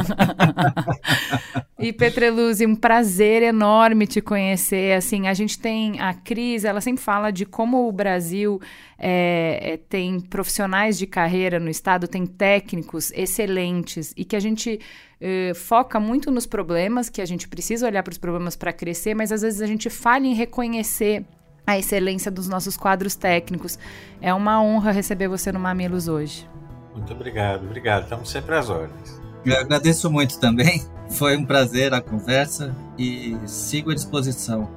e 1.78 1.92
Petreluzzi, 1.92 2.66
um 2.66 2.76
prazer 2.76 3.44
enorme 3.44 4.08
te 4.08 4.22
conhecer. 4.22 4.96
Assim, 4.96 5.28
a 5.28 5.34
gente 5.34 5.60
tem 5.60 6.00
a 6.00 6.14
Cris, 6.14 6.64
ela 6.64 6.80
sempre 6.80 7.04
fala 7.04 7.30
de 7.30 7.46
como 7.46 7.88
o 7.88 7.92
Brasil 7.92 8.62
é, 8.98 9.60
é, 9.62 9.78
tem 9.78 10.20
profissionais 10.22 10.98
de 10.98 11.06
carreira 11.06 11.60
no 11.60 11.70
estado, 11.70 12.08
tem 12.08 12.26
técnicos 12.26 13.12
excelentes 13.12 14.14
e 14.16 14.24
que 14.24 14.38
a 14.38 14.40
gente 14.40 14.80
é, 15.26 15.54
foca 15.54 16.02
muito 16.02 16.30
nos 16.30 16.46
problemas, 16.46 17.08
que 17.08 17.22
a 17.22 17.26
gente 17.26 17.48
precisa 17.48 17.88
olhar 17.88 18.04
para 18.04 18.12
os 18.12 18.18
problemas 18.18 18.58
para 18.58 18.74
crescer, 18.74 19.16
mas 19.16 19.32
às 19.32 19.42
vezes 19.42 19.62
a 19.62 19.66
gente 19.66 19.90
falha 19.90 20.28
em 20.28 20.34
reconhecer 20.34 21.24
a 21.66 21.80
excelência 21.80 22.30
dos 22.30 22.50
nossos 22.50 22.76
quadros 22.76 23.16
técnicos. 23.16 23.80
É 24.22 24.34
uma 24.34 24.62
honra 24.62 24.92
receber 24.92 25.30
você 25.30 25.50
no 25.50 25.62
Mamilos 25.62 26.10
hoje. 26.10 26.46
Muito 26.94 27.14
obrigado, 27.14 27.64
obrigado. 27.64 28.04
Estamos 28.04 28.30
sempre 28.30 28.54
às 28.54 28.70
ordens. 28.70 29.22
Eu 29.46 29.58
agradeço 29.58 30.12
muito 30.12 30.38
também. 30.42 30.86
Foi 31.12 31.38
um 31.38 31.46
prazer 31.46 31.94
a 31.94 32.02
conversa 32.02 32.76
e 33.00 33.38
sigo 33.46 33.92
à 33.92 33.94
disposição. 33.94 34.70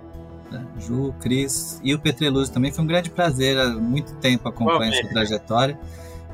Né? 0.51 0.65
Ju, 0.79 1.13
Cris 1.21 1.81
e 1.83 1.93
o 1.93 1.99
Petreluz 1.99 2.49
também 2.51 2.71
foi 2.71 2.85
um 2.85 2.87
grande 2.87 3.11
prazer. 3.11 3.59
Há 3.59 3.71
muito 3.71 4.15
tempo 4.17 4.49
acompanho 4.49 4.95
sua 4.95 5.09
trajetória. 5.09 5.77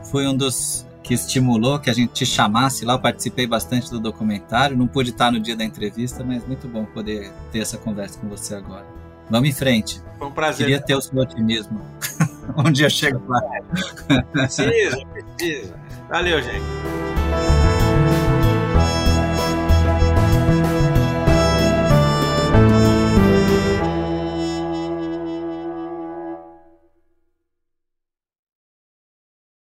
Foi 0.05 0.27
um 0.27 0.37
dos 0.37 0.87
que 1.03 1.15
estimulou 1.15 1.79
que 1.79 1.91
a 1.91 1.93
gente 1.93 2.13
te 2.13 2.27
chamasse 2.27 2.85
lá. 2.85 2.95
Eu 2.95 3.01
participei 3.01 3.47
bastante 3.47 3.91
do 3.91 3.99
documentário. 3.99 4.77
Não 4.77 4.87
pude 4.87 5.11
estar 5.11 5.31
no 5.33 5.41
dia 5.41 5.57
da 5.57 5.65
entrevista, 5.65 6.23
mas 6.25 6.47
muito 6.47 6.69
bom 6.69 6.85
poder 6.85 7.33
ter 7.51 7.61
essa 7.61 7.77
conversa 7.77 8.19
com 8.19 8.29
você 8.29 8.55
agora. 8.55 8.87
Vamos 9.29 9.49
em 9.49 9.53
frente. 9.53 10.01
Foi 10.19 10.29
um 10.29 10.33
prazer. 10.33 10.67
Queria 10.67 10.81
ter 10.81 10.95
o 10.95 11.01
seu 11.01 11.19
otimismo. 11.19 11.81
um 12.57 12.71
dia 12.71 12.91
chego 12.91 13.23
lá. 13.29 13.41
Precisa, 14.33 14.99
precisa. 15.07 15.75
Valeu, 16.09 16.43
gente. 16.43 16.63